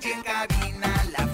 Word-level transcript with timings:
calle 0.00 0.14
en 0.14 0.22
cabina, 0.22 1.04
la 1.16 1.33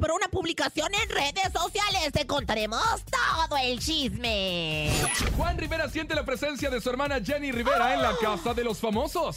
Por 0.00 0.10
una 0.10 0.26
publicación 0.26 0.92
en 0.92 1.08
redes 1.08 1.52
sociales 1.52 2.10
te 2.12 2.26
contaremos 2.26 2.82
todo 3.04 3.56
el 3.58 3.78
chisme. 3.78 4.90
Juan 5.36 5.56
Rivera 5.56 5.88
siente 5.88 6.16
la 6.16 6.24
presencia 6.24 6.68
de 6.68 6.80
su 6.80 6.90
hermana 6.90 7.20
Jenny 7.24 7.52
Rivera 7.52 7.94
en 7.94 8.02
la 8.02 8.16
casa 8.20 8.54
de 8.54 8.64
los 8.64 8.78
famosos. 8.80 9.36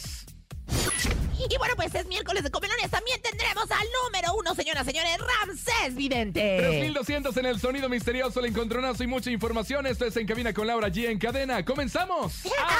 Y 1.48 1.56
bueno, 1.58 1.76
pues 1.76 1.94
es 1.94 2.06
miércoles 2.06 2.42
de 2.42 2.50
comelones. 2.50 2.90
También 2.90 3.22
tendremos 3.22 3.70
al 3.70 3.86
número 4.04 4.34
uno, 4.36 4.52
señoras 4.56 4.82
y 4.84 4.90
señores, 4.90 5.16
Ramsés 5.18 5.94
Vidente. 5.94 6.56
3200 6.58 7.36
en 7.36 7.46
el 7.46 7.60
sonido 7.60 7.88
misterioso, 7.88 8.40
el 8.40 8.46
encontronazo 8.46 9.04
y 9.04 9.06
mucha 9.06 9.30
información. 9.30 9.86
Esto 9.86 10.06
es 10.06 10.16
En 10.16 10.26
Cabina 10.26 10.52
con 10.52 10.66
Laura 10.66 10.88
G 10.88 11.08
en 11.08 11.20
cadena. 11.20 11.64
¡Comenzamos! 11.64 12.32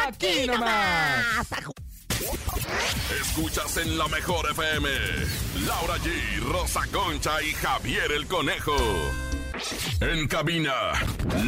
¡Aquí 0.04 0.48
nomás! 0.48 1.46
Aju- 1.52 1.72
Escuchas 3.10 3.76
en 3.76 3.96
la 3.96 4.08
mejor 4.08 4.50
FM. 4.50 4.88
Laura 5.66 5.96
G, 5.98 6.40
Rosa 6.40 6.80
Concha 6.92 7.40
y 7.42 7.52
Javier 7.52 8.10
el 8.10 8.26
Conejo. 8.26 8.76
En 10.00 10.26
cabina, 10.26 10.72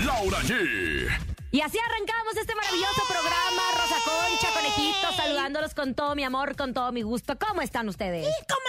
Laura 0.05 0.39
G. 0.43 1.09
Y 1.51 1.61
así 1.61 1.79
arrancamos 1.79 2.37
este 2.37 2.55
maravilloso 2.55 3.03
programa, 3.09 3.63
Rosa 3.73 3.97
Concha, 4.05 4.49
Conejito, 4.55 5.13
saludándolos 5.17 5.75
con 5.75 5.95
todo 5.95 6.15
mi 6.15 6.23
amor, 6.23 6.55
con 6.57 6.75
todo 6.75 6.93
mi 6.93 7.03
gusto. 7.03 7.37
¿Cómo 7.39 7.61
están 7.61 7.89
ustedes? 7.89 8.25
La 8.25 8.29
verdad, 8.29 8.68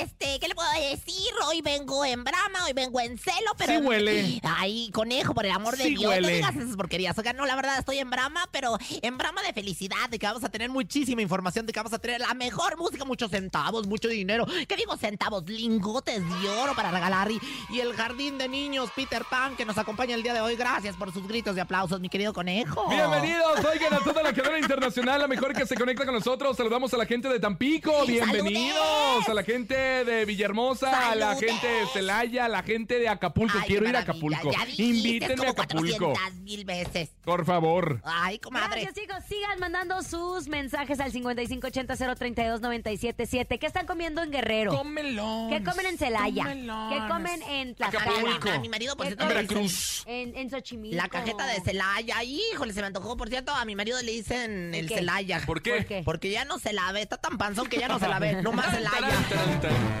este, 0.00 0.38
¿qué 0.40 0.48
le 0.48 0.54
puedo 0.54 0.68
decir? 0.72 1.30
Hoy 1.46 1.60
vengo 1.62 2.04
en 2.04 2.24
brama, 2.24 2.64
hoy 2.66 2.72
vengo 2.72 3.00
en 3.00 3.18
celo, 3.18 3.52
pero... 3.56 3.72
Sí 3.72 3.78
huele. 3.78 4.40
Ay, 4.42 4.90
conejo, 4.92 5.34
por 5.34 5.44
el 5.44 5.52
amor 5.52 5.76
de 5.76 5.84
Sí 5.84 5.94
Dios, 5.96 6.10
huele. 6.10 6.28
no 6.28 6.34
digas 6.34 6.56
esas 6.56 6.76
porquerías. 6.76 7.16
Oiga, 7.18 7.32
no, 7.32 7.46
la 7.46 7.56
verdad, 7.56 7.78
estoy 7.78 7.98
en 7.98 8.10
brama, 8.10 8.48
pero 8.50 8.78
en 9.02 9.18
brama 9.18 9.42
de 9.42 9.52
felicidad, 9.52 10.08
de 10.10 10.18
que 10.18 10.26
vamos 10.26 10.44
a 10.44 10.48
tener 10.48 10.70
muchísima 10.70 11.22
información, 11.22 11.66
de 11.66 11.72
que 11.72 11.78
vamos 11.80 11.92
a 11.92 11.98
tener 11.98 12.20
la 12.20 12.34
mejor 12.34 12.78
música, 12.78 13.04
muchos 13.04 13.30
centavos, 13.30 13.86
mucho 13.86 14.08
dinero. 14.08 14.46
¿Qué 14.68 14.76
digo 14.76 14.96
centavos? 14.96 15.44
Lingotes 15.46 16.22
de 16.42 16.48
oro 16.48 16.74
para 16.74 16.90
regalar. 16.90 17.30
Y, 17.30 17.40
y 17.70 17.80
el 17.80 17.92
jardín 17.94 18.38
de 18.38 18.48
niños, 18.48 18.90
Peter 18.94 19.24
Pan, 19.28 19.56
que 19.56 19.64
nos 19.64 19.78
acompaña 19.78 20.14
el 20.14 20.22
día 20.22 20.34
de 20.34 20.40
hoy. 20.40 20.56
Gracias 20.56 20.96
por 20.96 21.12
sus 21.12 21.26
gritos 21.26 21.54
de 21.54 21.60
aplausos, 21.60 22.00
mi 22.00 22.08
querido 22.08 22.32
conejo. 22.32 22.88
Bienvenidos, 22.88 23.64
oigan 23.64 23.94
a 23.94 23.98
toda 23.98 24.22
la 24.22 24.32
cadena 24.32 24.58
internacional, 24.58 25.20
la 25.20 25.28
mejor 25.28 25.54
que 25.54 25.66
se 25.66 25.74
conecta 25.74 26.04
con 26.04 26.14
nosotros. 26.14 26.56
Saludamos 26.56 26.92
a 26.94 26.96
la 26.96 27.06
gente 27.06 27.28
de 27.28 27.38
Tampico, 27.38 28.04
bienvenidos. 28.06 28.78
¡Saludes! 28.78 29.28
A 29.28 29.34
la 29.34 29.42
gente 29.42 29.89
de 30.04 30.24
Villahermosa, 30.24 31.10
a 31.10 31.14
la 31.14 31.36
gente 31.36 31.66
de 31.66 31.86
Celaya, 31.92 32.46
a 32.46 32.48
la 32.48 32.62
gente 32.62 32.98
de 32.98 33.08
Acapulco. 33.08 33.58
Ay, 33.60 33.66
Quiero 33.66 33.88
ir 33.88 33.96
a 33.96 34.00
Acapulco. 34.00 34.50
ya 34.52 34.64
dijiste 34.64 34.82
Invítenme 34.82 35.46
a 35.46 35.50
Acapulco. 35.50 36.12
400 36.12 36.40
mil 36.42 36.64
veces. 36.64 37.10
Por 37.24 37.44
favor. 37.44 38.00
Ay, 38.04 38.38
comadre. 38.38 38.82
Gracias, 38.82 38.94
chicos. 38.94 39.16
Sigan 39.28 39.58
mandando 39.60 40.02
sus 40.02 40.48
mensajes 40.48 40.98
al 41.00 41.12
5580-032-977. 41.12 43.58
¿Qué 43.58 43.66
están 43.66 43.86
comiendo 43.86 44.22
en 44.22 44.30
Guerrero? 44.30 44.76
Cómelo. 44.76 45.46
¿Qué 45.50 45.62
comen 45.62 45.86
en 45.86 45.98
Celaya? 45.98 46.44
¿Qué 46.44 46.98
comen 47.08 47.42
en 47.42 47.74
Tlaxcala? 47.74 48.10
Acapulco. 48.10 48.50
A 48.50 48.58
mi 48.58 48.68
marido, 48.68 48.96
por 48.96 49.06
¿Qué 49.06 49.10
cierto, 49.14 49.24
dicen 49.26 49.46
Veracruz. 49.48 50.02
En, 50.06 50.36
en 50.36 50.50
Xochimilco. 50.50 50.96
La 50.96 51.08
cajeta 51.08 51.46
de 51.46 51.60
Celaya. 51.60 52.22
Híjole, 52.24 52.72
se 52.72 52.80
me 52.80 52.86
antojó. 52.86 53.16
Por 53.16 53.28
cierto, 53.28 53.52
a 53.54 53.64
mi 53.64 53.74
marido 53.76 54.00
le 54.02 54.12
dicen 54.12 54.74
el? 54.74 54.88
Celaya. 54.88 55.40
¿Por 55.46 55.62
qué? 55.62 55.72
¿Por 55.72 55.84
qué? 55.86 56.02
Porque 56.04 56.30
ya 56.30 56.44
no 56.44 56.58
se 56.58 56.72
la 56.72 56.90
ve. 56.92 57.02
Está 57.02 57.16
tan 57.16 57.38
panzón 57.38 57.68
que 57.68 57.78
ya 57.78 57.88
no 57.88 57.98
se 57.98 58.08
la 58.08 58.18
ve. 58.18 58.42
No 58.42 58.52
más 58.52 58.74
Celaya. 58.74 59.08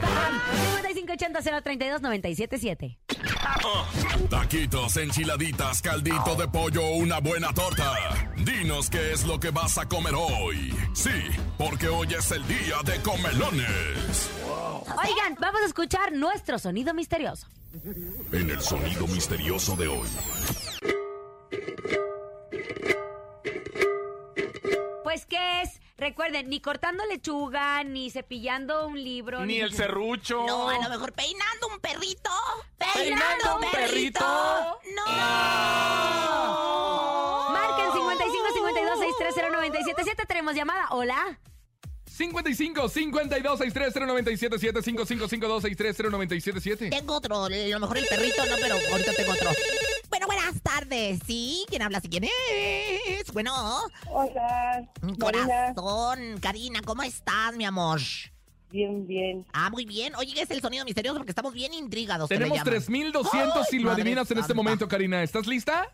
tarán, 0.00 0.40
tarán. 0.40 0.80
5580-032-977. 1.18 2.98
Taquitos, 4.28 4.96
enchiladitas, 4.96 5.82
caldito 5.82 6.34
de 6.36 6.48
pollo, 6.48 6.82
una 6.90 7.20
buena 7.20 7.52
torta. 7.52 7.92
Dinos 8.36 8.90
qué 8.90 9.12
es 9.12 9.24
lo 9.24 9.38
que 9.38 9.50
vas 9.50 9.78
a 9.78 9.86
comer 9.86 10.14
hoy. 10.14 10.74
Sí, 10.94 11.10
porque 11.58 11.88
hoy 11.88 12.08
es 12.14 12.30
el 12.30 12.46
día 12.46 12.76
de 12.84 13.00
comelones. 13.02 14.30
Oigan, 14.86 15.36
vamos 15.40 15.62
a 15.62 15.66
escuchar 15.66 16.12
nuestro 16.12 16.58
sonido 16.58 16.94
misterioso. 16.94 17.46
En 18.32 18.50
el 18.50 18.60
sonido 18.60 19.06
misterioso 19.06 19.76
de 19.76 19.88
hoy. 19.88 20.08
Recuerden, 26.00 26.48
ni 26.48 26.60
cortando 26.60 27.04
lechuga, 27.04 27.84
ni 27.84 28.10
cepillando 28.10 28.86
un 28.86 29.04
libro. 29.04 29.44
Ni 29.44 29.60
el 29.60 29.74
serrucho. 29.74 30.46
No, 30.46 30.70
a 30.70 30.78
lo 30.78 30.88
mejor 30.88 31.12
peinando 31.12 31.68
un 31.68 31.78
perrito. 31.78 32.30
¿Peinando 32.94 33.56
un 33.56 33.70
perrito? 33.70 34.24
No. 34.96 35.04
Marquen 37.52 37.92
55 37.92 38.46
52 38.54 38.98
630 38.98 39.50
977. 39.50 40.24
Tenemos 40.26 40.54
llamada. 40.54 40.86
Hola. 40.92 41.38
55 42.20 42.88
52 42.90 43.58
630 43.58 44.06
977 44.06 44.82
5552 44.82 45.62
630 45.62 46.10
977 46.10 46.90
Tengo 46.90 47.14
otro. 47.14 47.44
A 47.44 47.48
lo 47.48 47.80
mejor 47.80 47.96
el 47.96 48.06
perrito 48.06 48.44
no, 48.44 48.56
pero 48.60 48.74
ahorita 48.92 49.12
tengo 49.14 49.32
otro. 49.32 49.50
Bueno, 50.10 50.26
buenas 50.26 50.60
tardes. 50.60 51.20
¿Sí? 51.26 51.64
¿Quién 51.68 51.80
habla? 51.80 52.00
¿Sí 52.00 52.08
quién 52.10 52.24
es? 52.24 53.32
Bueno. 53.32 53.54
Hola. 54.08 54.86
Corazón. 55.18 56.38
Karina, 56.42 56.80
¿cómo 56.84 57.02
estás, 57.02 57.56
mi 57.56 57.64
amor? 57.64 58.00
Bien, 58.70 59.06
bien. 59.06 59.46
Ah, 59.54 59.70
muy 59.70 59.86
bien. 59.86 60.14
Oye, 60.16 60.42
es 60.42 60.50
el 60.50 60.60
sonido 60.60 60.84
misterioso 60.84 61.16
porque 61.16 61.30
estamos 61.32 61.54
bien 61.54 61.72
intrigados. 61.72 62.28
Tenemos 62.28 62.58
llaman. 62.58 62.70
3200 62.70 63.66
si 63.66 63.78
lo 63.78 63.92
adivinas 63.92 64.30
en 64.30 64.38
este 64.38 64.52
momento, 64.52 64.86
Karina. 64.86 65.22
¿Estás 65.22 65.46
lista? 65.46 65.90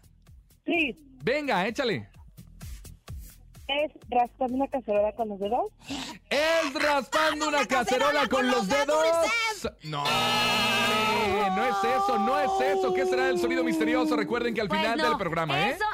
Sí, 0.66 0.98
Venga, 1.22 1.66
échale. 1.68 2.08
Es 3.68 3.92
raspando 4.08 4.54
una 4.56 4.68
cacerola 4.68 5.12
con 5.12 5.28
los 5.28 5.38
dedos. 5.38 5.72
Es 6.30 6.74
raspando 6.74 7.48
una 7.48 7.66
cacerola 7.66 8.28
con 8.28 8.46
los 8.50 8.68
dedos. 8.68 9.06
No, 9.84 10.04
no 10.04 11.64
es 11.64 11.76
eso, 11.84 12.18
no 12.18 12.38
es 12.38 12.76
eso. 12.76 12.94
¿Qué 12.94 13.06
será 13.06 13.28
el 13.28 13.38
sonido 13.38 13.64
misterioso? 13.64 14.16
Recuerden 14.16 14.54
que 14.54 14.60
al 14.60 14.68
Pues 14.68 14.80
final 14.80 14.98
no, 14.98 15.08
del 15.08 15.18
programa, 15.18 15.68
¿eh? 15.68 15.70
Eso, 15.72 15.84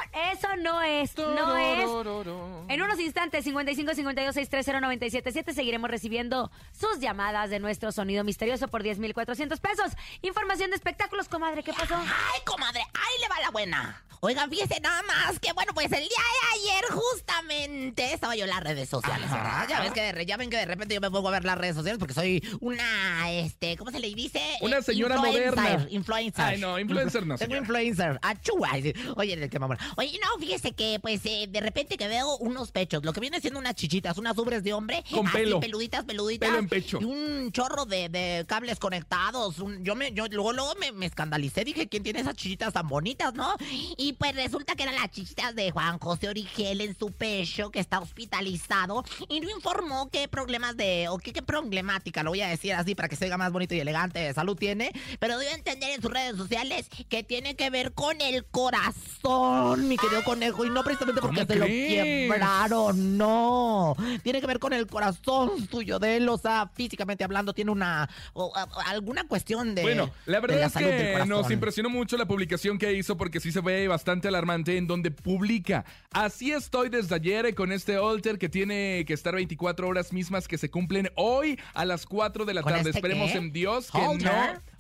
eso 0.43 0.57
no 0.57 0.83
es, 0.83 1.17
no 1.17 1.57
es. 1.57 2.69
En 2.69 2.83
unos 2.83 2.99
instantes, 3.01 3.45
55 3.45 3.95
52 3.95 4.35
630 4.35 4.81
977 4.81 5.53
seguiremos 5.55 5.91
recibiendo 5.91 6.51
sus 6.79 6.99
llamadas 7.01 7.51
de 7.51 7.59
nuestro 7.61 7.93
sonido 7.93 8.25
misterioso 8.25 8.69
por 8.69 8.83
10,400 8.83 9.61
pesos. 9.61 9.93
Información 10.23 10.71
de 10.71 10.77
espectáculos, 10.77 11.29
comadre, 11.29 11.63
¿qué 11.63 11.73
pasó? 11.73 11.95
Ay, 11.97 12.41
comadre, 12.45 12.81
ahí 12.95 13.21
le 13.21 13.29
va 13.29 13.41
la 13.41 13.51
buena. 13.51 14.03
Oigan, 14.25 14.49
fíjense 14.51 14.79
nada 14.81 15.03
más 15.03 15.41
que, 15.41 15.53
bueno, 15.53 15.73
pues 15.75 15.87
el 15.87 15.99
día 15.99 16.09
de 16.09 16.61
ayer 16.61 16.85
justamente 16.93 18.13
estaba 18.15 18.37
yo 18.37 18.45
en 18.45 18.51
las 18.51 18.63
redes 18.63 18.89
sociales, 18.89 19.29
¿verdad? 19.29 19.67
Ya, 19.69 19.81
ves 19.81 19.91
que 19.93 20.01
de 20.01 20.13
re- 20.13 20.27
ya 20.27 20.37
ven 20.37 20.49
que 20.49 20.57
de 20.59 20.65
repente 20.65 20.95
yo 20.95 21.01
me 21.01 21.11
pongo 21.11 21.27
a 21.29 21.33
ver 21.33 21.45
las 21.45 21.59
redes 21.59 21.75
sociales 21.75 21.99
porque 21.99 22.15
soy 22.15 22.41
una, 22.61 23.33
este, 23.33 23.77
¿cómo 23.77 23.91
se 23.91 23.99
le 23.99 24.15
dice? 24.15 24.41
Una 24.61 24.81
señora 24.81 25.17
influencer, 25.17 25.55
moderna. 25.57 25.87
Influencer. 25.91 26.45
Ay, 26.45 26.61
no, 26.61 26.79
influencer 26.79 27.27
no, 27.27 27.37
Tengo 27.37 27.57
influencer. 27.57 28.21
Achú, 28.23 28.65
ay, 28.65 28.83
sí. 28.83 28.93
Oye, 29.17 29.49
qué 29.51 29.59
mamón. 29.59 29.77
Oye, 29.97 30.19
no, 30.23 30.32
fíjese 30.39 30.73
que, 30.73 30.99
pues, 31.01 31.21
eh, 31.25 31.47
de 31.49 31.61
repente 31.61 31.97
que 31.97 32.09
veo 32.09 32.37
unos 32.39 32.71
pechos, 32.73 33.05
lo 33.05 33.13
que 33.13 33.21
viene 33.21 33.41
siendo 33.41 33.59
unas 33.61 33.75
chichitas, 33.75 34.19
unas 34.19 34.37
ubres 34.39 34.63
de 34.63 34.73
hombre. 34.73 35.05
Con 35.11 35.27
así, 35.27 35.39
pelo. 35.39 35.61
peluditas, 35.61 36.05
peluditas. 36.05 36.49
Pelo 36.49 36.59
en 36.59 36.69
pecho. 36.69 36.99
Y 37.01 37.05
un 37.05 37.53
chorro 37.53 37.85
de, 37.87 38.09
de 38.09 38.45
cables 38.47 38.79
conectados. 38.79 39.59
un- 39.59 39.85
yo 39.85 39.95
me, 39.95 40.13
yo 40.13 40.27
luego, 40.29 40.53
luego 40.53 40.75
me, 40.81 40.93
me 40.93 41.07
escandalicé, 41.07 41.65
dije, 41.65 41.89
¿quién 41.89 42.03
tiene 42.03 42.21
esas 42.21 42.35
chichitas 42.37 42.73
tan 42.73 42.89
bonitas, 42.89 43.35
no? 43.35 43.55
Y 43.97 44.15
pues 44.15 44.35
resulta 44.35 44.75
que 44.75 44.83
eran 44.85 44.95
las 44.95 45.11
chichitas 45.11 45.55
de 45.55 45.71
Juan 45.71 45.99
José 45.99 46.29
Origel 46.29 46.81
en 46.81 46.97
su 46.99 47.11
pecho, 47.13 47.71
que 47.71 47.81
está 47.81 47.99
hospitalizado, 48.01 49.05
y 49.29 49.41
no 49.41 49.51
informó 49.51 50.09
qué 50.11 50.29
problemas 50.29 50.77
de, 50.77 51.09
o 51.09 51.19
qué, 51.19 51.33
qué 51.33 51.43
problemática, 51.43 52.23
lo 52.23 52.31
voy 52.31 52.41
a 52.41 52.49
decir 52.49 52.73
así 52.75 52.95
para 52.95 53.09
que 53.09 53.17
se 53.17 53.25
oiga 53.25 53.37
más 53.39 53.53
bonito 53.53 53.75
y 53.75 53.81
elegante, 53.81 54.19
de 54.21 54.33
salud 54.35 54.57
tiene, 54.57 54.93
pero 55.19 55.39
debe 55.39 55.53
entender 55.53 55.91
en 55.91 56.03
sus 56.03 56.11
redes 56.11 56.37
sociales 56.37 56.89
que 57.09 57.23
tiene 57.23 57.55
que 57.57 57.71
ver 57.71 57.93
con 57.93 58.21
el 58.21 58.45
corazón, 58.47 59.89
mi 59.89 59.97
querido 59.97 60.22
conejo, 60.25 60.65
y 60.65 60.71
no 60.71 60.83
precisamente 60.85 61.21
porque 61.21 61.37
¿Cómo 61.47 61.53
se 61.53 61.59
lo 61.59 61.65
crees? 61.67 62.31
quebraron, 62.31 63.19
no. 63.19 63.97
Tiene 64.23 64.41
que 64.41 64.47
ver 64.47 64.59
con 64.59 64.73
el 64.73 64.87
corazón 64.87 65.67
tuyo 65.69 65.99
de 65.99 66.17
él, 66.17 66.29
o 66.29 66.39
sea, 66.39 66.71
físicamente 66.75 67.25
hablando, 67.25 67.53
tiene 67.53 67.71
una, 67.71 68.09
o, 68.33 68.53
a- 68.57 68.69
alguna 68.91 69.25
cuestión 69.25 69.75
de 69.75 69.83
Bueno, 69.83 70.11
la 70.27 70.41
verdad 70.41 70.63
es 70.65 70.73
que 70.73 71.25
nos 71.27 71.51
impresionó 71.51 71.89
mucho 71.91 72.17
la 72.17 72.27
publicación 72.27 72.79
que 72.79 72.93
hizo 72.93 73.17
porque 73.17 73.41
sí 73.41 73.53
se 73.53 73.61
ve 73.61 73.89
bastante 73.89 74.29
alarmante 74.29 74.77
en 74.77 74.87
donde 74.87 75.11
publica. 75.11 75.85
Así 76.13 76.53
estoy 76.53 76.89
desde 76.89 77.15
ayer 77.15 77.47
eh, 77.47 77.55
con 77.55 77.73
este 77.73 77.97
alter 77.97 78.39
que 78.39 78.49
tiene 78.49 79.05
que 79.07 79.15
estar 79.15 79.35
24 79.35 79.89
horas 79.89 80.13
mismas 80.13 80.49
que 80.49 80.59
se 80.59 80.71
cumplen 80.71 81.11
hoy 81.17 81.59
a 81.75 81.85
las 81.85 82.07
4 82.07 82.45
de 82.45 82.55
la 82.55 82.63
¿Con 82.63 82.73
tarde. 82.73 82.91
este 82.91 82.99
Esperemos 82.99 83.31
qué? 83.33 83.39
en 83.39 83.53
Dios 83.53 83.91
que 83.91 83.99
no... 83.99 84.33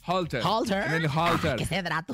Halter. 0.04 0.42
Halter. 0.42 0.84
En 0.88 0.94
el 0.94 1.06
halter. 1.08 1.56
Que. 1.56 1.64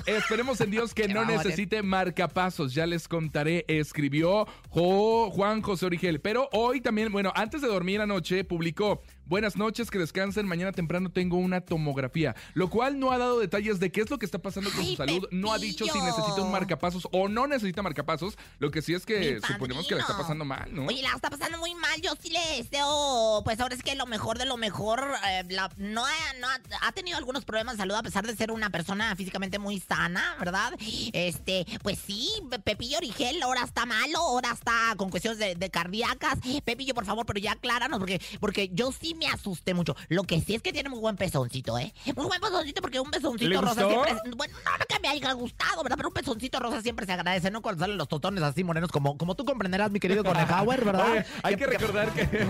Esperemos 0.06 0.60
en 0.60 0.70
Dios 0.70 0.92
que 0.94 1.08
no 1.08 1.24
necesite 1.24 1.82
marcapasos. 1.82 2.74
Ya 2.74 2.86
les 2.86 3.08
contaré. 3.08 3.64
Escribió 3.68 4.46
Jo- 4.68 5.30
Juan 5.30 5.62
José 5.62 5.86
Origel. 5.86 6.20
Pero 6.20 6.48
hoy 6.52 6.80
también, 6.80 7.10
bueno, 7.12 7.32
antes 7.34 7.60
de 7.62 7.68
dormir 7.68 8.00
anoche, 8.00 8.44
publicó. 8.44 9.02
Buenas 9.28 9.56
noches, 9.56 9.90
que 9.90 9.98
descansen. 9.98 10.46
Mañana 10.46 10.72
temprano 10.72 11.10
tengo 11.10 11.36
una 11.36 11.60
tomografía. 11.60 12.34
Lo 12.54 12.70
cual 12.70 12.98
no 12.98 13.12
ha 13.12 13.18
dado 13.18 13.38
detalles 13.38 13.78
de 13.78 13.92
qué 13.92 14.00
es 14.00 14.08
lo 14.10 14.18
que 14.18 14.24
está 14.24 14.38
pasando 14.38 14.70
con 14.70 14.80
Ay, 14.80 14.90
su 14.92 14.96
salud. 14.96 15.28
No 15.30 15.52
ha 15.52 15.58
dicho 15.58 15.84
si 15.84 16.00
necesita 16.00 16.40
un 16.40 16.50
marcapasos 16.50 17.06
o 17.12 17.28
no 17.28 17.46
necesita 17.46 17.82
marcapasos. 17.82 18.38
Lo 18.58 18.70
que 18.70 18.80
sí 18.80 18.94
es 18.94 19.04
que 19.04 19.38
suponemos 19.46 19.86
que 19.86 19.96
la 19.96 20.00
está 20.00 20.16
pasando 20.16 20.46
mal, 20.46 20.74
¿no? 20.74 20.86
Oye, 20.86 21.02
la 21.02 21.12
está 21.14 21.28
pasando 21.28 21.58
muy 21.58 21.74
mal. 21.74 22.00
Yo 22.00 22.12
sí 22.20 22.30
le 22.30 22.40
deseo, 22.56 23.42
pues 23.44 23.60
ahora 23.60 23.74
es 23.74 23.82
que 23.82 23.94
lo 23.94 24.06
mejor 24.06 24.38
de 24.38 24.46
lo 24.46 24.56
mejor. 24.56 25.04
eh, 25.28 25.44
la- 25.50 25.70
no, 25.76 26.06
ha, 26.06 26.10
no 26.40 26.48
ha, 26.48 26.58
ha 26.88 26.92
tenido 26.92 27.18
algunos 27.18 27.44
problemas 27.44 27.74
de 27.74 27.82
salud 27.82 27.94
a 27.96 28.02
pesar 28.02 28.26
de 28.26 28.34
ser 28.34 28.50
una 28.50 28.70
persona 28.70 29.14
físicamente 29.14 29.58
muy 29.58 29.78
sana, 29.78 30.36
¿verdad? 30.38 30.72
Este, 31.12 31.66
pues 31.82 31.98
sí, 31.98 32.30
Pe- 32.50 32.58
Pepillo 32.60 32.96
Origel 32.98 33.42
ahora 33.42 33.62
está 33.64 33.84
malo, 33.84 34.18
ahora 34.20 34.52
está 34.52 34.94
con 34.96 35.10
cuestiones 35.10 35.38
de, 35.38 35.54
de 35.54 35.70
cardíacas. 35.70 36.38
Pepillo, 36.64 36.94
por 36.94 37.04
favor, 37.04 37.26
pero 37.26 37.40
ya 37.40 37.52
acláranos 37.52 37.98
porque, 37.98 38.20
porque 38.40 38.70
yo 38.72 38.90
sí 38.92 39.14
me 39.18 39.26
asusté 39.26 39.74
mucho. 39.74 39.94
Lo 40.08 40.22
que 40.24 40.40
sí 40.40 40.54
es 40.54 40.62
que 40.62 40.72
tiene 40.72 40.88
muy 40.88 41.00
buen 41.00 41.16
pezoncito, 41.16 41.78
¿eh? 41.78 41.92
Muy 42.16 42.26
buen 42.26 42.40
pezoncito 42.40 42.80
porque 42.80 43.00
un 43.00 43.10
pezoncito 43.10 43.48
¿Le 43.50 43.60
rosa 43.60 43.84
gustó? 43.84 44.04
siempre. 44.04 44.34
Bueno, 44.36 44.54
no, 44.64 44.70
no 44.78 44.84
que 44.88 44.98
me 45.00 45.08
haya 45.08 45.32
gustado, 45.32 45.82
¿verdad? 45.82 45.96
Pero 45.96 46.08
un 46.08 46.14
pezoncito 46.14 46.58
rosa 46.60 46.80
siempre 46.82 47.06
se 47.06 47.12
agradece, 47.12 47.50
¿no? 47.50 47.60
Cuando 47.62 47.80
salen 47.80 47.96
los 47.98 48.08
totones 48.08 48.42
así 48.42 48.64
morenos, 48.64 48.90
como, 48.90 49.18
como 49.18 49.34
tú 49.34 49.44
comprenderás, 49.44 49.90
mi 49.90 50.00
querido 50.00 50.24
Conejauer, 50.24 50.84
¿verdad? 50.84 51.10
Oye, 51.12 51.24
hay 51.42 51.56
que 51.56 51.66
recordar 51.66 52.12
que. 52.12 52.28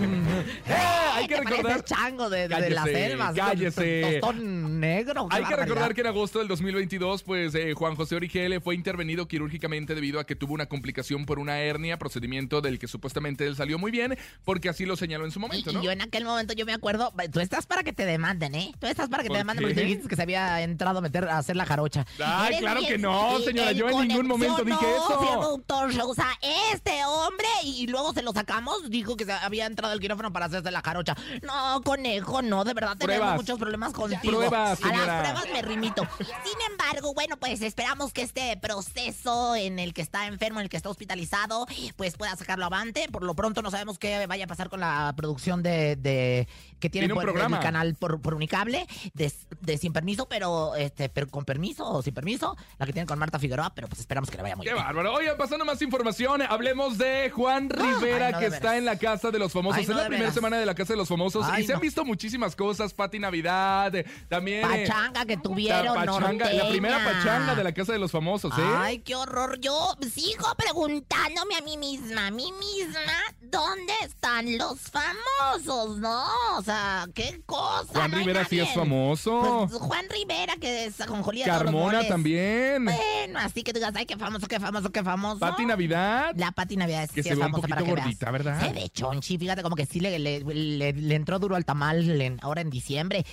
Eh, 0.69 0.75
hay 1.15 1.27
que 1.27 1.37
recordar. 1.41 1.85
chango 1.85 2.29
de, 2.31 2.49
de, 2.49 2.61
de 2.61 2.71
las 2.71 2.85
selvas. 2.85 3.35
cállese. 3.35 4.19
Tostón 4.21 4.81
negro. 4.81 5.29
Hay 5.31 5.45
que 5.45 5.57
recordar 5.57 5.95
que 5.95 6.01
en 6.03 6.07
agosto 6.09 6.39
del 6.39 6.49
2022, 6.49 7.23
pues 7.23 7.55
eh, 7.55 7.73
Juan 7.75 7.97
José 7.97 8.17
Origel 8.17 8.61
fue 8.61 8.75
intervenido 8.75 9.27
quirúrgicamente 9.29 9.95
debido 9.95 10.21
a 10.21 10.25
que 10.25 10.37
tuvo 10.37 10.55
una 10.55 10.67
complicación 10.67 11.27
por 11.27 11.39
una 11.39 11.59
hernia, 11.61 11.99
procedimiento 11.99 12.61
del 12.61 12.79
que 12.79 12.87
supuestamente 12.89 13.47
él 13.47 13.57
salió 13.57 13.79
muy 13.79 13.91
bien, 13.91 14.17
porque 14.45 14.69
así 14.69 14.85
lo 14.87 14.97
señaló 14.97 15.25
en 15.25 15.31
su 15.31 15.41
momento, 15.41 15.71
Y 15.71 15.75
¿no? 15.75 15.83
yo 15.83 15.91
en 15.91 16.03
aquel 16.03 16.25
momento 16.25 16.53
yo 16.59 16.67
me 16.67 16.75
acuerdo, 16.75 17.13
tú 17.33 17.41
estás 17.41 17.67
para 17.67 17.83
que 17.83 17.93
te 17.93 18.05
demanden, 18.05 18.55
¿eh? 18.55 18.73
Tú 18.79 18.87
estás 18.87 19.09
para 19.09 19.23
que 19.23 19.29
¿Por 19.29 19.37
te 19.37 19.39
demanden 19.39 19.65
qué? 19.65 19.69
porque 19.71 19.81
tú 19.81 19.87
dijiste 19.87 20.09
que 20.09 20.17
se 20.17 20.23
había 20.23 20.61
entrado 20.63 20.99
a 20.99 21.01
meter 21.01 21.29
a 21.29 21.39
hacer 21.39 21.57
la 21.57 21.65
jarocha. 21.65 22.05
Ay, 22.25 22.49
Eres 22.49 22.61
claro 22.61 22.81
bien- 22.81 22.93
que 22.93 22.99
no, 22.99 23.39
señora, 23.41 23.73
yo 23.73 23.89
en 23.89 24.09
ningún 24.09 24.27
momento 24.27 24.65
dije 24.65 24.85
eso. 24.97 25.21
no, 25.23 25.41
productor, 25.41 25.91
o 26.03 26.15
sea, 26.15 26.31
este 26.73 27.05
hombre, 27.07 27.47
y 27.65 27.87
luego 27.87 28.13
se 28.13 28.23
lo 28.23 28.33
sacamos, 28.33 28.91
dijo 28.91 29.17
que 29.17 29.25
se 29.25 29.33
había 29.33 29.67
entrado 29.67 29.93
al 29.93 30.01
quirófano 30.01 30.33
para 30.33 30.47
hacerse 30.47 30.71
la 30.71 30.83
jarocha. 30.83 31.17
No, 31.43 31.81
conejo, 31.83 32.43
no, 32.43 32.65
de 32.65 32.75
verdad 32.75 32.97
tenemos 32.99 33.19
Pruebas. 33.21 33.37
muchos 33.37 33.59
problemas 33.59 33.93
contigo. 33.93 34.21
Pruebas, 34.39 34.81
A 34.83 34.89
las 34.89 35.21
pruebas 35.23 35.45
me 35.53 35.63
rimito. 35.63 36.07
Sin 36.19 36.71
embargo, 36.73 37.15
bueno, 37.15 37.37
pues 37.37 37.63
esperamos 37.63 38.13
que 38.13 38.23
este 38.23 38.57
proceso 38.57 39.55
en 39.55 39.79
el 39.79 39.95
que 39.95 40.03
está 40.03 40.27
enfermo, 40.27 40.59
en 40.61 40.65
el 40.65 40.69
que 40.71 40.77
está 40.77 40.89
hospitalizado, 40.91 41.67
pues 41.97 42.17
pueda 42.17 42.35
sacarlo 42.37 42.65
avante. 42.67 43.09
Por 43.13 43.23
lo 43.23 43.35
pronto 43.35 43.63
no 43.63 43.71
sabemos 43.71 43.99
qué 43.99 44.27
vaya 44.27 44.45
a 44.45 44.49
pasar 44.49 44.69
con 44.69 44.81
la 44.81 45.13
producción 45.17 45.63
de, 45.63 45.97
de- 45.97 46.48
que 46.79 46.89
tiene, 46.89 47.07
Tiene 47.09 47.15
un 47.15 47.19
por- 47.19 47.25
programa. 47.33 47.57
el 47.57 47.63
canal 47.63 47.95
por, 47.97 48.21
por 48.21 48.35
Unicable, 48.35 48.87
de, 49.15 49.33
de 49.61 49.79
sin 49.79 49.93
permiso, 49.93 50.29
pero 50.29 50.77
este, 50.77 51.09
pero 51.09 51.27
con 51.29 51.45
permiso 51.45 51.85
o 51.91 52.03
sin 52.03 52.15
permiso, 52.15 52.57
la 52.79 52.87
que 52.87 52.93
tiene 52.93 53.07
con 53.07 53.19
Marta 53.19 53.39
Figueroa, 53.39 53.75
pero 53.75 53.89
pues 53.89 54.01
esperamos 54.01 54.31
que 54.31 54.37
le 54.37 54.43
vaya 54.45 54.55
muy 54.57 54.65
Qué 54.65 54.73
bien. 54.73 54.85
bárbaro. 54.85 55.15
Oigan, 55.15 55.37
pasando 55.37 55.65
más 55.65 55.83
información, 55.83 56.43
hablemos 56.43 56.97
de 56.99 57.31
Juan 57.35 57.69
Rivera, 57.69 58.27
Ay, 58.29 58.33
no, 58.35 58.39
que 58.39 58.47
está 58.47 58.77
en 58.77 58.85
la 58.85 58.97
Casa 58.97 59.31
de 59.31 59.39
los 59.41 59.53
Famosos. 59.53 59.77
Ay, 59.79 59.83
es 59.83 59.89
la 59.89 59.97
primera 60.03 60.19
veras. 60.21 60.35
semana 60.35 60.57
de 60.59 60.67
la 60.67 60.75
Casa 60.75 60.93
de 60.93 60.99
los 60.99 61.09
Famosos 61.09 61.45
Ay, 61.51 61.65
y 61.65 61.67
se 61.67 61.75
han 61.75 61.81
visto 61.81 62.05
muchísimas 62.05 62.55
cosas. 62.55 62.95
Pati 62.95 63.19
Navidad, 63.19 63.95
eh, 63.97 64.05
también... 64.29 64.65
eh, 64.73 64.87
Pachanga 64.87 65.25
que 65.27 65.37
la, 65.37 65.43
tuvieron, 65.43 65.95
pachanga, 65.95 66.53
la 66.53 66.69
primera 66.69 67.05
pachanga 67.05 67.55
de 67.57 67.65
la 67.65 67.73
Casa 67.73 67.93
de 67.93 67.99
los 67.99 68.13
Famosos, 68.13 68.53
¿eh? 68.57 68.63
Ay, 68.77 68.99
qué 69.01 69.17
horror. 69.17 69.59
Yo 69.61 69.97
sigo 70.15 70.47
preguntándome 70.57 71.57
a 71.57 71.61
mí 71.63 71.77
misma, 71.77 72.29
a 72.29 72.31
mí 72.31 72.53
misma, 72.53 73.13
¿dónde 73.41 73.93
están 74.05 74.57
los 74.57 74.79
famosos, 74.81 75.99
no? 75.99 76.25
O 76.59 76.63
sea, 76.63 77.07
qué 77.15 77.41
cosa. 77.47 77.87
Juan 77.93 78.11
no 78.11 78.19
Rivera 78.19 78.45
sí 78.45 78.59
es 78.61 78.69
famoso. 78.75 79.67
Pues, 79.71 79.81
Juan 79.81 80.05
Rivera, 80.11 80.55
que 80.61 80.87
es 80.87 80.97
todos 80.97 81.11
los 81.27 81.45
Carmona 81.45 82.07
también. 82.09 82.85
Bueno, 82.85 83.39
así 83.39 83.63
que 83.63 83.73
digas, 83.73 83.93
ay, 83.97 84.07
qué 84.07 84.17
famoso, 84.17 84.47
qué 84.49 84.59
famoso, 84.61 84.91
qué 84.91 85.03
famoso. 85.03 85.39
Pati 85.41 85.65
Navidad. 85.67 86.33
La 86.37 86.53
Pati 86.53 86.77
Navidad 86.77 87.09
sí 87.09 87.15
Que 87.17 87.23
se 87.23 87.31
es 87.31 87.37
ve 87.39 87.45
un 87.45 87.51
famosa 87.51 87.69
para 87.69 87.83
que 87.83 87.91
gordita, 87.91 88.31
veas. 88.31 88.45
¿verdad? 88.45 88.61
Se 88.67 88.73
ve 88.73 88.89
chonchi, 88.91 89.39
fíjate 89.39 89.63
como 89.63 89.77
que 89.77 89.87
sí 89.87 90.01
le, 90.01 90.19
le- 90.19 90.41
le- 90.41 90.93
le 90.93 91.15
entró 91.15 91.39
duro 91.39 91.57
al 91.57 91.65
tamal 91.65 92.21
en- 92.21 92.39
ahora 92.43 92.61
en 92.61 92.71
diciembre. 92.71 93.25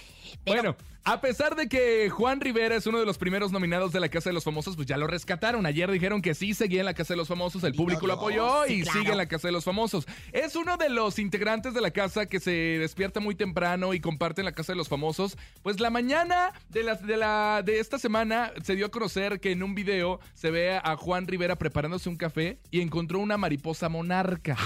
Pero, 0.44 0.62
Bueno, 0.62 0.76
a 1.06 1.22
pesar 1.22 1.56
de 1.56 1.70
que 1.70 2.10
Juan 2.10 2.42
Rivera 2.42 2.76
es 2.76 2.88
uno 2.88 3.00
de 3.00 3.06
los 3.06 3.20
primeros 3.20 3.52
nominados 3.52 3.92
de 3.92 4.00
la 4.00 4.10
Casa 4.10 4.32
de 4.32 4.34
los 4.34 4.44
Famosos, 4.44 4.76
pues 4.76 4.88
ya 4.88 4.98
lo 4.98 5.06
rescataron. 5.06 5.68
Ayer 5.68 5.90
dijeron 5.92 6.20
que 6.20 6.34
sí 6.34 6.56
seguía 6.56 6.80
en 6.80 6.86
la 6.86 6.96
Casa 6.96 7.14
de 7.14 7.18
los 7.18 7.28
Famosos, 7.28 7.64
el 7.64 7.76
público 7.76 8.02
lo 8.02 8.08
lo 8.08 8.14
apoyó 8.14 8.66
sí, 8.66 8.74
y 8.74 8.82
claro. 8.82 9.00
sigue 9.00 9.12
en 9.12 9.18
la 9.18 9.28
Casa 9.28 9.48
de 9.48 9.52
los 9.52 9.64
Famosos. 9.64 10.08
Es 10.32 10.56
uno 10.56 10.78
de 10.78 10.90
los 10.90 11.20
integrantes 11.20 11.76
de 11.76 11.82
la 11.82 11.92
casa 11.92 12.26
que 12.26 12.40
se 12.40 12.52
despierta 12.52 13.20
muy 13.20 13.36
temprano 13.36 13.94
y 13.94 14.00
comparte 14.00 14.42
en 14.42 14.46
la 14.46 14.54
Casa 14.54 14.74
de 14.74 14.78
los 14.78 14.90
Famosos. 14.90 15.38
Pues 15.62 15.80
la 15.80 15.92
mañana 15.92 16.54
de, 16.70 16.82
la, 16.82 16.96
de, 16.96 17.18
la, 17.18 17.62
de 17.64 17.80
esta 17.80 18.00
semana 18.00 18.52
se 18.64 18.76
dio 18.76 18.88
a 18.88 18.90
conocer 18.90 19.40
que 19.40 19.52
en 19.52 19.62
un 19.62 19.76
video 19.76 20.20
se 20.34 20.50
ve 20.50 20.80
a 20.84 20.96
Juan 20.98 21.28
Rivera 21.28 21.56
preparándose 21.56 22.10
un 22.10 22.16
café 22.16 22.58
y 22.72 22.82
encontró 22.82 23.20
una 23.20 23.38
mariposa 23.38 23.90
monarca 23.90 24.58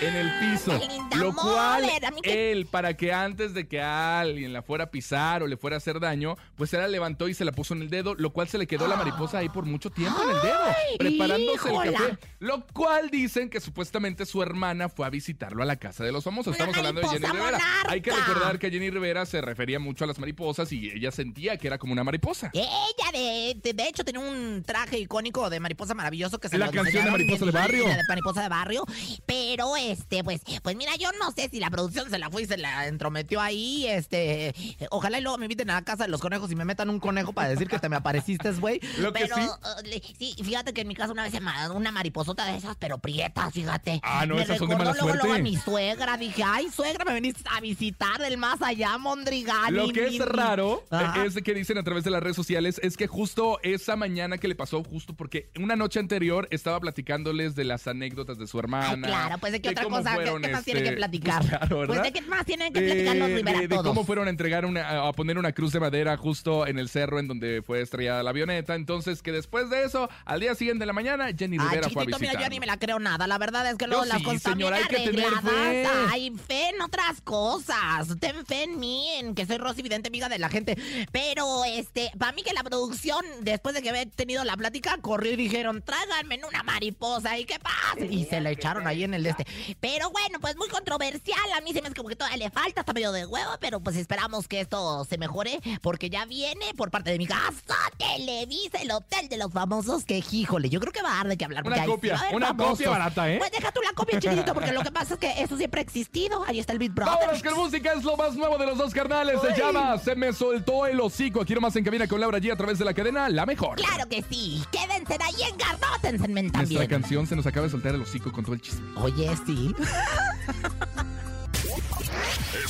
en 0.00 0.16
el 0.16 0.30
piso. 0.40 0.80
Lo 1.16 1.32
cual 1.32 1.84
él, 2.24 2.66
para 2.66 2.96
que 2.96 3.12
antes 3.12 3.54
de 3.54 3.68
que 3.68 3.80
alguien 3.80 4.52
la 4.52 4.62
fuera 4.62 4.84
a 4.84 4.90
pisar 4.90 5.44
o 5.44 5.46
le 5.46 5.56
fuera 5.56 5.75
hacer 5.76 6.00
daño, 6.00 6.36
pues 6.56 6.72
él 6.74 6.80
la 6.80 6.88
levantó 6.88 7.28
y 7.28 7.34
se 7.34 7.44
la 7.44 7.52
puso 7.52 7.74
en 7.74 7.82
el 7.82 7.90
dedo, 7.90 8.14
lo 8.14 8.30
cual 8.32 8.48
se 8.48 8.58
le 8.58 8.66
quedó 8.66 8.86
la 8.88 8.96
mariposa 8.96 9.38
ahí 9.38 9.48
por 9.48 9.64
mucho 9.64 9.90
tiempo 9.90 10.20
en 10.22 10.30
el 10.30 10.42
dedo, 10.42 10.58
preparándose 10.98 11.54
híjola. 11.68 11.84
el 11.84 11.94
café. 11.94 12.18
Lo 12.38 12.66
cual 12.66 13.10
dicen 13.10 13.50
que 13.50 13.60
supuestamente 13.60 14.26
su 14.26 14.42
hermana 14.42 14.88
fue 14.88 15.06
a 15.06 15.10
visitarlo 15.10 15.62
a 15.62 15.66
la 15.66 15.76
casa 15.76 16.04
de 16.04 16.12
los 16.12 16.24
famosos. 16.24 16.54
Una 16.56 16.56
Estamos 16.66 16.76
hablando 16.76 17.00
de 17.00 17.08
Jenny 17.08 17.26
Rivera. 17.26 17.44
monarca. 17.44 17.66
Hay 17.88 18.00
que 18.00 18.10
recordar 18.10 18.58
que 18.58 18.70
Jenny 18.70 18.90
Rivera 18.90 19.26
se 19.26 19.40
refería 19.40 19.78
mucho 19.78 20.04
a 20.04 20.06
las 20.06 20.18
mariposas 20.18 20.70
y 20.72 20.90
ella 20.90 21.10
sentía 21.10 21.56
que 21.56 21.66
era 21.66 21.78
como 21.78 21.92
una 21.92 22.04
mariposa. 22.04 22.50
Ella, 22.52 22.66
de, 23.12 23.56
de, 23.62 23.72
de 23.72 23.88
hecho, 23.88 24.04
tenía 24.04 24.20
un 24.20 24.62
traje 24.64 24.98
icónico 24.98 25.48
de 25.50 25.60
mariposa 25.60 25.94
maravilloso 25.94 26.38
que 26.38 26.48
se 26.48 26.58
La 26.58 26.70
canción 26.70 27.04
de 27.04 27.10
Mariposa 27.10 27.44
de 27.44 27.50
Barrio. 27.50 27.86
de 27.86 28.02
mariposa 28.08 28.42
de 28.42 28.48
barrio. 28.48 28.84
Pero, 29.26 29.76
este, 29.76 30.22
pues, 30.24 30.40
pues 30.62 30.76
mira, 30.76 30.94
yo 30.96 31.10
no 31.18 31.30
sé 31.32 31.48
si 31.50 31.60
la 31.60 31.70
producción 31.70 32.10
se 32.10 32.18
la 32.18 32.30
fue 32.30 32.42
y 32.42 32.46
se 32.46 32.56
la 32.56 32.86
entrometió 32.86 33.40
ahí, 33.40 33.86
este, 33.86 34.54
Ojalá 34.90 35.18
y 35.18 35.22
luego 35.22 35.38
me 35.38 35.46
inviten 35.46 35.65
a 35.70 35.74
la 35.74 35.82
casa 35.82 36.04
de 36.04 36.10
los 36.10 36.20
conejos 36.20 36.50
y 36.52 36.56
me 36.56 36.64
metan 36.64 36.90
un 36.90 37.00
conejo 37.00 37.32
para 37.32 37.48
decir 37.48 37.68
que 37.68 37.78
te 37.78 37.88
me 37.88 37.96
apareciste, 37.96 38.50
güey. 38.52 38.80
Lo 38.98 39.12
que 39.12 39.20
pero, 39.20 39.36
sí. 39.36 39.42
uh, 39.42 39.82
le- 39.84 40.02
sí, 40.18 40.34
fíjate 40.42 40.72
que 40.72 40.82
en 40.82 40.88
mi 40.88 40.94
casa 40.94 41.12
una 41.12 41.22
vez 41.24 41.32
se 41.32 41.40
me 41.40 41.50
una 41.74 41.90
mariposota 41.92 42.44
de 42.46 42.56
esas, 42.56 42.76
pero 42.76 42.98
prietas, 42.98 43.52
fíjate. 43.52 44.00
Ah, 44.02 44.26
no, 44.26 44.36
me 44.36 44.42
esas 44.42 44.58
son 44.58 44.68
de 44.68 44.76
mala 44.76 44.92
luego, 44.92 45.06
luego 45.08 45.22
a 45.22 45.26
suerte. 45.26 45.42
mi 45.42 45.56
suegra. 45.56 46.16
Dije, 46.16 46.42
ay, 46.44 46.68
suegra, 46.70 47.04
me 47.04 47.12
veniste 47.14 47.42
a 47.54 47.60
visitar 47.60 48.18
del 48.18 48.36
más 48.38 48.60
allá, 48.62 48.96
Mondrigan. 48.98 49.74
Lo 49.74 49.88
que 49.88 50.06
es 50.06 50.18
raro 50.18 50.84
Ajá. 50.90 51.24
eh, 51.24 51.26
es 51.26 51.34
que 51.42 51.54
dicen 51.54 51.78
a 51.78 51.82
través 51.82 52.04
de 52.04 52.10
las 52.10 52.22
redes 52.22 52.36
sociales 52.36 52.80
es 52.82 52.96
que 52.96 53.06
justo 53.06 53.58
esa 53.62 53.96
mañana 53.96 54.38
que 54.38 54.48
le 54.48 54.54
pasó, 54.54 54.82
justo 54.84 55.14
porque 55.14 55.50
una 55.58 55.76
noche 55.76 55.98
anterior 55.98 56.48
estaba 56.50 56.80
platicándoles 56.80 57.54
de 57.54 57.64
las 57.64 57.86
anécdotas 57.86 58.38
de 58.38 58.46
su 58.46 58.58
hermana. 58.58 58.88
Ay, 58.90 59.00
claro, 59.02 59.38
pues 59.38 59.52
de 59.52 59.60
qué 59.60 59.70
otra 59.70 59.84
cosa, 59.84 60.10
¿qué, 60.10 60.14
fueron, 60.16 60.42
qué 60.42 60.48
más 60.48 60.64
tiene 60.64 60.80
que 60.82 60.88
este, 60.88 60.96
platicar? 60.96 61.40
pues, 61.40 61.50
claro, 61.58 61.86
Pues 61.86 62.02
de 62.02 62.12
qué 62.12 62.22
más 62.22 62.44
tienen 62.46 62.72
que 62.72 62.80
platicar 62.80 63.16
los 63.16 63.28
de, 63.28 63.34
Rivera 63.36 63.60
de 63.60 63.68
cómo 63.68 64.04
fueron 64.04 64.26
a 64.26 64.30
entregar 64.30 64.64
una, 64.64 65.08
a 65.08 65.12
poner 65.12 65.38
una 65.38 65.52
cruz 65.56 65.72
de 65.72 65.80
madera 65.80 66.16
justo 66.18 66.66
en 66.66 66.78
el 66.78 66.90
cerro 66.90 67.18
en 67.18 67.28
donde 67.28 67.62
fue 67.62 67.80
estrellada 67.80 68.22
la 68.22 68.30
avioneta. 68.30 68.74
Entonces, 68.74 69.22
que 69.22 69.32
después 69.32 69.70
de 69.70 69.84
eso, 69.84 70.08
al 70.26 70.38
día 70.40 70.54
siguiente 70.54 70.80
de 70.82 70.86
la 70.86 70.92
mañana, 70.92 71.28
Jenny 71.36 71.56
Ay, 71.58 71.68
Rivera 71.68 71.88
fue 71.88 72.02
a 72.02 72.04
chiquitito, 72.04 72.18
mira, 72.18 72.32
visitar. 72.32 72.42
yo 72.42 72.50
ni 72.50 72.60
me 72.60 72.66
la 72.66 72.78
creo 72.78 72.98
nada. 72.98 73.26
La 73.26 73.38
verdad 73.38 73.68
es 73.70 73.76
que 73.76 73.86
luego 73.86 74.04
Yo 74.04 74.08
las 74.08 74.18
sí, 74.18 74.24
cosas 74.24 74.42
señora, 74.42 74.76
hay 74.76 74.84
que 74.84 74.96
tener 74.96 75.30
fe. 75.42 75.86
Hay 76.10 76.30
fe 76.30 76.68
en 76.68 76.82
otras 76.82 77.22
cosas. 77.22 78.08
Ten 78.20 78.44
fe 78.44 78.64
en 78.64 78.78
mí, 78.78 79.08
en 79.18 79.34
que 79.34 79.46
soy 79.46 79.56
Rosy 79.56 79.80
Vidente, 79.82 80.08
amiga 80.08 80.28
de 80.28 80.38
la 80.38 80.50
gente. 80.50 80.76
Pero, 81.10 81.64
este, 81.64 82.10
para 82.18 82.32
mí 82.32 82.42
que 82.42 82.52
la 82.52 82.62
producción, 82.62 83.24
después 83.40 83.74
de 83.74 83.80
que 83.80 83.88
había 83.88 84.04
tenido 84.06 84.44
la 84.44 84.56
plática, 84.58 84.98
corrió 85.00 85.32
y 85.32 85.36
dijeron, 85.36 85.82
tráiganme 85.82 86.38
una 86.46 86.62
mariposa. 86.62 87.38
¿Y 87.38 87.46
qué 87.46 87.58
pasa? 87.58 88.04
Y 88.04 88.26
se 88.26 88.40
la 88.40 88.50
echaron 88.50 88.86
ahí 88.86 89.04
en 89.04 89.14
el 89.14 89.24
este. 89.24 89.46
Pero 89.80 90.10
bueno, 90.10 90.38
pues 90.38 90.54
muy 90.56 90.68
controversial. 90.68 91.40
A 91.56 91.62
mí 91.62 91.72
se 91.72 91.80
me 91.80 91.88
hace 91.88 91.96
como 91.96 92.10
que 92.10 92.16
todavía 92.16 92.36
le 92.36 92.50
falta, 92.50 92.80
está 92.80 92.92
medio 92.92 93.10
de 93.12 93.24
huevo, 93.24 93.52
pero 93.60 93.80
pues 93.80 93.96
esperamos 93.96 94.48
que 94.48 94.60
esto 94.60 95.04
se 95.06 95.16
mejore, 95.16 95.45
porque 95.82 96.10
ya 96.10 96.24
viene 96.24 96.66
por 96.76 96.90
parte 96.90 97.10
de 97.10 97.18
mi 97.18 97.26
casa 97.26 97.52
Televisa, 97.98 98.78
el 98.82 98.90
hotel 98.90 99.28
de 99.28 99.36
los 99.36 99.52
famosos, 99.52 100.04
que 100.04 100.22
híjole, 100.30 100.68
yo 100.68 100.80
creo 100.80 100.92
que 100.92 101.02
va 101.02 101.12
a 101.12 101.16
dar 101.18 101.28
de 101.28 101.36
qué 101.36 101.44
hablar. 101.44 101.66
Una 101.66 101.84
copia, 101.84 102.20
una 102.32 102.48
famosos. 102.48 102.72
copia 102.72 102.90
barata, 102.90 103.30
¿eh? 103.32 103.38
Pues 103.38 103.50
deja 103.50 103.72
tú 103.72 103.80
la 103.82 103.92
copia, 103.92 104.18
chiquitito, 104.20 104.52
porque 104.54 104.72
lo 104.72 104.82
que 104.82 104.92
pasa 104.92 105.14
es 105.14 105.20
que 105.20 105.42
eso 105.42 105.56
siempre 105.56 105.80
ha 105.80 105.82
existido. 105.82 106.44
Ahí 106.46 106.58
está 106.60 106.72
el 106.72 106.78
Big 106.78 106.92
Brother. 106.92 107.14
Vámonos 107.18 107.42
que 107.42 107.50
música 107.50 107.92
es 107.92 108.04
lo 108.04 108.16
más 108.16 108.34
nuevo 108.34 108.58
de 108.58 108.66
los 108.66 108.78
dos 108.78 108.92
carnales. 108.92 109.40
Se 109.40 109.48
Uy. 109.48 109.54
llama 109.56 109.98
Se 109.98 110.14
me 110.14 110.32
soltó 110.32 110.86
el 110.86 111.00
hocico. 111.00 111.40
Aquí 111.42 111.54
nomás 111.54 111.74
en 111.76 111.84
cabina 111.84 112.06
con 112.06 112.20
Laura 112.20 112.38
G 112.38 112.52
a 112.52 112.56
través 112.56 112.78
de 112.78 112.84
la 112.84 112.94
cadena 112.94 113.28
La 113.28 113.46
Mejor. 113.46 113.76
Claro 113.76 114.08
que 114.08 114.22
sí. 114.30 114.62
Quédense 114.70 115.16
ahí 115.22 115.34
engarrótense 115.50 116.28
men, 116.28 116.46
Nuestra 116.46 116.60
también. 116.62 116.86
canción 116.86 117.26
se 117.26 117.36
nos 117.36 117.46
acaba 117.46 117.66
de 117.66 117.70
soltar 117.70 117.94
el 117.94 118.02
hocico 118.02 118.30
con 118.32 118.44
todo 118.44 118.54
el 118.54 118.60
chisme. 118.60 118.86
Oye, 118.96 119.30
sí. 119.46 119.74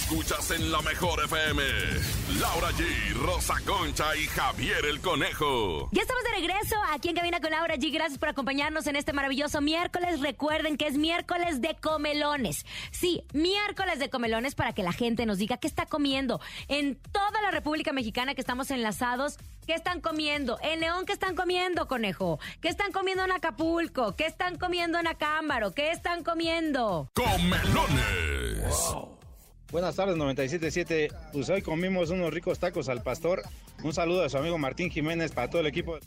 Escuchas 0.08 0.52
en 0.52 0.70
la 0.70 0.80
mejor 0.82 1.18
FM. 1.24 1.62
Laura 2.38 2.70
G, 2.70 3.12
Rosa 3.14 3.54
Concha 3.66 4.14
y 4.14 4.26
Javier 4.26 4.84
el 4.88 5.00
Conejo. 5.00 5.88
Ya 5.90 6.02
estamos 6.02 6.22
de 6.22 6.30
regreso 6.30 6.76
aquí 6.92 7.08
en 7.08 7.16
Cabina 7.16 7.40
con 7.40 7.50
Laura 7.50 7.74
G. 7.74 7.92
Gracias 7.92 8.16
por 8.16 8.28
acompañarnos 8.28 8.86
en 8.86 8.94
este 8.94 9.12
maravilloso 9.12 9.60
miércoles. 9.60 10.20
Recuerden 10.20 10.76
que 10.76 10.86
es 10.86 10.96
miércoles 10.96 11.60
de 11.60 11.74
comelones. 11.74 12.66
Sí, 12.92 13.24
miércoles 13.32 13.98
de 13.98 14.08
comelones 14.08 14.54
para 14.54 14.72
que 14.74 14.84
la 14.84 14.92
gente 14.92 15.26
nos 15.26 15.38
diga 15.38 15.56
qué 15.56 15.66
está 15.66 15.86
comiendo. 15.86 16.40
En 16.68 16.94
toda 17.10 17.42
la 17.42 17.50
República 17.50 17.92
Mexicana 17.92 18.36
que 18.36 18.42
estamos 18.42 18.70
enlazados, 18.70 19.38
¿qué 19.66 19.74
están 19.74 20.00
comiendo? 20.00 20.56
En 20.62 20.78
León, 20.78 21.04
¿qué 21.04 21.14
están 21.14 21.34
comiendo, 21.34 21.88
conejo? 21.88 22.38
¿Qué 22.60 22.68
están 22.68 22.92
comiendo 22.92 23.24
en 23.24 23.32
Acapulco? 23.32 24.14
¿Qué 24.14 24.26
están 24.26 24.56
comiendo 24.56 25.00
en 25.00 25.08
Acámbaro? 25.08 25.72
¿Qué 25.72 25.90
están 25.90 26.22
comiendo? 26.22 27.10
Comelones. 27.12 28.76
Buenas 29.72 29.96
tardes, 29.96 30.16
97.7. 30.16 31.12
Pues 31.32 31.50
hoy 31.50 31.60
comimos 31.60 32.10
unos 32.10 32.32
ricos 32.32 32.60
tacos 32.60 32.88
al 32.88 33.02
pastor. 33.02 33.42
Un 33.82 33.92
saludo 33.92 34.22
a 34.22 34.28
su 34.28 34.38
amigo 34.38 34.58
Martín 34.58 34.90
Jiménez 34.90 35.32
para 35.32 35.50
todo 35.50 35.60
el 35.60 35.66
equipo. 35.66 35.98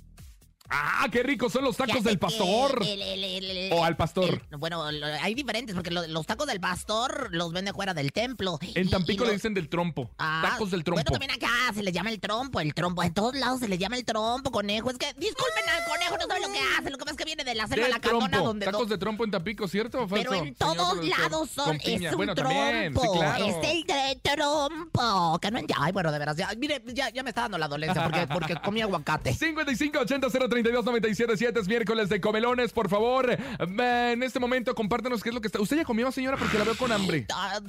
¡Ah, 0.69 1.07
qué 1.11 1.23
ricos 1.23 1.51
son 1.51 1.63
los 1.63 1.75
tacos 1.77 2.03
del 2.03 2.19
pastor! 2.19 2.79
el- 2.83 3.01
el- 3.01 3.23
el- 3.23 3.57
el- 3.57 3.73
O 3.73 3.83
al 3.83 3.95
pastor. 3.97 4.43
bueno, 4.57 4.83
hay 4.85 5.33
diferentes, 5.33 5.75
porque 5.75 5.91
lo- 5.91 6.05
los 6.07 6.25
tacos 6.25 6.47
del 6.47 6.59
pastor 6.59 7.29
los 7.31 7.51
venden 7.51 7.73
fuera 7.73 7.93
del 7.93 8.11
templo. 8.11 8.59
En 8.75 8.89
Tampico 8.89 9.23
y 9.23 9.27
le 9.27 9.33
dicen 9.33 9.53
del 9.53 9.69
trompo. 9.69 10.09
Ah, 10.17 10.41
tacos 10.51 10.71
del 10.71 10.83
trompo. 10.83 11.01
Bueno, 11.03 11.11
también 11.11 11.31
acá 11.31 11.73
se 11.73 11.81
le 11.83 11.91
llama 11.91 12.09
el 12.11 12.19
trompo, 12.19 12.59
el 12.59 12.73
trompo. 12.73 13.03
En 13.03 13.13
todos 13.13 13.35
lados 13.35 13.59
se 13.59 13.67
le 13.67 13.77
llama 13.77 13.95
el 13.97 14.05
trompo, 14.05 14.51
conejo. 14.51 14.89
Es 14.91 14.97
que, 14.97 15.07
disculpen 15.17 15.63
al 15.69 15.83
conejo, 15.85 16.17
no 16.17 16.27
sabe 16.27 16.39
lo 16.41 16.51
que 16.53 16.59
hace. 16.77 16.89
Lo 16.89 16.97
que 16.97 17.03
pasa 17.05 17.11
es 17.11 17.17
que 17.17 17.25
viene 17.25 17.43
de 17.43 17.55
la 17.55 17.67
selva 17.67 17.85
de 17.85 17.91
la 17.93 17.99
cantona 17.99 18.37
donde... 18.39 18.65
Tacos 18.65 18.81
no- 18.81 18.85
de 18.87 18.97
trompo 18.97 19.23
en 19.23 19.31
Tampico, 19.31 19.67
¿cierto 19.67 20.07
falso? 20.07 20.29
Pero 20.29 20.33
en 20.45 20.55
todos 20.55 21.05
lados 21.05 21.49
son, 21.49 21.79
es 21.83 22.01
un 22.11 22.17
Bueno, 22.17 22.35
trompo. 22.35 22.53
también, 22.59 22.93
sí, 22.93 23.07
claro. 23.13 23.45
Es 23.45 23.55
el 23.67 23.83
de 23.85 24.19
trompo. 24.23 25.39
Que 25.41 25.51
no 25.51 25.59
entiendo. 25.59 25.83
Ay, 25.83 25.91
bueno, 25.91 26.11
de 26.11 26.19
veras, 26.19 26.37
ya, 26.37 26.49
mire, 26.57 26.83
ya, 26.93 27.09
ya 27.09 27.23
me 27.23 27.29
está 27.29 27.41
dando 27.43 27.57
la 27.57 27.67
dolencia 27.67 28.03
porque, 28.03 28.27
porque 28.27 28.55
comí 28.63 28.81
aguacate. 28.81 29.33
55 29.33 29.99
80 29.99 30.27
032 30.29 30.58
977 30.63 31.59
es 31.59 31.67
miércoles 31.67 32.09
de 32.09 32.21
comelones, 32.21 32.71
por 32.71 32.89
favor. 32.89 33.37
En 33.59 34.23
este 34.23 34.39
momento, 34.39 34.73
compártanos 34.75 35.21
qué 35.23 35.29
es 35.29 35.35
lo 35.35 35.41
que 35.41 35.47
está. 35.47 35.59
¿Usted 35.59 35.77
ya 35.77 35.85
comió, 35.85 36.11
señora? 36.11 36.37
Porque 36.37 36.57
la 36.57 36.63
veo 36.63 36.75
con 36.75 36.91
hambre. 36.91 37.25
Ah, 37.33 37.59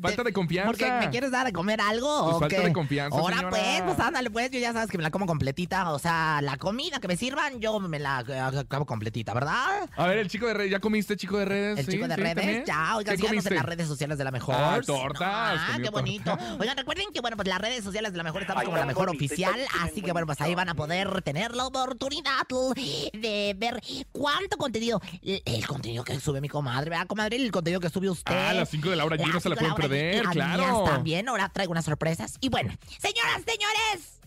Falta 0.00 0.22
de 0.22 0.32
confianza. 0.32 0.70
Porque 0.70 0.90
me 0.92 1.10
quieres 1.10 1.30
dar 1.30 1.46
de 1.46 1.52
comer 1.52 1.80
algo. 1.80 2.24
Pues 2.24 2.36
o 2.36 2.40
falta 2.40 2.56
qué? 2.56 2.62
de 2.62 2.72
confianza, 2.72 3.18
Ahora 3.18 3.36
señora. 3.36 3.50
pues, 3.56 3.82
pues 3.82 4.00
ándale, 4.00 4.30
pues, 4.30 4.50
yo 4.50 4.58
ya 4.58 4.72
sabes 4.72 4.90
que 4.90 4.96
me 4.98 5.02
la 5.02 5.10
como 5.10 5.26
completita. 5.26 5.90
O 5.92 5.98
sea, 5.98 6.40
la 6.42 6.56
comida 6.56 7.00
que 7.00 7.08
me 7.08 7.16
sirvan, 7.16 7.60
yo 7.60 7.78
me 7.80 7.98
la 7.98 8.24
eh, 8.28 8.38
acabo 8.38 8.86
completita, 8.86 9.34
¿verdad? 9.34 9.88
A 9.96 10.06
ver, 10.06 10.18
el 10.18 10.28
chico 10.28 10.46
de 10.46 10.54
redes, 10.54 10.70
¿ya 10.70 10.80
comiste, 10.80 11.16
chico 11.16 11.38
de 11.38 11.44
redes? 11.44 11.78
El 11.80 11.84
Sí, 11.86 11.92
chico 11.92 12.08
de 12.08 12.14
sí, 12.14 12.20
redes, 12.20 12.34
¿también? 12.36 12.64
ya, 12.66 12.96
oigan, 12.96 13.16
¿Qué 13.16 13.20
síganos 13.22 13.46
en 13.46 13.54
las 13.54 13.64
redes 13.64 13.86
sociales 13.88 14.18
de 14.18 14.24
la 14.24 14.30
mejor. 14.30 14.54
Ah, 14.58 14.80
tortas, 14.84 15.60
Ah, 15.62 15.78
qué 15.82 15.90
bonito. 15.90 16.30
torta. 16.36 16.56
Oigan, 16.58 16.76
recuerden 16.76 17.06
que, 17.12 17.20
bueno, 17.20 17.36
pues 17.36 17.48
las 17.48 17.58
redes 17.60 17.84
sociales 17.84 18.12
de 18.12 18.18
la 18.18 18.24
mejor 18.24 18.42
estamos 18.42 18.64
como 18.64 18.76
la 18.76 18.86
mejor 18.86 19.08
oficial. 19.08 19.60
Así 19.82 20.02
que, 20.02 20.12
bueno, 20.12 20.26
pues 20.26 20.40
ahí 20.40 20.54
van 20.54 20.68
a 20.68 20.74
poder 20.74 21.22
tener 21.22 21.54
la 21.54 21.66
oportunidad 21.66 22.39
de 22.48 23.54
ver 23.56 23.80
cuánto 24.12 24.56
contenido, 24.56 25.00
el, 25.22 25.42
el 25.44 25.66
contenido 25.66 26.04
que 26.04 26.18
sube 26.20 26.40
mi 26.40 26.48
comadre, 26.48 26.90
¿verdad, 26.90 27.06
comadre? 27.06 27.36
El 27.36 27.50
contenido 27.50 27.80
que 27.80 27.88
sube 27.88 28.08
usted. 28.10 28.34
Ah, 28.34 28.52
las 28.52 28.68
5 28.70 28.90
de 28.90 28.96
Laura 28.96 29.16
G, 29.16 29.26
no 29.26 29.34
Las 29.34 29.42
se 29.42 29.48
la 29.48 29.56
pueden 29.56 29.74
perder, 29.74 30.24
las 30.24 30.32
claro. 30.32 30.84
también, 30.84 31.28
ahora 31.28 31.48
traigo 31.48 31.72
unas 31.72 31.84
sorpresas. 31.84 32.36
Y 32.40 32.48
bueno, 32.48 32.72
señoras, 32.98 33.42
señores, 33.46 34.20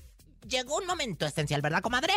llegó 0.47 0.77
un 0.77 0.85
momento 0.85 1.25
esencial, 1.25 1.61
¿verdad, 1.61 1.81
comadre? 1.81 2.13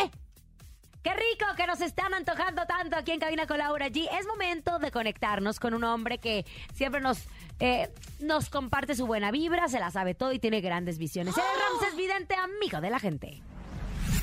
¡Qué 1.03 1.13
rico 1.15 1.47
que 1.57 1.69
nos 1.69 1.81
están 1.81 2.13
antojando 2.15 2.67
tanto 2.67 2.97
aquí 2.97 3.13
en 3.13 3.21
Cabina 3.21 3.47
con 3.47 3.59
Laura 3.59 3.89
G! 3.89 4.09
Es 4.19 4.27
momento 4.27 4.81
de 4.81 4.91
conectarnos 4.91 5.61
con 5.61 5.73
un 5.73 5.85
hombre 5.85 6.19
que 6.19 6.45
siempre 6.75 7.01
nos, 7.01 7.19
eh, 7.61 7.89
nos 8.19 8.51
comparte 8.51 8.97
su 8.97 9.07
buena 9.07 9.31
vibra, 9.31 9.69
se 9.69 9.79
la 9.79 9.93
sabe 9.93 10.15
todo 10.15 10.33
y 10.33 10.41
tiene 10.41 10.61
grandes 10.61 10.99
visiones. 10.99 11.37
Él 11.37 11.45
es 11.45 11.81
Ramses 11.81 11.97
Vidente, 11.97 12.35
amigo 12.35 12.81
de 12.81 12.91
la 12.91 12.99
gente. 12.99 13.41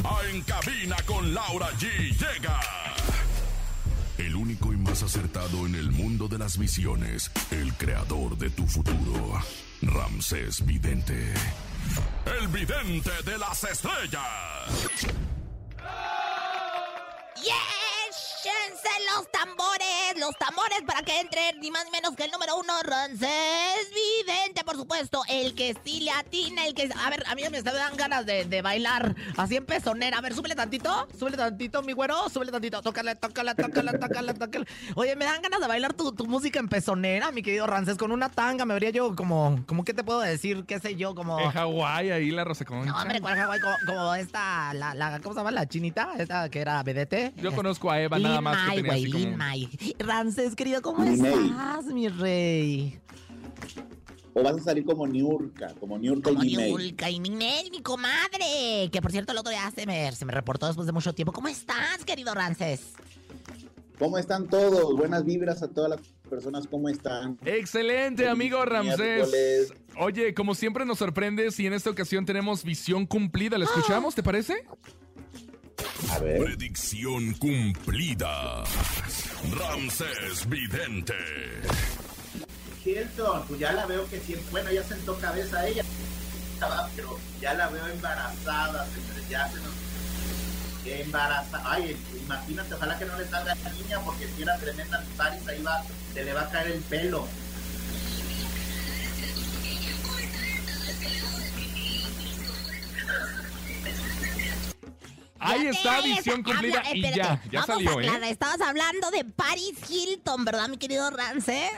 Ah, 0.03 0.19
En 0.29 0.41
cabina 0.41 0.95
con 1.05 1.33
Laura 1.33 1.69
G 1.79 1.87
llega. 2.11 2.59
El 4.17 4.35
único 4.35 4.73
y 4.73 4.77
más 4.77 5.01
acertado 5.03 5.65
en 5.65 5.75
el 5.75 5.91
mundo 5.91 6.27
de 6.27 6.37
las 6.37 6.57
visiones. 6.57 7.31
El 7.51 7.73
creador 7.73 8.37
de 8.37 8.49
tu 8.49 8.67
futuro. 8.67 9.41
Ramsés 9.81 10.65
Vidente. 10.65 11.33
El 12.25 12.47
vidente 12.47 13.11
de 13.25 13.37
las 13.37 13.63
estrellas. 13.63 14.21
¡Yéchense 18.63 18.89
los 19.15 19.29
tambores! 19.31 20.19
Los 20.19 20.35
tambores 20.37 20.81
para 20.85 21.01
que 21.01 21.19
entre 21.19 21.53
ni 21.59 21.71
más 21.71 21.85
ni 21.85 21.91
menos 21.91 22.15
que 22.15 22.23
el 22.25 22.31
número 22.31 22.57
uno, 22.57 22.73
Ramsés 22.83 23.89
Vidente, 23.93 24.63
por 24.63 24.75
supuesto. 24.75 25.21
El 25.27 25.55
que 25.55 25.75
sí 25.83 26.01
le 26.01 26.11
atina, 26.11 26.65
el 26.65 26.73
que... 26.73 26.89
A 27.03 27.09
ver, 27.09 27.23
a 27.27 27.35
mí 27.35 27.43
me 27.51 27.61
dan 27.61 27.95
ganas 27.97 28.25
de, 28.25 28.45
de 28.45 28.61
bailar 28.61 29.15
así 29.37 29.55
en 29.55 29.65
pezonera. 29.65 30.17
A 30.17 30.21
ver, 30.21 30.33
súbele 30.33 30.55
tantito, 30.55 31.07
súbele 31.17 31.37
tantito, 31.37 31.81
mi 31.81 31.93
güero, 31.93 32.29
súbele 32.29 32.51
tantito. 32.51 32.81
Tócale, 32.81 33.15
tócale, 33.15 33.55
tócale, 33.55 33.97
tócale, 33.97 34.33
tócale. 34.33 34.65
Oye, 34.95 35.15
me 35.15 35.25
dan 35.25 35.41
ganas 35.41 35.59
de 35.59 35.67
bailar 35.67 35.93
tu, 35.93 36.11
tu 36.13 36.25
música 36.25 36.59
en 36.59 36.69
pezonera, 36.69 37.31
mi 37.31 37.41
querido 37.41 37.67
Ramsés, 37.67 37.97
con 37.97 38.11
una 38.11 38.29
tanga. 38.29 38.65
Me 38.65 38.73
vería 38.73 38.91
yo 38.91 39.15
como... 39.15 39.63
como 39.65 39.83
¿Qué 39.83 39.93
te 39.93 40.03
puedo 40.03 40.19
decir? 40.19 40.65
¿Qué 40.65 40.79
sé 40.79 40.95
yo? 40.95 41.15
Como... 41.15 41.39
En 41.39 41.51
Hawái, 41.51 42.11
ahí 42.11 42.31
la 42.31 42.43
Rosa 42.43 42.65
Concha. 42.65 42.91
No, 42.91 43.01
hombre, 43.01 43.19
¿cuál 43.19 43.35
Hawái? 43.35 43.59
Como, 43.59 43.75
como 43.85 44.15
esta, 44.15 44.73
la, 44.73 44.93
la, 44.93 45.19
¿cómo 45.19 45.33
se 45.33 45.39
llama? 45.39 45.51
La 45.51 45.67
chinita, 45.67 46.13
esta 46.17 46.49
que 46.49 46.61
era 46.61 46.81
vedete. 46.83 47.33
Yo 47.37 47.53
conozco 47.53 47.91
a 47.91 47.99
Eva 47.99 48.19
nada 48.19 48.41
más 48.41 48.52
que 48.57 48.83
May, 48.83 49.03
tenía 49.03 49.35
güey, 49.37 49.67
como... 49.67 50.09
Ramses, 50.09 50.55
querido, 50.55 50.81
¿cómo 50.81 51.03
estás, 51.03 51.85
mi 51.85 52.07
rey? 52.07 52.99
O 54.35 54.41
vas 54.41 54.55
a 54.55 54.59
salir 54.59 54.83
como 54.83 55.05
Niurka, 55.05 55.73
como 55.79 55.97
Niurka 55.97 56.31
y 56.31 56.33
Como 56.33 56.43
Nimei. 56.43 56.69
Niulka 56.69 57.09
y 57.09 57.19
Ninel, 57.19 57.69
mi 57.69 57.81
comadre. 57.81 58.89
Que 58.91 58.99
por 59.01 59.11
cierto, 59.11 59.31
el 59.31 59.37
otro 59.37 59.51
día 59.51 59.71
se 59.75 59.85
me, 59.85 60.11
se 60.11 60.25
me 60.25 60.33
reportó 60.33 60.65
después 60.65 60.87
de 60.87 60.91
mucho 60.91 61.13
tiempo. 61.13 61.31
¿Cómo 61.31 61.47
estás, 61.47 62.03
querido 62.03 62.33
Ramses? 62.33 62.93
¿Cómo 63.99 64.17
están 64.17 64.47
todos? 64.47 64.97
Buenas 64.97 65.23
vibras 65.23 65.61
a 65.61 65.67
todas 65.67 65.91
las 65.91 66.01
personas, 66.27 66.65
¿cómo 66.65 66.89
están? 66.89 67.37
Excelente, 67.45 68.27
amigo 68.27 68.65
Ramsés. 68.65 68.97
Miércoles. 68.97 69.73
Oye, 69.97 70.33
como 70.33 70.55
siempre 70.55 70.83
nos 70.83 70.97
sorprendes 70.97 71.59
y 71.59 71.67
en 71.67 71.73
esta 71.73 71.91
ocasión 71.91 72.25
tenemos 72.25 72.63
visión 72.63 73.05
cumplida. 73.05 73.59
¿La 73.59 73.65
escuchamos, 73.65 74.15
te 74.15 74.23
parece? 74.23 74.65
A 76.11 76.19
ver. 76.19 76.43
Predicción 76.43 77.33
cumplida. 77.33 78.63
Ramsés 79.51 80.47
Vidente. 80.47 81.13
Hilton, 82.85 83.43
pues 83.47 83.59
ya 83.59 83.71
la 83.71 83.85
veo 83.85 84.07
que 84.09 84.19
siempre, 84.19 84.51
bueno, 84.51 84.71
ya 84.71 84.83
sentó 84.83 85.17
cabeza 85.17 85.65
ella. 85.67 85.83
chava, 86.59 86.89
pero 86.95 87.17
ya 87.39 87.53
la 87.53 87.67
veo 87.69 87.87
embarazada, 87.87 88.85
señores, 88.87 89.29
ya 89.29 89.47
se 89.49 89.57
nos... 89.57 89.73
Embarazada. 90.85 91.63
Ay, 91.71 91.95
imagínate, 92.21 92.73
ojalá 92.73 92.99
que 92.99 93.05
no 93.05 93.17
le 93.17 93.25
salga 93.27 93.55
la 93.55 93.69
niña, 93.71 93.99
porque 94.03 94.27
si 94.35 94.41
era 94.41 94.57
tremenda 94.57 94.99
mi 94.99 95.15
Paris, 95.15 95.47
ahí 95.47 95.61
va, 95.63 95.81
se 96.13 96.25
le 96.25 96.33
va 96.33 96.41
a 96.41 96.49
caer 96.49 96.71
el 96.71 96.81
pelo. 96.81 97.25
Ahí 105.43 105.67
está, 105.67 106.01
visión 106.01 106.39
esa- 106.41 106.43
cumplida 106.43 106.79
habla- 106.79 106.95
y 106.95 107.01
ya, 107.01 107.41
ya 107.51 107.65
vamos 107.65 107.65
salió, 107.67 107.99
a 107.99 108.03
¿eh? 108.27 108.29
Estabas 108.31 108.61
hablando 108.61 109.11
de 109.11 109.25
Paris 109.25 109.73
Hilton, 109.89 110.45
¿verdad, 110.45 110.67
mi 110.69 110.77
querido 110.77 111.09
Rancés? 111.09 111.71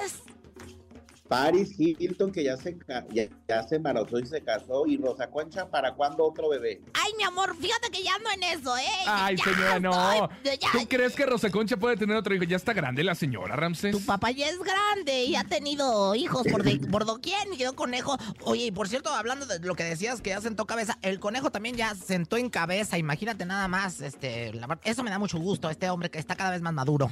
Paris 1.27 1.73
Hilton, 1.79 2.31
que 2.31 2.43
ya 2.43 2.55
se, 2.57 2.77
ya, 3.11 3.27
ya 3.47 3.63
se 3.67 3.75
embarazó 3.77 4.19
y 4.19 4.25
se 4.25 4.41
casó. 4.41 4.85
Y 4.85 4.97
Rosa 4.97 5.27
Concha, 5.29 5.67
¿para 5.69 5.93
cuándo 5.95 6.23
otro 6.25 6.49
bebé? 6.49 6.81
Ay, 6.93 7.11
mi 7.17 7.23
amor, 7.23 7.55
fíjate 7.57 7.89
que 7.89 8.03
ya 8.03 8.15
ando 8.15 8.29
en 8.31 8.43
eso, 8.43 8.77
¿eh? 8.77 8.83
Ay, 9.07 9.35
Ya 9.37 9.43
señora, 9.43 9.79
no. 9.79 10.13
estoy- 10.41 10.57
ya- 10.59 10.71
¿Tú 10.71 10.87
crees 10.87 11.15
que 11.15 11.25
Rosa 11.25 11.49
Concha 11.49 11.77
puede 11.77 11.97
tener 11.97 12.15
otro 12.15 12.35
hijo? 12.35 12.43
Ya 12.43 12.57
está 12.57 12.73
grande 12.73 13.03
la 13.03 13.15
señora, 13.15 13.55
Ramsés. 13.55 13.91
Tu 13.91 14.05
papá 14.05 14.31
ya 14.31 14.47
es 14.49 14.59
grande 14.59 15.23
y 15.23 15.35
ha 15.35 15.43
tenido 15.43 16.13
hijos 16.15 16.43
por, 16.51 16.63
de, 16.63 16.77
por 16.91 17.05
doquier, 17.05 17.47
mi 17.49 17.57
querido 17.57 17.75
conejo. 17.75 18.17
Oye, 18.43 18.65
y 18.67 18.71
por 18.71 18.87
cierto, 18.87 19.09
hablando 19.09 19.45
de 19.47 19.59
lo 19.59 19.75
que 19.75 19.83
decías 19.83 20.21
que 20.21 20.29
ya 20.29 20.41
sentó 20.41 20.65
cabeza, 20.65 20.97
el 21.01 21.19
conejo 21.19 21.49
también 21.51 21.75
ya 21.75 21.95
sentó 21.95 22.37
en 22.37 22.49
cabeza, 22.49 22.97
imagínate 22.97 23.45
nada 23.45 23.67
más, 23.67 24.01
este, 24.01 24.53
la 24.53 24.79
eso 24.83 25.03
me 25.03 25.09
da 25.09 25.17
mucho 25.19 25.37
gusto, 25.39 25.69
este 25.69 25.89
hombre 25.89 26.09
que 26.11 26.19
está 26.19 26.35
cada 26.35 26.51
vez 26.51 26.61
más 26.61 26.73
maduro. 26.73 27.09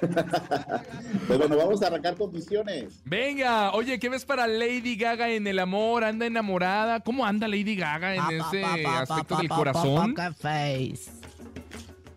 Pues 1.26 1.38
bueno, 1.38 1.56
vamos 1.56 1.82
a 1.82 1.86
arrancar 1.86 2.16
con 2.16 2.32
misiones. 2.32 3.00
Venga, 3.04 3.72
oye, 3.72 3.98
¿qué 3.98 4.08
ves 4.08 4.24
para 4.24 4.46
Lady 4.46 4.96
Gaga 4.96 5.28
en 5.30 5.46
el 5.46 5.58
amor? 5.58 6.04
¿Anda 6.04 6.26
enamorada? 6.26 7.00
¿Cómo 7.00 7.24
anda 7.24 7.46
Lady 7.46 7.76
Gaga 7.76 8.14
en 8.14 8.20
Pa, 8.20 8.28
pa, 8.28 8.48
ese 8.48 8.62
pa, 8.62 8.76
pa, 8.82 9.00
aspecto 9.00 9.34
pa, 9.34 9.40
del 9.40 9.48
corazón? 9.48 10.14
pa, 10.14 10.30
pa, 10.30 10.34
face. 10.34 11.10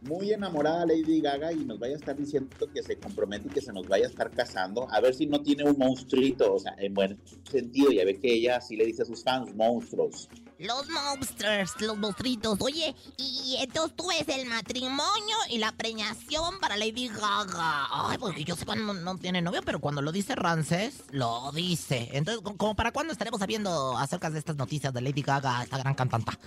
Muy 0.02 0.34
enamorada 0.34 0.86
Lady 0.86 1.22
Gaga 1.22 1.54
y 1.54 1.64
nos 1.64 1.80
vaya 1.80 1.94
a 1.94 1.98
estar 1.98 2.16
diciendo 2.16 2.50
que 2.74 2.84
se 2.84 2.98
compromete 2.98 3.48
y 3.48 3.52
que 3.52 3.62
se 3.62 3.72
nos 3.72 3.88
vaya 3.88 4.06
a 4.06 4.10
estar 4.10 4.32
casando. 4.32 4.88
A 4.92 5.00
ver 5.00 5.14
si 5.14 5.28
no 5.28 5.42
tiene 5.42 5.64
un 5.64 5.78
monstruito, 5.78 6.54
o 6.54 6.60
sea, 6.60 6.76
en 6.78 6.94
buen 6.94 7.20
sentido. 7.50 7.92
Ya 7.92 8.04
ve 8.04 8.20
que 8.20 8.34
ella 8.34 8.60
sí 8.60 8.76
le 8.76 8.86
dice 8.86 9.04
a 9.04 9.06
sus 9.06 9.24
fans 9.24 9.56
monstruos. 9.56 10.30
Los 10.60 10.88
monsters, 10.90 11.82
los 11.82 11.98
monstruitos. 11.98 12.58
Oye, 12.62 12.96
y 13.18 13.58
entonces 13.60 13.96
tú 13.98 14.08
ves 14.08 14.26
el 14.30 14.48
matrimonio 14.48 15.36
y 15.50 15.58
la 15.58 15.72
preñación 15.74 16.60
para 16.62 16.78
Lady 16.78 17.08
Gaga. 17.10 17.88
Ay, 17.92 18.18
porque 18.18 18.44
yo 18.46 18.56
sé 18.56 18.66
cuando 18.66 18.94
no, 18.94 19.00
no 19.00 19.18
tiene 19.18 19.42
novio, 19.42 19.62
pero 19.66 19.80
cuando 19.80 20.02
lo 20.02 20.12
dice 20.12 20.36
Rances, 20.36 21.04
lo 21.12 21.52
dice. 21.52 22.10
Entonces, 22.14 22.42
¿cómo- 22.44 22.58
¿como 22.58 22.76
para 22.76 22.92
cuándo 22.92 23.12
estaremos 23.12 23.40
sabiendo 23.40 23.98
acerca 23.98 24.30
de 24.30 24.40
estas 24.40 24.56
noticias 24.56 24.94
de 24.94 25.02
Lady 25.02 25.22
Gaga, 25.22 25.64
esta 25.64 25.78
gran 25.80 25.96
cantanta? 25.96 26.38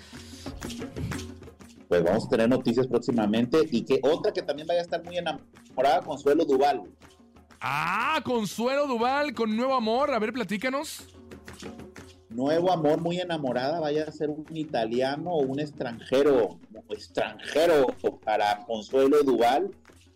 Pues 1.89 2.03
vamos 2.03 2.25
a 2.27 2.29
tener 2.29 2.49
noticias 2.49 2.87
próximamente. 2.87 3.69
Y 3.71 3.85
que 3.85 4.01
otra 4.03 4.33
que 4.33 4.43
también 4.43 4.67
vaya 4.67 4.81
a 4.81 4.85
estar 4.85 5.03
muy 5.05 5.19
enamorada, 5.19 6.01
Consuelo 6.03 6.45
Duval. 6.45 6.83
Ah, 7.61 8.21
Consuelo 8.25 8.87
Duval 8.87 9.35
con 9.35 9.55
nuevo 9.57 9.75
amor. 9.75 10.15
A 10.15 10.19
ver, 10.19 10.33
platícanos. 10.33 11.05
Nuevo 12.37 12.71
amor, 12.71 13.01
muy 13.01 13.19
enamorada, 13.19 13.81
vaya 13.81 14.05
a 14.05 14.13
ser 14.13 14.29
un 14.29 14.45
italiano 14.55 15.31
o 15.31 15.39
un 15.43 15.59
extranjero, 15.59 16.59
extranjero 16.91 17.87
para 18.23 18.59
Consuelo 18.67 19.23
Duval, 19.23 19.71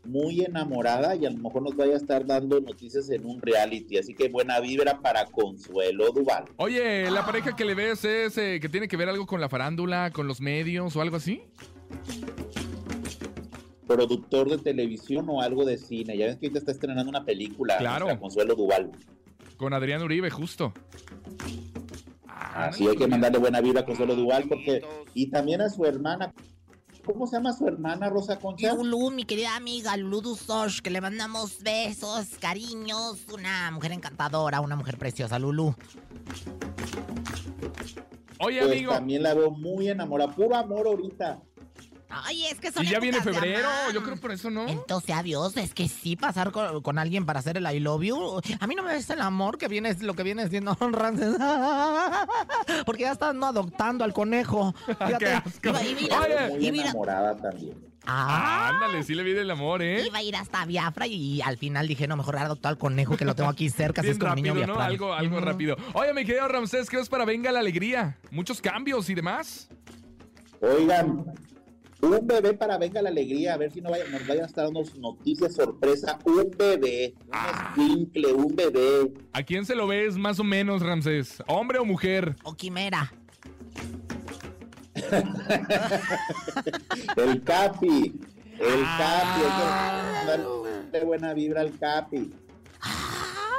muy 0.05 0.43
enamorada 0.43 1.17
y 1.17 1.25
a 1.25 1.31
lo 1.31 1.39
mejor 1.39 1.63
nos 1.63 1.75
vaya 1.77 1.95
a 1.95 1.97
estar 1.97 2.27
dando 2.27 2.61
noticias 2.61 3.09
en 3.09 3.25
un 3.25 3.41
reality, 3.41 3.97
así 3.97 4.15
que 4.15 4.29
buena 4.29 4.61
vibra 4.61 5.01
para 5.01 5.25
Consuelo 5.25 6.13
Duval. 6.13 6.45
Oye, 6.59 7.11
¿la 7.11 7.25
pareja 7.25 7.57
que 7.57 7.65
le 7.65 7.75
ves 7.75 8.05
es 8.05 8.37
eh, 8.37 8.59
que 8.61 8.69
tiene 8.69 8.87
que 8.87 8.99
ver 8.99 9.09
algo 9.09 9.27
con 9.27 9.41
la 9.41 9.49
farándula, 9.49 10.11
con 10.11 10.27
los 10.29 10.43
medios 10.43 10.95
o 10.97 11.01
algo 11.01 11.17
así? 11.17 11.41
Productor 13.87 14.51
de 14.51 14.59
televisión 14.59 15.25
o 15.31 15.41
algo 15.41 15.65
de 15.65 15.79
cine, 15.79 16.19
ya 16.19 16.27
ves 16.27 16.37
que 16.37 16.49
ahorita 16.49 16.59
está 16.59 16.73
estrenando 16.73 17.09
una 17.09 17.25
película, 17.25 17.79
Claro. 17.79 18.21
Consuelo 18.21 18.55
Duval, 18.55 18.91
Con 19.57 19.73
Adrián 19.73 20.03
Uribe, 20.03 20.29
justo. 20.29 20.75
Así 22.55 22.87
hay 22.89 22.97
que 22.97 23.07
mandarle 23.07 23.39
buena 23.39 23.61
vibra 23.61 23.81
a 23.83 23.85
Consuelo 23.85 24.15
Duval 24.17 24.45
porque, 24.49 24.83
y 25.15 25.31
también 25.31 25.61
a 25.61 25.69
su 25.71 25.85
hermana, 25.85 26.33
¿cómo 27.05 27.27
se 27.27 27.37
llama 27.37 27.53
su 27.53 27.67
hermana 27.67 28.09
Rosa 28.11 28.39
Concha? 28.39 28.75
Lulu, 28.75 29.11
mi 29.11 29.25
querida 29.25 29.57
amiga 29.57 29.97
Lulu 29.97 30.21
Dusosh, 30.21 30.81
que 30.81 30.91
le 30.91 31.01
mandamos 31.01 31.63
besos, 31.63 32.27
cariños. 32.41 33.25
Una 33.33 33.71
mujer 33.71 33.93
encantadora, 33.93 34.61
una 34.61 34.77
mujer 34.77 34.99
preciosa, 34.99 35.39
Lulu. 35.39 35.75
Oye, 38.43 38.61
Pues 38.61 38.73
amigo. 38.73 38.93
también 38.93 39.23
la 39.23 39.35
veo 39.35 39.51
muy 39.51 39.89
enamorada, 39.89 40.35
puro 40.35 40.57
amor 40.57 40.87
ahorita. 40.87 41.43
Ay, 42.11 42.47
es 42.47 42.59
que 42.59 42.73
son 42.73 42.85
Y 42.85 42.89
ya 42.89 42.99
viene 42.99 43.21
febrero, 43.21 43.69
yo 43.95 44.03
creo 44.03 44.17
por 44.17 44.33
eso, 44.33 44.51
¿no? 44.51 44.67
Entonces, 44.69 45.15
adiós, 45.15 45.57
es 45.57 45.73
que 45.75 45.89
sí, 45.89 46.17
pasar 46.17 46.51
con, 46.51 46.83
con 46.83 46.99
alguien 46.99 47.25
para 47.25 47.39
hacer 47.41 47.57
el 47.57 47.65
I 47.73 47.79
love 47.81 48.03
you. 48.03 48.41
A 48.59 48.67
mí 48.67 48.75
no 48.75 48.83
me 48.83 48.93
ves 48.93 49.09
el 49.11 49.21
amor 49.21 49.59
que 49.59 49.69
viene, 49.69 49.95
lo 50.01 50.15
que 50.15 50.23
viene 50.25 50.49
siendo 50.49 50.75
Rances. 50.81 51.37
Porque 52.85 53.03
ya 53.03 53.13
están 53.13 53.39
no, 53.39 53.47
adoptando 53.47 54.05
al 54.05 54.13
conejo. 54.13 54.75
Fíjate, 54.87 55.19
Qué 55.19 55.33
asco. 55.33 55.69
Iba, 55.69 55.83
iba 55.83 55.99
a 56.01 56.03
ir 56.03 56.13
a- 56.13 56.47
Oye. 56.47 56.49
Muy 56.51 56.67
iba 56.67 56.75
a 56.77 56.77
ir 56.77 56.81
a- 56.81 56.85
enamorada 56.91 57.37
también. 57.37 57.91
Ah, 58.07 58.71
Ándale, 58.71 59.03
sí 59.05 59.15
le 59.15 59.23
viene 59.23 59.43
el 59.43 59.51
amor, 59.51 59.83
¿eh? 59.83 60.03
iba 60.07 60.19
a 60.19 60.23
ir 60.23 60.35
hasta 60.35 60.65
Biafra 60.65 61.07
y, 61.07 61.43
al 61.43 61.59
final 61.59 61.87
dije, 61.87 62.09
no, 62.09 62.17
mejor 62.17 62.39
adoptar 62.39 62.71
al 62.71 62.79
conejo 62.79 63.15
que 63.17 63.27
lo 63.27 63.35
tengo 63.35 63.51
aquí 63.51 63.69
cerca, 63.69 64.01
así 64.01 64.09
Bien 64.09 64.17
es 64.17 64.19
como 64.25 64.35
niño 64.37 64.67
¿no? 64.67 64.81
Algo, 64.81 65.13
algo 65.13 65.39
rápido. 65.39 65.77
Oye, 65.93 66.15
mi 66.15 66.25
querido 66.25 66.49
Ramsés, 66.49 66.89
¿qué 66.89 66.97
ves 66.97 67.11
para 67.11 67.27
Venga 67.27 67.53
la 67.53 67.61
Alegría? 67.61 68.17
Muchos 68.31 68.63
cambios 68.63 69.11
y 69.11 69.15
demás. 69.15 69.69
Oigan, 70.63 71.27
un 72.03 72.27
bebé 72.27 72.55
para 72.55 72.79
Venga 72.79 73.03
la 73.03 73.11
Alegría, 73.11 73.55
a 73.55 73.57
ver 73.57 73.71
si 73.73 73.81
no 73.81 73.91
vaya- 73.91 74.05
nos 74.11 74.27
vayan 74.27 74.45
a 74.45 74.47
estar 74.47 74.65
dando 74.65 74.83
noticias 74.99 75.55
sorpresa. 75.55 76.19
Un 76.25 76.51
bebé, 76.57 77.15
un 77.27 77.31
Ah. 77.33 77.75
un 78.37 78.57
bebé. 78.57 79.13
¿A 79.33 79.43
quién 79.43 79.65
se 79.67 79.75
lo 79.75 79.87
ves 79.87 80.17
más 80.17 80.41
o 80.41 80.45
menos, 80.45 80.83
Ramsés? 80.83 81.43
¿Hombre 81.47 81.79
o 81.79 81.85
mujer? 81.85 82.37
O 82.43 82.55
quimera. 82.55 83.13
El 87.17 87.43
Capi, 87.43 88.15
el 88.59 88.83
Ah. 88.85 88.99
Capi, 88.99 89.41
hay 89.45 89.51
que 90.21 90.27
darle 90.93 91.05
buena 91.07 91.33
vibra 91.35 91.61
al 91.63 91.79
Capi. 91.79 92.33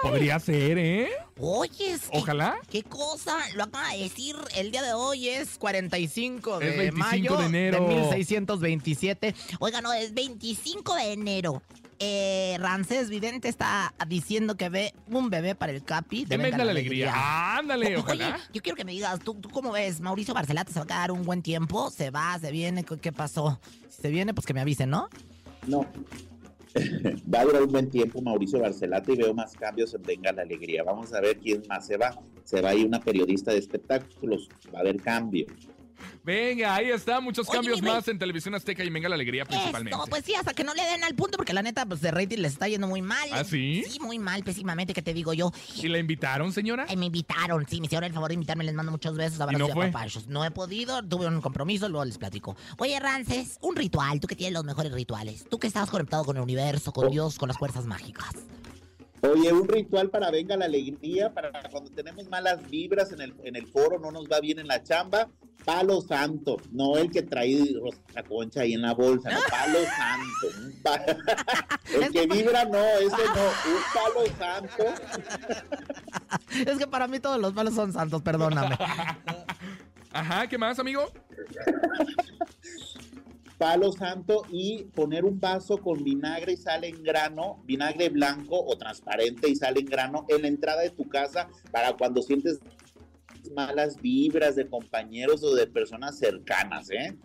Podría 0.01 0.39
ser, 0.39 0.77
¿eh? 0.77 1.09
Oye, 1.39 1.91
es 1.93 2.09
que- 2.09 2.17
Ojalá. 2.17 2.55
¿Qué 2.69 2.83
cosa? 2.83 3.37
Lo 3.55 3.63
acaba 3.63 3.91
de 3.93 3.99
decir. 3.99 4.35
El 4.55 4.71
día 4.71 4.81
de 4.83 4.93
hoy 4.93 5.27
es 5.29 5.57
45 5.57 6.59
de 6.59 6.69
Es 6.71 6.77
25 6.77 7.09
mayo 7.09 7.37
de 7.37 7.45
enero. 7.45 7.87
1627. 7.87 9.35
Oiga, 9.59 9.81
no, 9.81 9.91
es 9.93 10.13
25 10.13 10.95
de 10.95 11.13
enero. 11.13 11.61
Eh, 12.03 12.57
Rancés 12.59 13.09
Vidente 13.09 13.47
está 13.47 13.93
diciendo 14.07 14.55
que 14.57 14.69
ve 14.69 14.93
un 15.07 15.29
bebé 15.29 15.53
para 15.53 15.71
el 15.71 15.83
Capi. 15.83 16.25
de 16.25 16.35
venga 16.37 16.65
la 16.65 16.71
alegría. 16.71 17.57
Ándale, 17.57 17.95
O- 17.95 17.99
ojalá. 17.99 18.35
Oye, 18.35 18.43
yo 18.53 18.61
quiero 18.63 18.75
que 18.75 18.85
me 18.85 18.91
digas, 18.91 19.19
¿tú, 19.19 19.35
¿tú 19.35 19.49
cómo 19.49 19.71
ves? 19.71 19.99
¿Mauricio 20.01 20.33
Barcelata 20.33 20.71
se 20.71 20.79
va 20.79 20.83
a 20.85 20.87
quedar 20.87 21.11
un 21.11 21.23
buen 21.23 21.43
tiempo? 21.43 21.91
¿Se 21.91 22.09
va? 22.09 22.37
¿Se 22.39 22.51
viene? 22.51 22.83
¿Qué, 22.83 22.97
qué 22.97 23.11
pasó? 23.11 23.59
Si 23.89 24.01
se 24.01 24.09
viene, 24.09 24.33
pues 24.33 24.47
que 24.47 24.53
me 24.55 24.61
avisen, 24.61 24.89
¿no? 24.89 25.09
No. 25.67 25.85
Va 27.33 27.41
a 27.41 27.45
durar 27.45 27.63
un 27.63 27.71
buen 27.71 27.89
tiempo 27.89 28.21
Mauricio 28.21 28.59
Barcelata 28.59 29.11
y 29.11 29.17
veo 29.17 29.33
más 29.33 29.53
cambios 29.53 29.93
en 29.93 30.01
Venga 30.03 30.31
la 30.31 30.43
Alegría. 30.43 30.83
Vamos 30.83 31.13
a 31.13 31.21
ver 31.21 31.37
quién 31.37 31.63
más 31.67 31.85
se 31.85 31.97
va. 31.97 32.17
Se 32.43 32.61
va 32.61 32.69
a 32.69 32.75
ir 32.75 32.85
una 32.85 32.99
periodista 32.99 33.51
de 33.51 33.59
espectáculos. 33.59 34.49
Va 34.73 34.79
a 34.79 34.81
haber 34.81 35.01
cambio. 35.01 35.45
Venga, 36.23 36.75
ahí 36.75 36.89
está. 36.89 37.19
Muchos 37.19 37.47
Oye, 37.49 37.57
cambios 37.57 37.81
más 37.81 38.07
en 38.07 38.19
Televisión 38.19 38.53
Azteca 38.55 38.83
y 38.83 38.89
Venga 38.89 39.09
la 39.09 39.15
Alegría 39.15 39.45
principalmente. 39.45 39.95
Esto, 39.97 40.07
pues 40.09 40.23
sí, 40.25 40.35
hasta 40.35 40.53
que 40.53 40.63
no 40.63 40.73
le 40.73 40.83
den 40.83 41.03
al 41.03 41.15
punto, 41.15 41.37
porque 41.37 41.53
la 41.53 41.61
neta, 41.61 41.85
pues 41.85 42.01
de 42.01 42.11
rating 42.11 42.37
les 42.39 42.53
está 42.53 42.67
yendo 42.67 42.87
muy 42.87 43.01
mal. 43.01 43.27
¿Ah, 43.31 43.43
sí? 43.43 43.83
Sí, 43.89 43.99
muy 43.99 44.19
mal, 44.19 44.43
pésimamente, 44.43 44.93
¿qué 44.93 45.01
te 45.01 45.13
digo 45.13 45.33
yo? 45.33 45.51
¿Y 45.75 45.87
la 45.87 45.97
invitaron, 45.97 46.51
señora? 46.53 46.85
Ay, 46.89 46.97
me 46.97 47.07
invitaron, 47.07 47.65
sí, 47.69 47.79
me 47.79 47.85
hicieron 47.87 48.03
el 48.05 48.13
favor 48.13 48.27
de 48.29 48.35
invitarme, 48.35 48.63
les 48.63 48.75
mando 48.75 48.91
muchos 48.91 49.15
besos, 49.15 49.39
abrazos 49.41 49.59
no 49.59 49.69
y 49.69 49.71
fue? 49.71 49.85
apapachos. 49.87 50.27
No 50.27 50.45
he 50.45 50.51
podido, 50.51 51.01
tuve 51.03 51.27
un 51.27 51.41
compromiso, 51.41 51.89
luego 51.89 52.05
les 52.05 52.17
platico. 52.17 52.55
Oye, 52.77 52.99
Rances, 52.99 53.57
un 53.61 53.75
ritual, 53.75 54.19
tú 54.19 54.27
que 54.27 54.35
tienes 54.35 54.53
los 54.53 54.63
mejores 54.63 54.91
rituales, 54.91 55.45
tú 55.49 55.57
que 55.59 55.67
estás 55.67 55.89
conectado 55.89 56.23
con 56.25 56.35
el 56.37 56.43
universo, 56.43 56.91
con 56.91 57.07
Oh. 57.07 57.09
Dios, 57.09 57.37
con 57.39 57.47
las 57.47 57.57
fuerzas 57.57 57.85
mágicas. 57.85 58.29
Oye, 59.21 59.53
un 59.53 59.67
ritual 59.67 60.09
para 60.09 60.31
venga 60.31 60.57
la 60.57 60.65
alegría, 60.65 61.33
para 61.33 61.51
cuando 61.69 61.91
tenemos 61.91 62.27
malas 62.29 62.67
vibras 62.69 63.11
en 63.11 63.21
el, 63.21 63.35
en 63.43 63.55
el 63.55 63.67
foro, 63.67 63.99
no 63.99 64.11
nos 64.11 64.25
va 64.25 64.39
bien 64.39 64.57
en 64.59 64.67
la 64.67 64.81
chamba, 64.81 65.29
palo 65.63 66.01
santo, 66.01 66.57
no 66.71 66.97
el 66.97 67.11
que 67.11 67.21
trae 67.21 67.75
Rosa 67.79 68.23
Concha 68.27 68.61
ahí 68.61 68.73
en 68.73 68.81
la 68.81 68.93
bolsa, 68.93 69.29
no, 69.29 69.39
palo 69.49 69.79
santo. 69.85 71.13
el 72.01 72.11
que 72.11 72.25
vibra 72.25 72.65
no, 72.65 72.83
ese 72.83 73.09
no, 73.09 73.43
un 73.67 73.81
palo 73.93 74.25
santo. 74.37 74.83
Es 76.65 76.77
que 76.77 76.87
para 76.87 77.07
mí 77.07 77.19
todos 77.19 77.39
los 77.39 77.53
malos 77.53 77.75
son 77.75 77.93
santos, 77.93 78.21
perdóname. 78.21 78.75
Ajá, 80.13 80.47
¿qué 80.47 80.57
más, 80.57 80.79
amigo? 80.79 81.11
Palo 83.61 83.91
santo 83.91 84.41
y 84.49 84.85
poner 84.85 85.23
un 85.23 85.39
vaso 85.39 85.77
con 85.77 86.03
vinagre 86.03 86.53
y 86.53 86.57
sal 86.57 86.83
en 86.83 87.03
grano, 87.03 87.61
vinagre 87.63 88.09
blanco 88.09 88.59
o 88.59 88.75
transparente 88.75 89.47
y 89.47 89.55
sal 89.55 89.77
en 89.77 89.85
grano 89.85 90.25
en 90.29 90.41
la 90.41 90.47
entrada 90.47 90.81
de 90.81 90.89
tu 90.89 91.07
casa 91.07 91.47
para 91.69 91.93
cuando 91.93 92.23
sientes 92.23 92.59
malas 93.55 94.01
vibras 94.01 94.55
de 94.55 94.67
compañeros 94.67 95.43
o 95.43 95.53
de 95.53 95.67
personas 95.67 96.17
cercanas, 96.17 96.89
¿eh? 96.89 97.15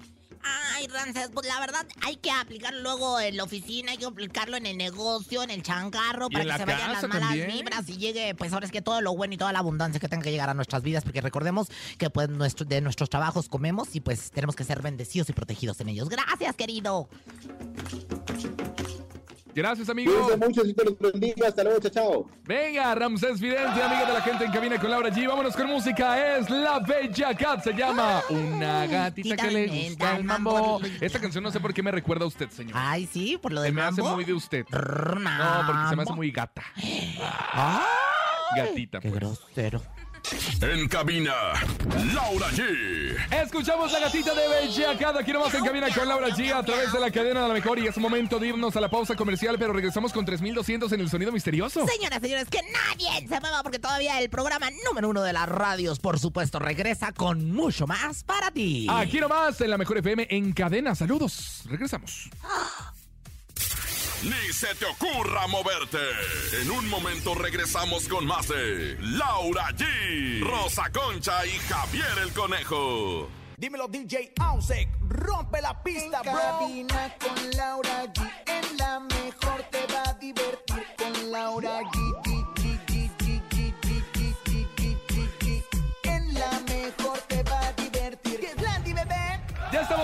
Ay, 0.75 0.87
Ramses, 0.89 1.31
pues 1.33 1.47
la 1.47 1.59
verdad 1.61 1.87
hay 2.03 2.17
que 2.17 2.31
aplicarlo 2.31 2.81
luego 2.81 3.19
en 3.21 3.37
la 3.37 3.45
oficina, 3.45 3.93
hay 3.93 3.99
que 3.99 4.05
aplicarlo 4.05 4.57
en 4.57 4.67
el 4.67 4.77
negocio, 4.77 5.43
en 5.43 5.51
el 5.51 5.63
changarro, 5.63 6.29
para 6.29 6.45
que 6.45 6.53
se 6.53 6.65
vayan 6.65 6.93
las 6.93 7.09
malas 7.09 7.29
también. 7.29 7.49
vibras 7.49 7.89
y 7.89 7.97
llegue, 7.97 8.35
pues 8.35 8.53
ahora 8.53 8.67
es 8.67 8.73
que 8.73 8.83
todo 8.83 9.01
lo 9.01 9.15
bueno 9.17 9.35
y 9.35 9.37
toda 9.37 9.53
la 9.53 9.61
abundancia 9.61 10.01
que 10.01 10.09
tenga 10.09 10.23
que 10.23 10.31
llegar 10.31 10.51
a 10.51 10.55
nuestras 10.55 10.83
vidas, 10.83 11.05
porque 11.05 11.21
recordemos 11.21 11.69
que 11.99 12.11
pues 12.11 12.29
nuestro, 12.29 12.67
de 12.67 12.81
nuestros 12.81 13.09
trabajos 13.09 13.49
comemos 13.49 13.95
y 13.95 14.01
pues 14.01 14.31
tenemos 14.31 14.55
que 14.55 14.65
ser 14.65 14.83
bendecidos 14.83 15.29
y 15.31 15.33
protegidos 15.33 15.81
en 15.81 15.89
ellos. 15.89 16.09
Gracias, 16.09 16.55
querido. 16.57 17.09
Gracias, 19.57 19.89
amigo. 19.89 20.13
Cuídense 20.13 20.37
mucho, 20.37 20.63
si 20.67 20.75
te 20.75 20.85
los 20.85 20.99
bendiga. 20.99 21.49
Hasta 21.49 21.65
luego, 21.65 21.81
chao, 21.81 21.91
chao. 21.91 22.27
Venga, 22.45 22.95
Ramsés 22.95 23.41
Vidente, 23.41 23.83
amiga 23.83 24.05
de 24.07 24.13
la 24.13 24.21
gente 24.21 24.45
en 24.45 24.53
cabina 24.53 24.79
con 24.79 24.91
Laura 24.91 25.09
G. 25.09 25.27
Vámonos 25.27 25.57
con 25.57 25.67
música. 25.69 26.37
Es 26.37 26.51
La 26.51 26.79
Bella 26.81 27.35
Cat. 27.35 27.65
Se 27.65 27.73
llama 27.73 28.21
Una 28.29 28.87
gatita 28.87 29.35
que 29.35 29.51
le 29.51 29.67
gusta 29.89 30.19
el 30.19 30.25
mambo. 30.25 30.79
Esta 31.01 31.19
canción 31.19 31.43
no 31.43 31.51
sé 31.51 31.59
por 31.59 31.73
qué 31.73 31.83
me 31.83 31.91
recuerda 31.91 32.27
a 32.27 32.29
usted, 32.29 32.51
señor. 32.51 32.75
Ay, 32.79 33.09
sí, 33.11 33.39
por 33.41 33.51
lo 33.51 33.63
Se 33.63 33.69
del 33.69 33.75
me 33.75 33.81
hace 33.81 34.03
muy 34.03 34.25
de 34.25 34.35
usted. 34.35 34.67
No, 34.69 35.63
porque 35.67 35.89
se 35.89 35.97
me 35.97 36.03
hace 36.03 36.13
muy 36.13 36.31
gata. 36.31 36.63
Gatita, 38.57 39.01
Qué 39.01 39.09
pues. 39.09 39.21
grosero. 39.21 39.83
En 40.61 40.89
cabina, 40.89 41.33
Laura 42.13 42.49
G. 42.49 43.17
Escuchamos 43.43 43.93
la 43.93 44.01
gatita 44.01 44.35
de 44.35 44.49
Bella 44.49 44.99
Cat. 44.99 45.17
Aquí 45.17 45.33
nomás 45.33 45.55
en 45.55 45.65
cabina 45.65 45.89
con 45.95 46.09
Laura 46.09 46.29
G. 46.29 46.53
A 46.53 46.63
través 46.65 46.93
de 46.93 46.99
la 46.99 47.11
cadena 47.11 47.43
de 47.43 47.49
la 47.49 47.55
mejor. 47.55 47.79
Y 47.79 47.87
es 47.87 47.97
momento 47.99 48.39
de 48.39 48.49
irnos 48.49 48.75
a 48.77 48.81
la 48.81 48.91
pausa 48.91 49.15
comercial, 49.15 49.57
pero 49.59 49.73
regresamos 49.73 50.13
con 50.13 50.25
3200 50.25 50.91
en 50.93 51.01
el 51.01 51.09
sonido 51.09 51.31
misterioso. 51.31 51.87
Señoras, 51.87 52.21
señores, 52.21 52.49
que 52.49 52.61
nadie 52.63 53.29
se 53.29 53.41
mueva 53.41 53.63
porque 53.63 53.79
todavía 53.79 54.21
el 54.21 54.29
programa 54.29 54.69
número 54.87 55.09
uno 55.11 55.23
de 55.23 55.33
las 55.33 55.49
radios, 55.49 56.01
por 56.01 56.19
supuesto, 56.19 56.59
regresa 56.59 57.13
con 57.13 57.53
mucho 57.53 57.87
más 57.87 58.25
para 58.25 58.51
ti. 58.51 58.87
Aquí 58.91 59.21
nomás 59.21 59.61
en 59.61 59.71
la 59.71 59.79
mejor 59.79 59.99
FM 59.99 60.27
en 60.31 60.53
cadena. 60.53 60.95
Saludos. 60.95 61.63
Regresamos. 61.67 62.31
Ni 64.23 64.53
se 64.53 64.75
te 64.75 64.85
ocurra 64.87 65.47
moverte. 65.47 65.99
En 66.61 66.71
un 66.71 66.89
momento 66.89 67.35
regresamos 67.35 68.09
con 68.09 68.27
más 68.27 68.49
de 68.49 68.97
Laura 69.01 69.69
G, 69.77 70.41
Rosa 70.43 70.91
Concha 70.91 71.45
y 71.47 71.51
Javier 71.69 72.07
el 72.23 72.33
Conejo. 72.33 73.29
Dímelo 73.59 73.89
DJ 73.89 74.33
Ausek, 74.41 74.89
rompe 75.09 75.63
la 75.63 75.83
pista, 75.83 76.21
En 76.25 76.33
bro. 76.33 76.41
cabina 76.41 77.15
con 77.19 77.51
Laura 77.53 78.05
G. 78.13 78.31
En 78.47 78.77
la 78.77 79.01
mejor 79.01 79.63
te 79.71 79.87
va 79.93 80.03
a 80.11 80.15
divertir 80.15 80.85
con 80.99 81.31
Laura 81.33 81.81
G. 81.83 82.16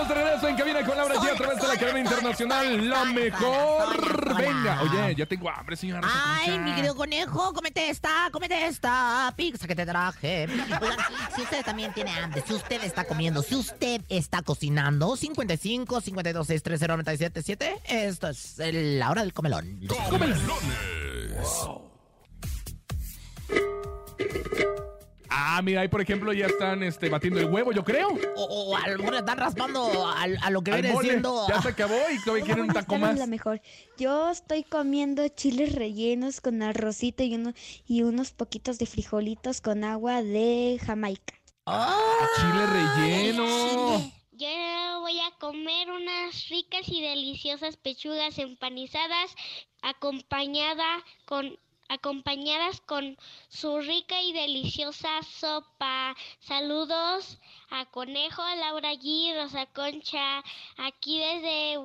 estamos 0.03 0.07
de 0.07 0.15
regreso 0.15 0.47
en 0.47 0.55
cabina 0.55 0.85
con 0.85 0.97
Laura 0.97 1.15
G 1.15 1.31
a 1.31 1.35
través 1.35 1.61
de 1.61 1.67
la 1.67 1.77
cadena 1.77 1.99
internacional 1.99 2.89
La 2.89 3.05
Mejor. 3.05 4.37
Venga, 4.37 4.81
oye, 4.81 5.15
ya 5.15 5.25
tengo 5.25 5.49
hambre, 5.49 5.75
señora. 5.75 6.07
Ay, 6.11 6.59
mi 6.59 6.73
querido 6.73 6.95
conejo, 6.95 7.53
cómete 7.53 7.89
esta, 7.89 8.29
cómete 8.31 8.65
esta 8.65 9.33
pizza 9.35 9.67
que 9.67 9.75
te 9.75 9.85
traje. 9.85 10.47
Oigan, 10.81 10.97
si 11.35 11.41
usted 11.41 11.63
también 11.63 11.93
tiene 11.93 12.11
hambre, 12.11 12.43
si 12.45 12.53
usted 12.53 12.83
está 12.83 13.05
comiendo, 13.05 13.41
si 13.41 13.55
usted 13.55 14.01
está 14.09 14.41
cocinando, 14.41 15.15
55 15.15 16.01
52 16.01 16.47
630 16.47 16.87
977, 16.87 18.05
esto 18.07 18.29
es 18.29 18.55
la 18.57 19.09
hora 19.09 19.21
del 19.21 19.33
comelón. 19.33 19.79
Comelones. 20.09 21.92
Ah, 25.45 25.61
mira, 25.61 25.81
ahí 25.81 25.89
por 25.89 25.99
ejemplo 25.99 26.31
ya 26.31 26.45
están 26.45 26.83
este, 26.83 27.09
batiendo 27.09 27.39
el 27.41 27.47
huevo, 27.47 27.73
yo 27.73 27.83
creo. 27.83 28.07
O, 28.35 28.43
o 28.43 28.77
a 28.77 28.87
lo 28.87 28.97
mejor 28.99 29.13
le 29.13 29.19
están 29.19 29.37
raspando 29.37 30.07
a, 30.07 30.23
a 30.23 30.49
lo 30.49 30.61
que 30.61 30.71
Al 30.71 30.81
viene 30.81 30.95
mole. 30.95 31.09
siendo. 31.09 31.45
Ya 31.49 31.61
se 31.61 31.67
acabó 31.69 31.97
y 32.11 32.23
todavía 32.23 32.45
quieren 32.45 32.63
un 32.65 32.73
taco 32.73 32.97
más. 32.97 33.17
la 33.19 33.27
mejor. 33.27 33.61
Yo 33.97 34.31
estoy 34.31 34.63
comiendo 34.63 35.27
chiles 35.27 35.73
rellenos 35.75 36.39
con 36.39 36.63
arrocito 36.63 37.23
y, 37.23 37.35
uno, 37.35 37.53
y 37.85 38.03
unos 38.03 38.31
poquitos 38.31 38.79
de 38.79 38.85
frijolitos 38.85 39.59
con 39.59 39.83
agua 39.83 40.23
de 40.23 40.79
Jamaica. 40.85 41.33
¡Ah! 41.65 41.97
Chile 42.37 42.65
relleno. 42.67 44.11
Yo 44.31 44.47
voy 45.01 45.19
a 45.19 45.31
comer 45.39 45.91
unas 45.91 46.47
ricas 46.49 46.87
y 46.87 47.01
deliciosas 47.01 47.77
pechugas 47.77 48.37
empanizadas 48.39 49.35
acompañada 49.81 51.03
con 51.25 51.57
acompañadas 51.89 52.81
con 52.81 53.17
su 53.49 53.79
rica 53.79 54.21
y 54.21 54.33
deliciosa 54.33 55.21
sopa. 55.23 56.15
Saludos 56.39 57.39
a 57.69 57.85
Conejo, 57.85 58.43
Laura 58.55 58.93
G, 58.93 59.35
Rosa 59.35 59.65
Concha, 59.67 60.43
aquí 60.77 61.19
desde 61.19 61.79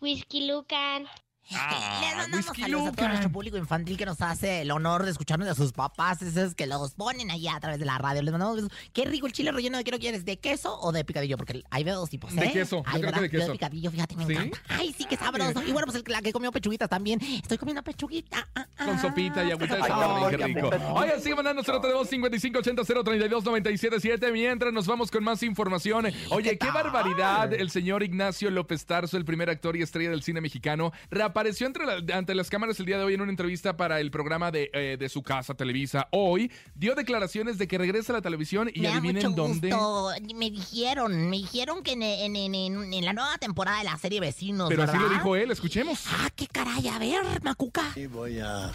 Whisky 0.00 0.46
Lucan. 0.46 1.08
Ah, 1.54 2.00
Les 2.02 2.16
mandamos 2.16 2.46
Whisky 2.48 2.62
saludos 2.62 2.88
a 2.88 2.92
todo 2.92 3.06
nuestro 3.08 3.30
público 3.30 3.56
infantil 3.56 3.96
que 3.96 4.04
nos 4.04 4.20
hace 4.20 4.62
el 4.62 4.70
honor 4.72 5.04
de 5.04 5.12
escucharnos 5.12 5.46
de 5.46 5.54
sus 5.54 5.72
papás, 5.72 6.20
esos 6.22 6.54
que 6.56 6.66
los 6.66 6.94
ponen 6.94 7.30
allá 7.30 7.54
a 7.56 7.60
través 7.60 7.78
de 7.78 7.84
la 7.86 7.98
radio. 7.98 8.20
Les 8.22 8.32
mandamos 8.32 8.56
besos. 8.56 8.70
Qué 8.92 9.04
rico 9.04 9.26
el 9.28 9.32
chile 9.32 9.52
relleno 9.52 9.78
de 9.78 9.84
qué 9.84 9.92
lo 9.92 9.98
quieres, 9.98 10.24
de 10.24 10.38
queso 10.38 10.76
o 10.80 10.90
de 10.92 11.04
picadillo, 11.04 11.36
porque 11.36 11.62
hay 11.70 11.84
de 11.84 11.92
dos 11.92 12.10
tipos, 12.10 12.32
¿eh? 12.36 12.40
De 12.40 12.52
queso, 12.52 12.78
yo 12.78 12.82
Ay, 12.86 13.00
creo 13.00 13.12
que 13.12 13.20
de 13.20 13.30
queso. 13.30 13.52
picadillo, 13.52 13.90
fíjate, 13.92 14.16
me 14.16 14.26
¿Sí? 14.26 14.32
encanta. 14.32 14.58
Ay, 14.68 14.92
sí, 14.96 15.04
qué 15.08 15.16
sabroso. 15.16 15.62
Y 15.62 15.70
bueno, 15.72 15.86
pues 15.86 15.96
el, 15.96 16.02
la 16.12 16.20
que 16.20 16.32
comió 16.32 16.50
pechuguitas 16.50 16.88
también. 16.88 17.20
Estoy 17.22 17.58
comiendo 17.58 17.82
pechuguita. 17.84 18.48
ah, 18.56 18.66
ah, 18.78 18.84
Con 18.84 18.98
sopita 19.00 19.44
y 19.44 19.52
agüita 19.52 19.76
de 19.76 19.82
Ay, 19.82 19.88
carne, 19.88 20.36
qué 20.36 20.46
rico. 20.46 20.70
Oye, 20.94 21.20
sigue 21.20 21.36
mandando 21.36 21.62
su 21.62 21.70
nota 21.70 21.86
de 21.88 21.94
voz 21.94 22.10
5580-032-977 22.10 24.32
mientras 24.32 24.72
nos 24.72 24.86
vamos 24.86 25.10
con 25.10 25.22
más 25.24 25.42
información. 25.42 26.06
Oye, 26.30 26.58
qué 26.58 26.70
barbaridad. 26.70 27.52
El 27.52 27.70
señor 27.70 28.02
Ignacio 28.02 28.50
López 28.50 28.84
Tarso, 28.86 29.16
el 29.16 29.24
primer 29.24 29.50
actor 29.50 29.76
y 29.76 29.82
estrella 29.82 30.10
del 30.10 30.22
cine 30.22 30.40
mexicano, 30.40 30.92
entre 31.40 31.84
la- 31.84 32.16
ante 32.16 32.34
las 32.34 32.48
cámaras 32.48 32.80
el 32.80 32.86
día 32.86 32.96
de 32.96 33.04
hoy 33.04 33.12
en 33.14 33.20
una 33.20 33.30
entrevista 33.30 33.76
para 33.76 34.00
el 34.00 34.10
programa 34.10 34.50
de, 34.50 34.70
eh, 34.72 34.96
de 34.98 35.08
su 35.10 35.22
casa, 35.22 35.52
Televisa. 35.54 36.08
Hoy 36.10 36.50
dio 36.74 36.94
declaraciones 36.94 37.58
de 37.58 37.68
que 37.68 37.76
regresa 37.76 38.14
a 38.14 38.16
la 38.16 38.22
televisión 38.22 38.70
y 38.72 38.80
me 38.80 38.88
da 38.88 38.94
adivinen 38.96 39.22
mucho 39.30 39.36
dónde. 39.42 39.68
gusto. 39.70 40.10
Me 40.34 40.50
dijeron, 40.50 41.28
me 41.28 41.36
dijeron 41.36 41.82
que 41.82 41.92
en, 41.92 42.02
en- 42.02 42.36
en- 42.36 42.54
en- 42.54 42.94
en 42.94 43.04
la 43.04 43.12
nueva 43.12 43.36
temporada 43.36 43.78
de 43.78 43.84
la 43.84 43.98
serie 43.98 44.18
Vecinos, 44.18 44.68
Pero 44.70 44.84
así 44.84 44.96
lo 44.96 45.10
dijo 45.10 45.36
él, 45.36 45.50
escuchemos. 45.50 46.04
Ah, 46.08 46.30
qué 46.34 46.46
caray, 46.46 46.88
a 46.88 46.98
ver, 46.98 47.42
Macuca. 47.42 47.92
Y 47.96 48.06
voy 48.06 48.38
a 48.40 48.70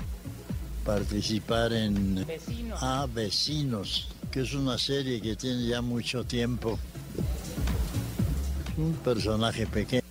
participar 0.85 1.73
en 1.73 2.23
A 2.79 3.07
Vecinos, 3.11 4.07
que 4.31 4.41
es 4.41 4.53
una 4.53 4.77
serie 4.77 5.19
que 5.19 5.35
tiene 5.35 5.65
ya 5.65 5.81
mucho 5.81 6.23
tiempo. 6.23 6.77
Un 8.77 8.93
personaje 9.03 9.65
pequeño. 9.65 10.01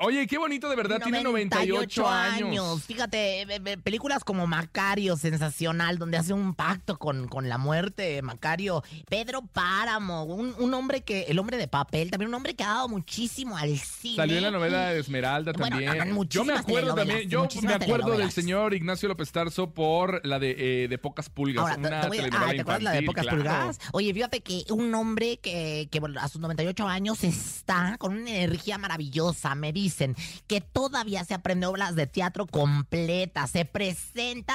Oye, 0.00 0.26
qué 0.26 0.38
bonito, 0.38 0.68
de 0.68 0.76
verdad, 0.76 1.00
tiene 1.02 1.22
98 1.22 2.08
años. 2.08 2.84
Fíjate, 2.84 3.42
eh, 3.42 3.46
eh, 3.64 3.76
películas 3.78 4.22
como 4.22 4.46
Macario, 4.46 5.16
sensacional, 5.16 5.98
donde 5.98 6.16
hace 6.16 6.32
un 6.32 6.54
pacto 6.54 6.98
con, 6.98 7.26
con 7.26 7.48
la 7.48 7.58
muerte, 7.58 8.22
Macario. 8.22 8.84
Pedro 9.08 9.42
Páramo, 9.42 10.24
un, 10.24 10.54
un 10.58 10.74
hombre 10.74 11.02
que, 11.02 11.22
el 11.22 11.38
hombre 11.38 11.56
de 11.56 11.66
papel, 11.66 12.10
también 12.10 12.28
un 12.28 12.34
hombre 12.34 12.54
que 12.54 12.62
ha 12.62 12.68
dado 12.68 12.88
muchísimo 12.88 13.56
al 13.56 13.76
cine. 13.76 14.16
Salió 14.16 14.36
en 14.36 14.44
la 14.44 14.50
novela 14.52 14.90
de 14.90 15.00
Esmeralda 15.00 15.52
también. 15.52 15.90
yo 16.28 16.44
me 16.44 16.52
acuerdo 16.52 16.94
también, 16.94 17.28
yo 17.28 17.48
me 17.62 17.74
acuerdo 17.74 18.16
del 18.16 18.30
señor 18.30 18.74
Ignacio 18.74 19.08
López 19.08 19.32
Tarso 19.32 19.74
por 19.74 20.24
la 20.24 20.38
de, 20.38 20.84
eh, 20.84 20.88
de 20.88 20.98
Pocas 20.98 21.28
Pulgas, 21.28 21.62
Ahora, 21.62 21.76
una 21.76 22.00
te 22.02 22.08
voy 22.08 22.16
telenovela 22.18 22.50
ah, 22.50 22.54
¿te 22.54 22.60
acuerdas 22.60 22.82
la 22.82 22.92
de 22.92 23.02
pocas 23.02 23.22
claro. 23.22 23.38
pulgadas? 23.38 23.78
Oye, 23.92 24.14
fíjate 24.14 24.42
que 24.42 24.64
un 24.70 24.94
hombre 24.94 25.38
que, 25.38 25.88
que 25.90 26.00
a 26.20 26.28
sus 26.28 26.40
98 26.40 26.86
años 26.86 27.24
está 27.24 27.96
con 27.98 28.12
una 28.12 28.30
energía 28.30 28.78
maravillosa. 28.78 29.54
Me 29.56 29.72
dicen 29.88 30.14
que 30.46 30.60
todavía 30.60 31.24
se 31.24 31.32
aprende 31.32 31.66
obras 31.66 31.94
de 31.94 32.06
teatro 32.06 32.46
completas, 32.46 33.50
se 33.52 33.64
presenta, 33.64 34.54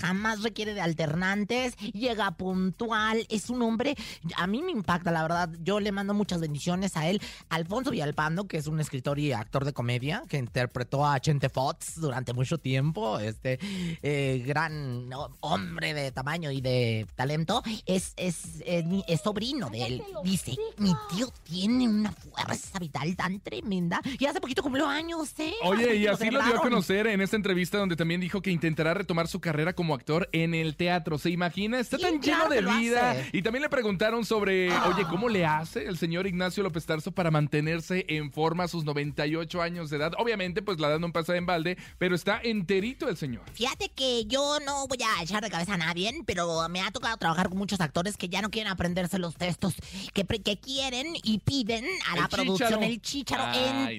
jamás 0.00 0.42
requiere 0.42 0.74
de 0.74 0.80
alternantes, 0.80 1.76
llega 1.92 2.32
puntual, 2.32 3.24
es 3.30 3.50
un 3.50 3.62
hombre, 3.62 3.94
a 4.36 4.48
mí 4.48 4.62
me 4.62 4.72
impacta, 4.72 5.12
la 5.12 5.22
verdad. 5.22 5.48
Yo 5.62 5.78
le 5.78 5.92
mando 5.92 6.12
muchas 6.12 6.40
bendiciones 6.40 6.96
a 6.96 7.06
él. 7.08 7.20
Alfonso 7.50 7.92
Villalpando, 7.92 8.48
que 8.48 8.56
es 8.56 8.66
un 8.66 8.80
escritor 8.80 9.20
y 9.20 9.32
actor 9.32 9.64
de 9.64 9.72
comedia, 9.72 10.24
que 10.28 10.38
interpretó 10.38 11.06
a 11.06 11.20
Chente 11.20 11.48
Fox 11.48 12.00
durante 12.00 12.32
mucho 12.32 12.58
tiempo, 12.58 13.20
este 13.20 13.58
eh, 14.02 14.42
gran 14.44 15.08
hombre 15.40 15.94
de 15.94 16.10
tamaño 16.10 16.50
y 16.50 16.60
de 16.60 17.06
talento, 17.14 17.62
es, 17.86 18.12
es, 18.16 18.60
es 18.66 18.84
mi- 18.86 19.04
es 19.06 19.20
sobrino 19.20 19.70
de 19.70 19.86
él. 19.86 20.02
Dice, 20.24 20.56
mi 20.78 20.92
tío 21.14 21.28
tiene 21.44 21.88
una 21.88 22.10
fuerza 22.10 22.80
vital 22.80 23.14
tan 23.14 23.38
tremenda. 23.38 24.00
Y 24.18 24.26
hace 24.26 24.40
poquito 24.40 24.62
cumplió 24.64 24.88
años, 24.88 25.32
¿eh? 25.38 25.54
Oye, 25.62 25.96
y 25.96 26.06
así 26.06 26.30
lo 26.30 26.42
dio 26.42 26.56
a 26.56 26.60
conocer 26.60 27.06
en 27.06 27.20
esta 27.20 27.36
entrevista 27.36 27.78
donde 27.78 27.94
también 27.96 28.20
dijo 28.20 28.42
que 28.42 28.50
intentará 28.50 28.94
retomar 28.94 29.28
su 29.28 29.40
carrera 29.40 29.72
como 29.74 29.94
actor 29.94 30.28
en 30.32 30.54
el 30.54 30.74
teatro. 30.76 31.18
¿Se 31.18 31.30
imagina? 31.30 31.78
Está 31.78 31.96
Sí, 31.98 32.02
tan 32.02 32.18
claro 32.18 32.50
lleno 32.50 32.72
de 32.72 32.78
vida. 32.80 33.16
Y 33.32 33.42
también 33.42 33.62
le 33.62 33.68
preguntaron 33.68 34.24
sobre, 34.24 34.72
Ah. 34.72 34.88
oye, 34.94 35.04
¿cómo 35.08 35.28
le 35.28 35.44
hace 35.46 35.86
el 35.86 35.98
señor 35.98 36.26
Ignacio 36.26 36.62
López 36.62 36.84
Tarso 36.86 37.12
para 37.12 37.30
mantenerse 37.30 38.04
en 38.08 38.32
forma 38.32 38.64
a 38.64 38.68
sus 38.68 38.84
98 38.84 39.62
años 39.62 39.90
de 39.90 39.98
edad? 39.98 40.12
Obviamente, 40.18 40.62
pues 40.62 40.80
la 40.80 40.88
edad 40.88 40.98
no 40.98 41.12
pasa 41.12 41.36
en 41.36 41.46
balde, 41.46 41.76
pero 41.98 42.14
está 42.14 42.40
enterito 42.42 43.08
el 43.08 43.16
señor. 43.16 43.42
Fíjate 43.52 43.90
que 43.90 44.24
yo 44.26 44.58
no 44.64 44.86
voy 44.88 44.98
a 45.02 45.22
echar 45.22 45.42
de 45.42 45.50
cabeza 45.50 45.74
a 45.74 45.76
nadie, 45.78 46.10
pero 46.26 46.68
me 46.68 46.80
ha 46.80 46.90
tocado 46.90 47.16
trabajar 47.16 47.48
con 47.48 47.58
muchos 47.58 47.80
actores 47.80 48.16
que 48.16 48.28
ya 48.28 48.42
no 48.42 48.50
quieren 48.50 48.72
aprenderse 48.72 49.18
los 49.18 49.36
textos 49.36 49.74
que, 50.12 50.24
quieren 50.64 51.14
y 51.22 51.38
piden 51.38 51.84
a 52.10 52.16
la 52.16 52.22
El 52.22 52.28
producción 52.28 52.68
chícharo. 52.70 52.82
el 52.82 53.00
chícharo 53.02 53.44
Ay. 53.46 53.58
en 53.94 53.98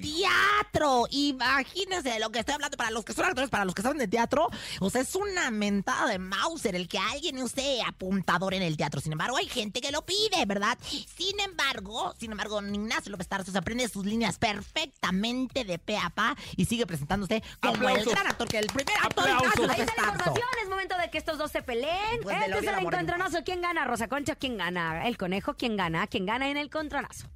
teatro. 0.60 1.06
Imagínense 1.10 2.10
de 2.10 2.18
lo 2.20 2.30
que 2.30 2.40
estoy 2.40 2.54
hablando 2.54 2.76
para 2.76 2.90
los 2.90 3.04
que 3.04 3.12
son 3.12 3.24
actores, 3.24 3.50
para 3.50 3.64
los 3.64 3.74
que 3.74 3.82
saben 3.82 3.98
de 3.98 4.08
teatro. 4.08 4.48
O 4.80 4.90
sea, 4.90 5.00
es 5.02 5.14
una 5.14 5.50
mentada 5.50 6.08
de 6.08 6.18
Mauser 6.18 6.74
el 6.76 6.88
que 6.88 6.98
alguien 6.98 7.38
use 7.38 7.80
apuntador 7.86 8.54
en 8.54 8.62
el 8.62 8.76
teatro. 8.76 9.00
Sin 9.00 9.12
embargo, 9.12 9.36
hay 9.36 9.48
gente 9.48 9.80
que 9.80 9.90
lo 9.92 10.04
pide, 10.04 10.44
¿verdad? 10.46 10.78
Sin 11.16 11.38
embargo, 11.40 12.14
sin 12.18 12.32
embargo, 12.32 12.60
Ignacio 12.62 13.10
López 13.10 13.28
Tarso 13.28 13.52
se 13.52 13.58
aprende 13.58 13.88
sus 13.88 14.04
líneas 14.04 14.38
perfectamente 14.38 15.64
de 15.64 15.78
pe 15.78 15.96
a 15.98 16.10
pa 16.10 16.36
y 16.56 16.64
sigue 16.64 16.86
presentándose 16.86 17.42
como 17.60 17.74
Aplausos. 17.74 18.06
el 18.06 18.12
gran 18.12 18.26
actor 18.26 18.48
que 18.48 18.58
el 18.58 18.66
primer 18.66 18.96
actor. 19.02 19.28
Ignacio 19.28 19.62
Ahí 19.62 19.68
López 19.68 19.80
está 19.80 20.02
la 20.02 20.08
Tarso. 20.08 20.30
información, 20.30 20.48
es 20.62 20.68
momento 20.68 20.96
de 20.98 21.10
que 21.10 21.18
estos 21.18 21.38
dos 21.38 21.50
se 21.50 21.62
peleen. 21.62 22.22
Pues 22.22 22.38
de 22.38 22.44
este 22.46 22.58
es 22.58 22.64
el 22.72 22.78
encontronazo. 22.78 23.44
¿Quién 23.44 23.60
gana? 23.60 23.84
Rosa 23.84 24.08
Concha, 24.08 24.36
¿quién 24.36 24.56
gana? 24.56 25.06
El 25.06 25.16
conejo, 25.16 25.54
¿quién 25.54 25.76
gana? 25.76 26.06
¿Quién 26.06 26.26
gana 26.26 26.48
en 26.48 26.56
el 26.56 26.70
contronazo? 26.70 27.26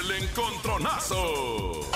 El 0.00 0.10
encontronazo. 0.22 1.88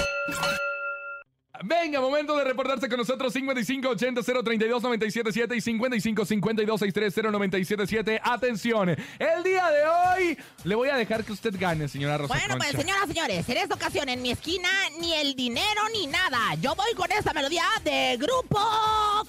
Venga, 1.65 2.01
momento 2.01 2.37
de 2.37 2.45
reportarse 2.45 2.89
con 2.89 2.99
nosotros 2.99 3.33
5580 3.33 4.23
032 4.23 4.83
977 4.83 5.57
y 5.57 5.61
55 5.61 6.25
52 6.25 6.81
630 6.81 7.31
977. 7.31 8.21
Atención, 8.23 8.89
el 8.91 9.43
día 9.45 9.71
de 9.71 9.87
hoy 9.87 10.39
le 10.65 10.75
voy 10.75 10.89
a 10.89 10.97
dejar 10.97 11.25
que 11.25 11.33
usd 11.33 11.57
gane, 11.59 11.87
señora 11.87 12.19
Rosa 12.19 12.35
Bueno, 12.35 12.57
pues 12.57 12.71
señoras, 12.71 13.07
señores, 13.07 13.49
en 13.49 13.57
esta 13.57 13.75
ocasión 13.77 14.09
en 14.09 14.23
mi 14.23 14.33
esquina 14.33 14.69
ni 14.99 15.15
el 15.15 15.37
dinero 15.37 15.83
ni 15.93 16.09
nada. 16.09 16.55
Yo 16.61 16.75
voy 16.75 16.93
con 16.97 17.13
esta 17.13 17.33
melodía 17.33 17.65
de 17.85 18.17
Grupo 18.17 18.61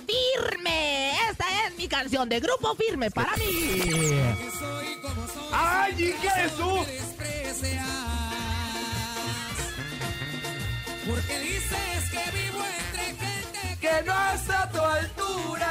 Firme. 0.07 1.11
Esta 1.29 1.45
es 1.67 1.77
mi 1.77 1.87
canción 1.87 2.27
de 2.29 2.39
Grupo 2.39 2.75
Firme 2.75 3.11
para 3.11 3.37
mí. 3.37 3.45
¡Ay, 5.51 5.93
hija 6.01 6.41
de 6.41 6.49
su! 6.49 8.12
Porque 11.13 11.39
dices 11.41 12.09
que 12.09 12.31
vivo 12.31 12.59
entre 12.79 13.05
gente 13.05 13.77
que 13.79 14.03
no 14.03 14.33
está 14.33 14.63
a 14.63 14.71
tu 14.71 14.79
altura. 14.79 15.69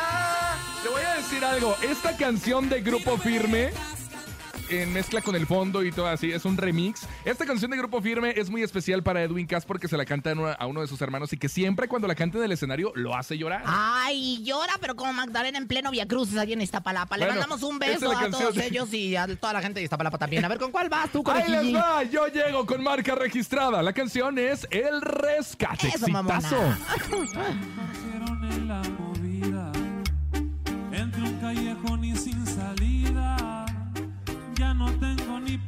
Le 0.84 0.90
voy 0.90 1.02
a 1.02 1.14
decir 1.16 1.44
algo. 1.44 1.76
Esta 1.82 2.16
canción 2.16 2.68
de 2.68 2.80
Grupo 2.80 3.18
Firme. 3.18 3.72
En 4.72 4.90
mezcla 4.90 5.20
con 5.20 5.36
el 5.36 5.46
fondo 5.46 5.84
y 5.84 5.92
todo 5.92 6.06
así, 6.06 6.32
es 6.32 6.46
un 6.46 6.56
remix. 6.56 7.06
Esta 7.26 7.44
canción 7.44 7.70
de 7.70 7.76
Grupo 7.76 8.00
Firme 8.00 8.32
es 8.34 8.48
muy 8.48 8.62
especial 8.62 9.02
para 9.02 9.22
Edwin 9.22 9.46
Cass 9.46 9.66
porque 9.66 9.86
se 9.86 9.98
la 9.98 10.06
canta 10.06 10.32
a 10.58 10.66
uno- 10.66 10.80
de 10.80 10.86
sus 10.86 10.98
hermanos 11.02 11.30
y 11.34 11.36
que 11.36 11.50
siempre 11.50 11.88
cuando 11.88 12.08
la 12.08 12.14
canta 12.14 12.38
en 12.38 12.44
el 12.44 12.52
escenario 12.52 12.90
lo 12.94 13.14
hace 13.14 13.36
llorar. 13.36 13.62
Ay, 13.66 14.42
llora, 14.42 14.72
pero 14.80 14.96
como 14.96 15.12
Magdalena 15.12 15.58
en 15.58 15.66
pleno 15.68 15.90
Via 15.90 16.08
Crucis 16.08 16.38
allí 16.38 16.54
en 16.54 16.62
Iztapalapa. 16.62 17.18
Le 17.18 17.26
Bueno, 17.26 17.40
mandamos 17.40 17.62
un 17.62 17.78
beso 17.78 18.10
a 18.16 18.30
todos 18.30 18.54
de- 18.54 18.66
ellos 18.66 18.90
y 18.94 19.14
a 19.14 19.26
toda 19.36 19.52
la 19.52 19.60
gente 19.60 19.80
de 19.80 19.84
Iztapalapa 19.84 20.16
también. 20.16 20.42
A 20.44 20.48
ver, 20.48 20.58
¿con 20.58 20.72
cuál 20.72 20.88
vas 20.88 21.10
tú, 21.12 21.22
Ahí 21.26 21.50
les 21.50 21.74
va, 21.74 22.02
yo 22.04 22.26
llego 22.28 22.64
con 22.64 22.82
marca 22.82 23.14
registrada. 23.14 23.82
La 23.82 23.92
canción 23.92 24.38
es 24.38 24.66
El 24.70 25.02
Rescate. 25.02 25.88
Eso, 25.88 26.06
en 26.06 26.12
la 28.68 28.82
movida, 28.98 29.72
entre 30.92 31.22
un 31.22 31.34
callejón 31.40 32.01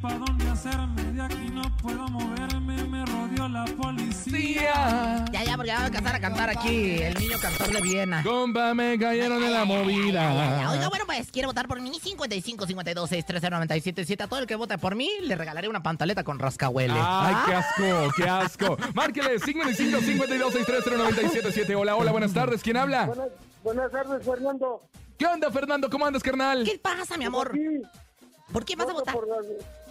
pa' 0.05 0.13
dónde 0.19 0.47
hacerme, 0.49 1.03
de 1.13 1.21
aquí 1.21 1.49
no 1.51 1.63
puedo 1.77 2.07
moverme, 2.09 2.83
me 2.83 3.05
rodeó 3.05 3.47
la 3.49 3.65
policía. 3.65 5.25
Ya, 5.31 5.43
ya, 5.43 5.55
porque 5.55 5.69
ya 5.69 5.77
va 5.77 5.83
a 5.83 5.87
empezar 5.87 6.15
a 6.15 6.19
cantar 6.19 6.49
aquí 6.51 7.01
el 7.01 7.15
niño 7.15 7.37
cantor 7.41 7.71
de 7.71 7.81
Viena. 7.81 8.21
Compa, 8.23 8.73
me 8.75 8.99
cayeron 8.99 9.43
en 9.43 9.51
la 9.51 9.63
Oiga, 9.63 9.65
movida. 9.65 10.89
bueno, 10.89 11.05
pues 11.07 11.31
quiere 11.31 11.47
votar 11.47 11.67
por 11.67 11.81
mí. 11.81 11.99
55 11.99 12.67
52 12.67 13.09
630 13.09 13.49
977. 13.49 14.23
A 14.23 14.27
todo 14.27 14.39
el 14.39 14.45
que 14.45 14.55
vote 14.55 14.77
por 14.77 14.95
mí 14.95 15.09
le 15.21 15.35
regalaré 15.35 15.67
una 15.67 15.81
pantaleta 15.81 16.23
con 16.23 16.37
rascahuele. 16.37 16.93
Ay, 16.95 17.35
qué 17.47 17.53
asco, 17.53 18.13
qué 18.15 18.29
asco. 18.29 18.77
Márquele 18.93 19.39
55 19.39 19.99
52 20.01 20.53
630 20.53 20.97
977. 21.03 21.75
Hola, 21.75 21.95
hola, 21.95 22.11
buenas 22.11 22.33
tardes. 22.33 22.61
¿Quién 22.61 22.77
habla? 22.77 23.05
Buenas, 23.05 23.27
buenas 23.63 23.91
tardes, 23.91 24.23
Fernando. 24.23 24.81
¿Qué 25.17 25.25
onda, 25.25 25.49
Fernando? 25.49 25.89
¿Cómo 25.89 26.05
andas, 26.05 26.21
carnal? 26.21 26.63
¿Qué 26.63 26.77
pasa, 26.77 27.17
mi 27.17 27.25
amor? 27.25 27.53
¿Por 28.51 28.65
qué 28.65 28.75
vas 28.75 28.87
a 28.87 28.93
votar? 28.93 29.13
por, 29.15 29.25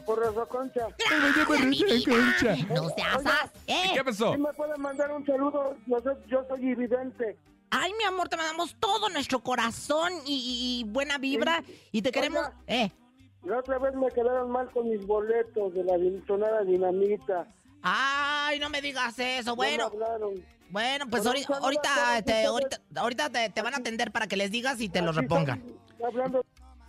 Rosa 0.07 0.47
Concha. 0.47 0.87
Gracias, 0.99 1.49
mi 1.67 1.69
vida. 1.71 1.95
Concha. 2.17 2.75
No 2.75 2.89
seas 2.91 3.27
as- 3.27 3.51
¿Eh? 3.67 3.91
¿Qué 3.95 4.05
pasó? 4.05 4.33
¿Sí 4.35 4.39
me 4.41 4.53
puede 4.53 4.77
mandar 4.77 5.11
un 5.13 5.25
saludo? 5.27 5.77
Yo 5.87 6.01
soy, 6.01 6.15
yo 6.29 6.45
soy 6.49 6.71
evidente. 6.71 7.37
Ay, 7.71 7.93
mi 7.99 8.05
amor, 8.05 8.29
te 8.29 8.37
mandamos 8.37 8.77
todo 8.79 9.09
nuestro 9.09 9.41
corazón 9.41 10.13
y, 10.27 10.81
y 10.87 10.91
buena 10.91 11.19
vibra. 11.19 11.65
Y 11.93 12.03
te 12.03 12.13
queremos. 12.13 12.47
Oiga. 12.47 12.55
Eh. 12.67 12.93
La 13.45 13.59
otra 13.59 13.79
vez 13.79 13.95
me 13.95 14.09
quedaron 14.11 14.51
mal 14.51 14.71
con 14.71 14.89
mis 14.89 15.05
boletos 15.07 15.75
de 15.75 15.85
la 15.85 15.97
din- 15.97 16.25
sonada 16.27 16.63
dinamita. 16.63 17.47
Ay, 17.83 18.59
no 18.61 18.71
me 18.71 18.81
digas 18.81 19.19
eso. 19.19 19.51
No 19.51 19.57
Bueno, 19.57 19.91
me 19.91 20.05
hablaron. 20.05 20.45
bueno, 20.71 21.07
pues 21.11 21.27
ahorita, 21.27 22.23
te, 22.23 22.45
ahorita, 22.47 22.81
ahorita 22.97 23.31
te, 23.31 23.51
te 23.51 23.61
van 23.63 23.75
a 23.75 23.79
atender 23.79 24.11
para 24.13 24.27
que 24.27 24.37
les 24.37 24.51
digas 24.51 24.81
y 24.81 24.89
te 24.89 25.03
lo 25.03 25.11
Aquí 25.11 25.21
repongan. 25.21 25.59
estoy 25.59 26.07
Hablando 26.07 26.45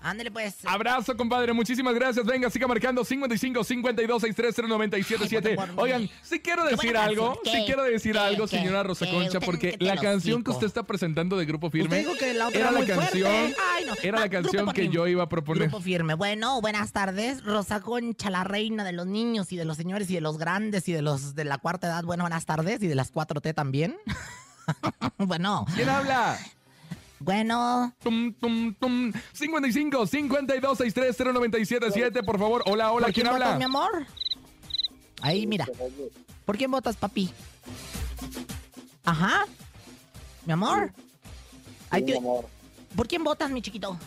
Ándale, 0.06 0.30
pues. 0.30 0.58
Abrazo, 0.66 1.18
compadre. 1.18 1.52
Muchísimas 1.52 1.96
gracias. 1.96 2.24
Venga, 2.24 2.48
siga 2.52 2.68
marcando 2.68 3.04
55 3.04 3.64
52 3.64 4.22
630 4.22 4.68
977. 4.78 5.50
Ay, 5.50 5.56
por 5.56 5.66
favor, 5.68 5.84
Oigan, 5.84 6.10
si 6.22 6.40
quiero 6.40 6.64
decir 6.66 6.96
algo, 6.96 7.40
¿Qué? 7.44 7.64
quiero 7.66 7.84
decir 7.84 8.16
algo, 8.16 8.48
señora 8.48 8.84
Rosa. 8.84 9.10
Concha, 9.10 9.40
porque 9.40 9.76
la 9.80 9.98
canción 9.98 10.44
que 10.44 10.52
usted 10.52 10.68
está 10.68 10.84
presentando 10.84 11.38
de 11.38 11.46
Grupo 11.46 11.72
Firme 11.72 12.00
dijo 12.00 12.14
que 12.20 12.36
la 12.36 12.50
otra 12.50 12.60
era 12.60 12.72
la 12.72 12.86
canción, 12.86 13.32
Ay, 13.74 13.86
no. 13.88 13.94
era 14.04 14.20
la 14.20 14.26
Va, 14.26 14.30
canción 14.30 14.72
que 14.74 14.90
yo 14.90 15.08
iba 15.08 15.24
a 15.24 15.30
proponer. 15.30 15.70
Grupo 15.70 15.82
firme. 15.82 16.14
Bueno, 16.14 16.62
buenas 16.62 16.92
tardes. 16.92 17.44
Rosa 17.44 17.82
Concha, 17.82 18.30
la 18.30 18.44
reina 18.44 18.84
de 18.84 18.92
los 18.92 19.08
niños 19.08 19.52
y 19.52 19.58
de 19.58 19.66
los 19.66 19.76
señores 19.76 20.08
y 20.12 20.14
de 20.14 20.22
los 20.22 20.38
grandes 20.38 20.88
y 20.88 20.94
de 20.94 21.02
los 21.02 21.34
de 21.34 21.46
la 21.46 21.58
cuarta 21.58 21.88
edad. 21.88 22.04
Bueno, 22.04 22.24
buenas 22.26 22.46
tardes. 22.46 22.84
Y 22.84 22.88
de 22.88 22.94
las 22.96 23.12
4T 23.12 23.56
también. 23.56 23.98
bueno, 25.18 25.66
¿Quién 25.76 25.90
habla? 25.90 26.38
Bueno. 27.26 27.94
Tum, 28.04 28.34
tum, 28.36 28.74
tum. 28.76 29.12
55 29.34 30.06
52 30.08 30.78
630 30.78 31.34
977, 31.34 32.24
por 32.24 32.38
favor. 32.40 32.64
Hola, 32.68 32.92
hola, 32.92 33.08
¿Por 33.08 33.14
¿quién 33.14 33.26
quién 33.26 33.34
votas, 33.36 33.48
habla? 33.54 33.58
mi 33.58 33.64
amor? 33.66 34.06
Ahí, 35.22 35.48
mira. 35.48 35.66
¿Por 36.46 36.58
quién 36.58 36.70
votas, 36.72 36.96
papi? 36.96 37.32
Ajá. 39.04 39.46
Mi 40.46 40.54
amor. 40.54 40.92
Ahí 41.90 42.04
te- 42.06 42.20
¿Por 42.96 43.08
quién 43.08 43.24
votas, 43.24 43.50
mi 43.50 43.62
chiquito? 43.62 43.98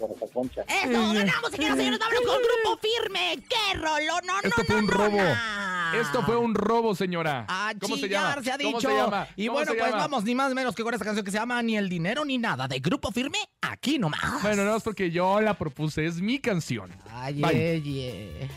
¡Eso! 0.00 0.90
¡Ganamos, 1.12 1.50
señoras 1.52 1.76
y 1.76 1.80
señores! 1.80 2.00
¡Hablo 2.04 2.18
con 2.26 2.38
Grupo 2.42 2.80
Firme! 2.82 3.38
¡Qué 3.48 3.78
rollo! 3.78 4.12
¡No, 4.26 4.42
no, 4.42 4.48
Esto 4.48 4.64
fue 4.64 4.74
no, 4.74 4.80
un 4.80 4.86
no, 4.86 4.92
robo. 4.92 5.16
no! 5.16 5.71
Esto 6.00 6.22
fue 6.22 6.36
un 6.36 6.54
robo, 6.54 6.94
señora. 6.94 7.44
A 7.48 7.72
¿Cómo 7.80 7.96
se 7.96 8.02
chillar, 8.02 8.30
llama? 8.36 8.42
se 8.42 8.52
ha 8.52 8.58
¿Cómo 8.58 8.68
dicho. 8.78 8.88
se 8.90 8.96
llama? 8.96 9.26
Y 9.36 9.46
¿Cómo 9.46 9.58
bueno, 9.58 9.72
se 9.72 9.78
pues 9.78 9.90
llama? 9.90 10.02
vamos, 10.02 10.24
ni 10.24 10.34
más 10.34 10.54
menos 10.54 10.74
que 10.74 10.82
con 10.82 10.92
esta 10.94 11.04
canción 11.04 11.24
que 11.24 11.30
se 11.30 11.38
llama 11.38 11.62
Ni 11.62 11.76
el 11.76 11.88
dinero 11.88 12.24
ni 12.24 12.38
nada, 12.38 12.66
de 12.68 12.78
Grupo 12.80 13.10
Firme, 13.12 13.38
aquí 13.60 13.98
nomás. 13.98 14.42
Bueno, 14.42 14.64
no 14.64 14.76
es 14.76 14.82
porque 14.82 15.10
yo 15.10 15.40
la 15.40 15.54
propuse, 15.54 16.04
es 16.06 16.20
mi 16.20 16.38
canción. 16.38 16.90
Ay, 17.10 17.34
Bye. 17.40 17.82
eh, 17.84 18.48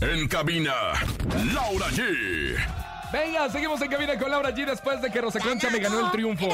En 0.00 0.28
cabina, 0.28 0.72
Laura 1.54 1.86
G. 1.90 2.56
Venga, 3.12 3.50
seguimos 3.50 3.80
en 3.82 3.90
cabina 3.90 4.18
con 4.18 4.30
Laura 4.30 4.50
G 4.54 4.64
después 4.64 5.02
de 5.02 5.10
que 5.10 5.20
Rosa 5.20 5.38
Concha 5.40 5.68
me 5.70 5.78
ganó 5.78 6.06
el 6.06 6.10
triunfo. 6.12 6.48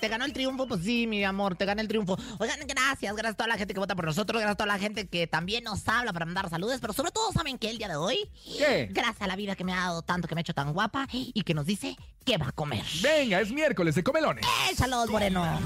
¿Te 0.00 0.08
ganó 0.08 0.24
el 0.24 0.32
triunfo? 0.32 0.66
Pues 0.66 0.82
sí, 0.82 1.06
mi 1.06 1.24
amor, 1.24 1.56
te 1.56 1.64
gané 1.64 1.82
el 1.82 1.88
triunfo. 1.88 2.16
Oigan, 2.38 2.58
gracias, 2.66 3.14
gracias 3.14 3.34
a 3.34 3.36
toda 3.36 3.48
la 3.48 3.58
gente 3.58 3.74
que 3.74 3.80
vota 3.80 3.94
por 3.94 4.04
nosotros, 4.06 4.40
gracias 4.40 4.54
a 4.54 4.56
toda 4.56 4.66
la 4.68 4.78
gente 4.78 5.08
que 5.08 5.26
también 5.26 5.64
nos 5.64 5.86
habla 5.88 6.12
para 6.12 6.24
mandar 6.24 6.48
saludos, 6.50 6.78
pero 6.80 6.92
sobre 6.92 7.10
todo, 7.10 7.32
¿saben 7.32 7.58
qué? 7.58 7.70
El 7.70 7.78
día 7.78 7.88
de 7.88 7.96
hoy, 7.96 8.30
¿Qué? 8.58 8.88
gracias 8.90 9.22
a 9.22 9.26
la 9.26 9.36
vida 9.36 9.54
que 9.56 9.64
me 9.64 9.72
ha 9.72 9.76
dado 9.76 10.02
tanto, 10.02 10.28
que 10.28 10.34
me 10.34 10.40
ha 10.40 10.42
hecho 10.42 10.54
tan 10.54 10.72
guapa 10.72 11.08
y 11.12 11.42
que 11.42 11.54
nos 11.54 11.66
dice 11.66 11.96
que 12.24 12.38
va 12.38 12.48
a 12.48 12.52
comer. 12.52 12.84
Venga, 13.02 13.40
es 13.40 13.50
miércoles 13.50 13.94
de 13.94 14.02
comelones. 14.02 14.44
Échalos, 14.70 15.08
Moreno. 15.10 15.58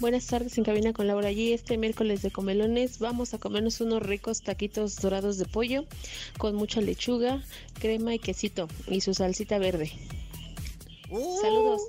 Buenas 0.00 0.26
tardes 0.26 0.58
en 0.58 0.64
cabina 0.64 0.92
con 0.92 1.06
Laura 1.06 1.30
G. 1.30 1.54
Este 1.54 1.78
miércoles 1.78 2.20
de 2.20 2.32
comelones 2.32 2.98
vamos 2.98 3.32
a 3.32 3.38
comernos 3.38 3.80
unos 3.80 4.02
ricos 4.02 4.42
taquitos 4.42 4.96
dorados 4.96 5.38
de 5.38 5.44
pollo 5.44 5.84
con 6.36 6.56
mucha 6.56 6.80
lechuga, 6.80 7.42
crema 7.78 8.12
y 8.12 8.18
quesito 8.18 8.66
y 8.88 9.00
su 9.02 9.14
salsita 9.14 9.58
verde. 9.58 9.92
Uh, 11.10 11.40
Saludos. 11.40 11.82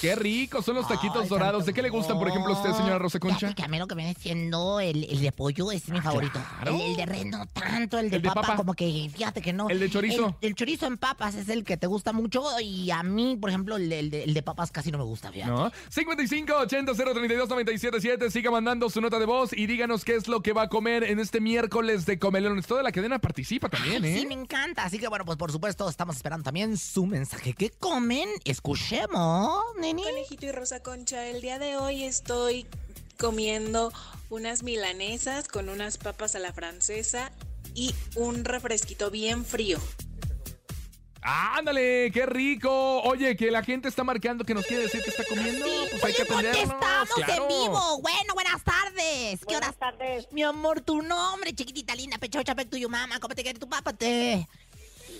Qué 0.00 0.14
ricos 0.14 0.64
son 0.64 0.76
los 0.76 0.86
taquitos 0.88 1.22
Ay, 1.22 1.28
dorados. 1.28 1.66
¿De 1.66 1.72
qué 1.72 1.82
le 1.82 1.90
gustan, 1.90 2.18
por 2.18 2.28
ejemplo, 2.28 2.54
a 2.54 2.56
usted, 2.56 2.72
señora 2.74 2.98
Rosa 2.98 3.18
Concha? 3.18 3.54
Que 3.54 3.62
a 3.62 3.68
mí 3.68 3.78
lo 3.78 3.86
que 3.86 3.94
viene 3.94 4.14
siendo 4.18 4.80
el, 4.80 5.04
el 5.04 5.20
de 5.20 5.32
pollo 5.32 5.72
es 5.72 5.88
mi 5.88 6.00
favorito. 6.00 6.38
claro. 6.60 6.74
El, 6.76 6.80
el 6.82 6.96
de 6.96 7.06
res 7.06 7.26
no 7.26 7.46
tanto, 7.46 7.98
el 7.98 8.10
de, 8.10 8.16
¿El 8.16 8.22
de 8.22 8.28
papa, 8.28 8.42
papa? 8.42 8.56
como 8.56 8.74
que 8.74 9.10
fíjate 9.14 9.40
que 9.42 9.52
no. 9.52 9.68
¿El 9.68 9.80
de 9.80 9.90
chorizo? 9.90 10.36
El, 10.40 10.54
chorizo 10.54 10.86
en 10.86 10.96
papas 10.98 11.34
es 11.34 11.48
el 11.48 11.64
que 11.64 11.76
te 11.76 11.86
gusta 11.86 12.12
mucho 12.12 12.44
y 12.60 12.90
a 12.90 13.02
mí, 13.02 13.36
por 13.40 13.50
ejemplo, 13.50 13.76
el 13.76 13.88
de, 13.88 13.98
el 14.00 14.10
de- 14.10 14.24
el 14.24 14.34
de 14.34 14.42
papas 14.42 14.70
casi 14.70 14.90
no 14.90 14.98
me 14.98 15.04
gusta, 15.04 15.30
fíjate. 15.32 15.50
¿No? 15.50 15.70
55 15.90 16.52
80 16.54 16.92
032 16.94 17.48
977 17.48 18.30
Siga 18.30 18.50
mandando 18.50 18.90
su 18.90 19.00
nota 19.00 19.18
de 19.18 19.26
voz 19.26 19.52
y 19.52 19.66
díganos 19.66 20.04
qué 20.04 20.16
es 20.16 20.28
lo 20.28 20.42
que 20.42 20.52
va 20.52 20.62
a 20.62 20.68
comer 20.68 21.04
en 21.04 21.18
este 21.20 21.40
miércoles 21.40 22.06
de 22.06 22.18
Comelones. 22.18 22.66
Toda 22.66 22.82
la 22.82 22.92
cadena 22.92 23.18
participa 23.18 23.68
también, 23.68 24.04
¿eh? 24.04 24.18
Sí, 24.20 24.26
me 24.26 24.34
encanta. 24.34 24.84
Así 24.84 24.98
que 24.98 25.08
bueno, 25.08 25.24
pues 25.24 25.38
por 25.38 25.52
supuesto 25.52 25.88
estamos 25.88 26.16
esperando 26.16 26.44
también 26.44 26.76
su 26.76 27.06
mensaje. 27.06 27.54
¿Qué 27.54 27.70
comen? 27.70 28.28
Escuchemos, 28.44 29.62
neni. 29.86 30.02
Conejito 30.02 30.46
y 30.46 30.52
Rosa 30.52 30.80
Concha, 30.80 31.26
el 31.26 31.40
día 31.40 31.58
de 31.58 31.76
hoy 31.76 32.04
estoy 32.04 32.66
comiendo 33.18 33.92
unas 34.30 34.62
milanesas 34.62 35.48
con 35.48 35.68
unas 35.68 35.98
papas 35.98 36.34
a 36.34 36.38
la 36.38 36.52
francesa 36.52 37.30
y 37.74 37.94
un 38.16 38.44
refresquito 38.44 39.10
bien 39.10 39.44
frío. 39.44 39.78
¡Ándale! 41.22 42.12
¡Qué 42.12 42.24
rico! 42.24 43.02
Oye, 43.02 43.36
que 43.36 43.50
la 43.50 43.64
gente 43.64 43.88
está 43.88 44.04
marcando 44.04 44.44
que 44.44 44.54
nos 44.54 44.64
quiere 44.64 44.84
decir 44.84 45.02
que 45.02 45.10
está 45.10 45.24
comiendo. 45.24 45.66
pues 45.90 46.04
hay 46.04 46.14
que 46.14 46.22
atendernos. 46.22 46.62
Estamos 46.62 47.08
claro. 47.16 47.42
en 47.42 47.48
vivo. 47.48 48.00
Bueno, 48.00 48.34
buenas 48.34 48.62
tardes. 48.62 49.40
¿Qué 49.46 49.56
horas? 49.56 49.76
tardes. 49.76 50.28
Mi 50.30 50.44
amor, 50.44 50.82
tu 50.82 51.02
nombre, 51.02 51.52
chiquitita 51.52 51.96
linda, 51.96 52.16
pechocha, 52.18 52.54
pe 52.54 52.64
tuyo, 52.64 52.88
mamá. 52.88 53.18
¿Cómo 53.18 53.34
te 53.34 53.42
quiere 53.42 53.58
tu 53.58 53.68
papá? 53.68 53.92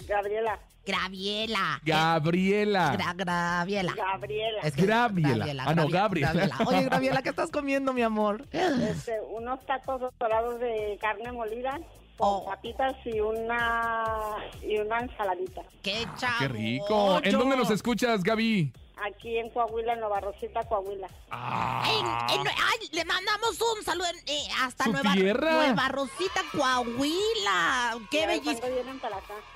Gabriela. 0.07 0.59
Graviela. 0.87 1.81
Gabriela. 1.85 2.97
Gra- 2.97 3.15
Graviela. 3.17 3.95
Gabriela. 3.97 4.61
Es 4.63 4.75
que- 4.75 4.87
Graviela. 4.87 5.65
Ah, 5.67 5.75
no, 5.75 5.89
Gabriela. 5.89 6.49
Oye, 6.67 6.85
Graviela, 6.85 7.23
¿qué 7.23 7.31
estás 7.31 7.51
comiendo, 7.51 7.93
mi 7.93 8.03
amor? 8.03 8.47
Este, 8.53 9.21
unos 9.33 9.65
tacos 9.67 10.01
dorados 10.19 10.61
de 10.61 10.97
carne 11.01 11.33
molida 11.33 11.81
con 12.17 12.45
papitas 12.47 12.95
y 13.05 13.19
una 13.21 14.37
y 14.63 14.79
una 14.79 15.01
ensaladita. 15.01 15.63
¡Qué 15.83 16.07
¡Qué 16.39 16.49
rico! 16.49 17.21
¿En 17.23 17.33
dónde 17.33 17.57
nos 17.57 17.71
escuchas, 17.71 18.23
Gaby? 18.23 18.73
Aquí 19.05 19.37
en 19.39 19.51
Coahuila, 19.51 19.93
en 19.93 20.01
Nueva 20.01 20.21
Rosita, 20.21 20.65
Coahuila. 20.65 21.07
En 21.31 22.41
Nue- 22.45 22.55
ay, 22.57 22.89
le 22.93 23.05
mandamos 23.05 23.61
un 23.77 23.85
saludo 23.85 24.07
en- 24.09 24.29
eh, 24.29 24.49
hasta 24.63 24.85
¿Su 24.85 24.93
Nueva, 24.93 25.13
tierra? 25.13 25.53
Nueva 25.53 25.89
Rosita, 25.89 26.41
Coahuila. 26.53 27.99
¡Qué 28.11 28.27
bellísimo! 28.27 28.67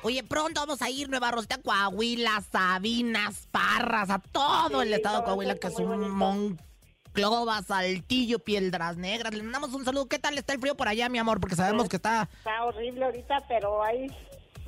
Oye, 0.03 0.23
pronto 0.25 0.61
vamos 0.61 0.83
a 0.83 0.91
ir 0.91 1.09
Nueva 1.09 1.31
Rosita, 1.31 1.59
Coahuila, 1.59 2.43
Sabinas, 2.53 3.49
Parras, 3.51 4.11
a 4.11 4.19
todo 4.19 4.83
el 4.83 4.93
estado 4.93 5.19
de 5.21 5.25
Coahuila, 5.25 5.55
que 5.57 5.69
es 5.69 5.77
un 5.79 6.11
Monclova, 6.11 7.63
Saltillo, 7.63 8.41
Piedras 8.41 8.99
Negras. 8.99 9.33
Le 9.35 9.43
mandamos 9.43 9.73
un 9.73 9.87
saludo. 9.87 10.07
¿Qué 10.07 10.19
tal 10.19 10.37
está 10.37 10.53
el 10.53 10.61
frío 10.61 10.77
por 10.77 10.87
allá, 10.89 11.09
mi 11.09 11.19
amor? 11.19 11.41
Porque 11.41 11.57
sabemos 11.57 11.89
que 11.89 11.97
está... 11.97 12.29
Está 12.39 12.63
horrible 12.65 13.07
ahorita, 13.07 13.43
pero 13.49 13.83
ahí, 13.83 14.07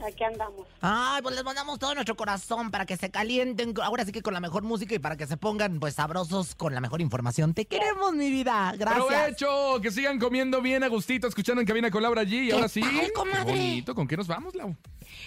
aquí 0.04 0.24
andamos. 0.24 0.66
Ay, 0.80 1.22
pues 1.22 1.34
les 1.34 1.44
mandamos 1.44 1.78
todo 1.78 1.94
nuestro 1.94 2.16
corazón 2.16 2.70
para 2.70 2.86
que 2.86 2.96
se 2.96 3.10
calienten, 3.10 3.74
ahora 3.82 4.04
sí 4.04 4.12
que 4.12 4.22
con 4.22 4.34
la 4.34 4.40
mejor 4.40 4.62
música 4.62 4.94
y 4.94 4.98
para 4.98 5.16
que 5.16 5.26
se 5.26 5.36
pongan 5.36 5.78
pues 5.80 5.94
sabrosos 5.94 6.54
con 6.54 6.74
la 6.74 6.80
mejor 6.80 7.00
información. 7.00 7.54
Te 7.54 7.66
queremos, 7.66 8.12
mi 8.14 8.30
vida. 8.30 8.72
Gracias. 8.76 9.04
¡Provecho! 9.06 9.80
Que 9.80 9.90
sigan 9.90 10.18
comiendo 10.18 10.60
bien 10.62 10.82
a 10.82 10.88
gustito, 10.88 11.26
escuchando 11.28 11.60
en 11.60 11.66
cabina 11.66 11.90
con 11.90 12.02
Laura 12.02 12.22
G. 12.22 12.44
Y 12.44 12.50
ahora 12.50 12.68
sí. 12.68 12.80
tal, 12.80 13.12
comadre? 13.12 13.44
qué 13.44 13.50
bonito. 13.52 13.94
¿Con 13.94 14.06
qué 14.08 14.16
nos 14.16 14.26
vamos, 14.26 14.54
Lau? 14.54 14.76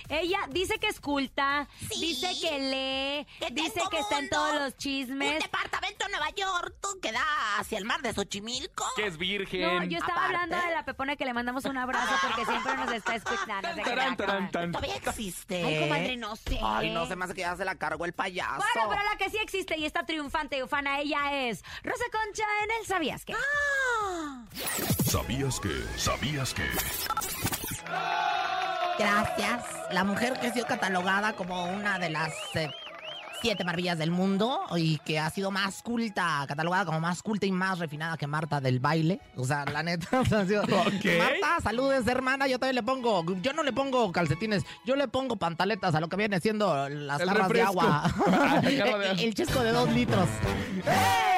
Ella 0.09 0.39
dice 0.49 0.77
que 0.79 0.87
es 0.87 0.99
culta, 0.99 1.67
dice 1.99 2.29
que 2.41 2.59
lee, 2.59 3.45
Que 3.45 3.53
dice 3.53 3.81
que 3.91 3.99
está 3.99 4.19
en 4.19 4.29
todos 4.29 4.53
los 4.55 4.71
Un 4.73 4.77
chismes. 4.77 5.43
departamento 5.43 6.05
en 6.05 6.11
Nueva 6.11 6.29
York 6.31 6.75
tú, 6.81 6.99
que 7.01 7.11
da 7.11 7.23
hacia 7.59 7.77
el 7.77 7.85
mar 7.85 8.01
de 8.01 8.13
Xochimilco. 8.13 8.83
Que 8.95 9.07
es 9.07 9.17
virgen. 9.17 9.61
No, 9.61 9.83
yo 9.83 9.97
estaba 9.97 10.25
Aparte. 10.25 10.35
hablando 10.43 10.67
de 10.67 10.73
la 10.73 10.85
Pepona 10.85 11.15
que 11.15 11.25
le 11.25 11.33
mandamos 11.33 11.65
un 11.65 11.77
abrazo 11.77 12.13
porque 12.21 12.45
siempre 12.45 12.75
nos 12.77 12.91
está 12.91 13.15
escuchando. 13.15 13.67
Todavía 14.71 14.95
existe. 14.95 15.63
Ay, 15.63 15.79
comadre, 15.81 16.17
no 16.17 16.35
sé. 16.35 16.59
Ay, 16.61 16.91
no 16.91 17.05
me 17.15 17.25
hace 17.25 17.33
que 17.33 17.41
ya 17.41 17.55
se 17.55 17.65
la 17.65 17.75
cargó 17.75 18.05
el 18.05 18.13
payaso. 18.13 18.57
Bueno, 18.57 18.89
pero 18.89 19.03
la 19.03 19.17
que 19.17 19.29
sí 19.29 19.37
existe 19.41 19.77
y 19.77 19.85
está 19.85 20.05
triunfante 20.05 20.57
y 20.57 20.63
ufana, 20.63 20.99
ella 20.99 21.47
es 21.47 21.63
Rosa 21.83 22.05
Concha 22.11 22.43
en 22.63 22.71
el 22.79 22.85
¿Sabías 22.85 23.25
qué? 23.25 23.33
Ah. 23.33 24.45
¿Sabías 25.05 25.59
que? 25.59 25.83
¿Sabías 25.97 26.53
que? 26.53 26.63
Gracias. 28.97 29.65
La 29.91 30.03
mujer 30.03 30.39
que 30.39 30.47
ha 30.47 30.53
sido 30.53 30.65
catalogada 30.65 31.33
como 31.33 31.65
una 31.65 31.99
de 31.99 32.09
las 32.09 32.33
eh, 32.55 32.69
siete 33.45 33.63
maravillas 33.63 33.99
del 33.99 34.09
mundo 34.09 34.59
y 34.75 34.97
que 34.97 35.19
ha 35.19 35.29
sido 35.29 35.51
más 35.51 35.83
culta, 35.83 36.43
catalogada 36.47 36.83
como 36.83 36.99
más 36.99 37.21
culta 37.21 37.45
y 37.45 37.51
más 37.51 37.77
refinada 37.77 38.17
que 38.17 38.25
Marta 38.25 38.59
del 38.59 38.79
baile. 38.79 39.19
O 39.35 39.45
sea, 39.45 39.65
la 39.65 39.83
neta. 39.83 40.19
o 40.21 40.25
sea, 40.25 40.39
ha 40.39 40.45
sido-. 40.47 40.63
Marta, 40.63 41.61
saludes, 41.61 42.07
hermana. 42.07 42.47
Yo 42.47 42.57
también 42.57 42.73
le 42.73 42.81
pongo, 42.81 43.23
yo 43.43 43.53
no 43.53 43.61
le 43.61 43.71
pongo 43.71 44.11
calcetines, 44.11 44.63
yo 44.83 44.95
le 44.95 45.07
pongo 45.07 45.35
pantaletas 45.35 45.93
a 45.93 45.99
lo 45.99 46.09
que 46.09 46.15
viene 46.15 46.39
siendo 46.39 46.89
las 46.89 47.21
El 47.21 47.29
jarras 47.29 47.49
de 47.49 47.61
agua. 47.61 48.11
Ah, 48.27 48.59
de 48.59 48.79
el, 48.79 49.19
el 49.19 49.35
chesco 49.35 49.59
de 49.61 49.71
dos 49.71 49.91
litros. 49.91 50.27
¡Eh! 50.87 51.34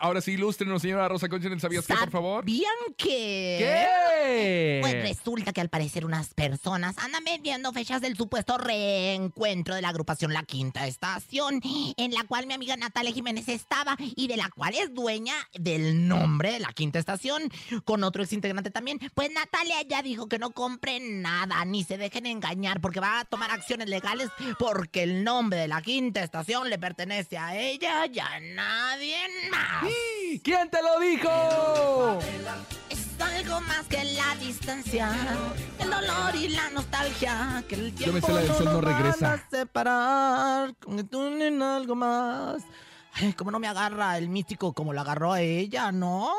Ahora 0.00 0.20
sí, 0.20 0.32
ilústrenos, 0.32 0.82
señora 0.82 1.08
Rosa 1.08 1.28
Concha, 1.28 1.46
en 1.46 1.54
el 1.54 1.60
¿Sabías 1.60 1.86
qué, 1.86 1.94
por 1.94 2.10
favor? 2.10 2.42
¿Sabían 2.42 2.72
que? 2.96 3.56
¿Qué? 3.58 4.78
Pues 4.80 5.02
resulta 5.02 5.52
que 5.52 5.60
al 5.60 5.68
parecer 5.68 6.04
unas 6.04 6.34
personas 6.34 6.98
andan 6.98 7.24
vendiendo 7.24 7.72
fechas 7.72 8.00
del 8.00 8.16
supuesto 8.16 8.58
reencuentro 8.58 9.74
de 9.74 9.82
la 9.82 9.88
agrupación 9.88 10.32
La 10.32 10.42
Quinta 10.42 10.86
Estación, 10.86 11.60
en 11.96 12.12
la 12.12 12.24
cual 12.24 12.46
mi 12.46 12.54
amiga 12.54 12.76
Natalia 12.76 13.12
Jiménez 13.12 13.48
estaba 13.48 13.96
y 13.98 14.28
de 14.28 14.36
la 14.36 14.48
cual 14.50 14.74
es 14.74 14.92
dueña 14.94 15.34
del 15.54 16.06
nombre 16.06 16.52
de 16.52 16.60
La 16.60 16.72
Quinta 16.72 16.98
Estación, 16.98 17.50
con 17.84 18.04
otro 18.04 18.22
exintegrante 18.22 18.70
también. 18.70 18.98
Pues 19.14 19.30
Natalia 19.32 19.82
ya 19.88 20.02
dijo 20.02 20.28
que 20.28 20.38
no 20.38 20.50
compren 20.50 21.22
nada, 21.22 21.64
ni 21.64 21.84
se 21.84 21.98
dejen 21.98 22.26
engañar, 22.26 22.80
porque 22.80 23.00
va 23.00 23.20
a 23.20 23.24
tomar 23.24 23.50
acciones 23.50 23.88
legales, 23.88 24.28
porque 24.58 25.02
el 25.02 25.24
nombre 25.24 25.60
de 25.60 25.68
La 25.68 25.82
Quinta 25.82 26.22
Estación 26.22 26.70
le 26.70 26.78
pertenece 26.78 27.38
a 27.38 27.56
ella 27.58 28.06
y 28.06 28.18
a 28.18 28.40
nadie 28.40 29.16
más. 29.50 29.71
¿Quién 30.42 30.70
te 30.70 30.82
lo 30.82 30.98
dijo? 31.00 32.18
Es 32.88 33.06
algo 33.20 33.60
más 33.62 33.86
que 33.88 34.04
la 34.04 34.34
distancia, 34.36 35.10
el 35.78 35.90
dolor 35.90 36.34
y 36.34 36.48
la 36.48 36.70
nostalgia, 36.70 37.64
que 37.68 37.74
el 37.76 37.94
Yo 37.94 38.12
me 38.12 38.20
tiempo 38.20 38.26
sé 38.26 38.32
la 38.32 38.40
del 38.40 38.48
no 38.48 38.54
sol 38.56 38.64
no 38.64 38.80
van 38.82 38.98
regresa. 38.98 39.32
a 39.34 39.50
separar, 39.50 40.74
con 40.76 41.62
algo 41.62 41.94
más. 41.94 42.62
Ay, 43.14 43.32
cómo 43.34 43.50
no 43.50 43.58
me 43.58 43.68
agarra 43.68 44.16
el 44.16 44.28
místico 44.28 44.72
como 44.72 44.92
lo 44.92 45.00
agarró 45.00 45.32
a 45.32 45.40
ella, 45.42 45.92
¿no? 45.92 46.30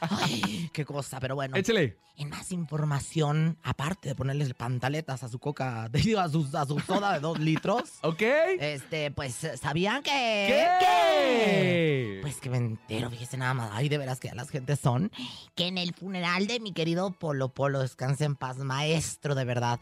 Ay, 0.00 0.70
qué 0.72 0.84
cosa, 0.84 1.18
pero 1.18 1.34
bueno. 1.34 1.56
Échale. 1.56 1.96
En 2.16 2.28
más 2.28 2.52
información, 2.52 3.56
aparte 3.62 4.10
de 4.10 4.14
ponerles 4.14 4.52
pantaletas 4.52 5.22
a 5.22 5.28
su 5.28 5.38
coca, 5.38 5.88
digo, 5.92 6.20
a 6.20 6.28
su, 6.28 6.46
a 6.52 6.66
su 6.66 6.78
soda 6.80 7.14
de 7.14 7.20
dos 7.20 7.38
litros, 7.38 7.84
¿Ok? 8.02 8.20
este, 8.20 9.10
pues, 9.10 9.34
¿sabían 9.58 10.02
que...? 10.02 10.10
¿Qué? 10.80 12.18
Pues 12.20 12.36
que 12.36 12.50
me 12.50 12.58
entero, 12.58 13.08
fíjese 13.08 13.38
nada 13.38 13.54
más. 13.54 13.70
Ay, 13.72 13.88
de 13.88 13.96
veras 13.96 14.20
que 14.20 14.28
ya 14.28 14.34
las 14.34 14.50
gentes 14.50 14.78
son. 14.80 15.10
Que 15.54 15.68
en 15.68 15.78
el 15.78 15.94
funeral 15.94 16.46
de 16.46 16.60
mi 16.60 16.72
querido 16.72 17.12
Polo 17.12 17.48
Polo, 17.54 17.80
descanse 17.80 18.24
en 18.24 18.36
paz, 18.36 18.58
maestro 18.58 19.34
de 19.34 19.44
verdad. 19.46 19.80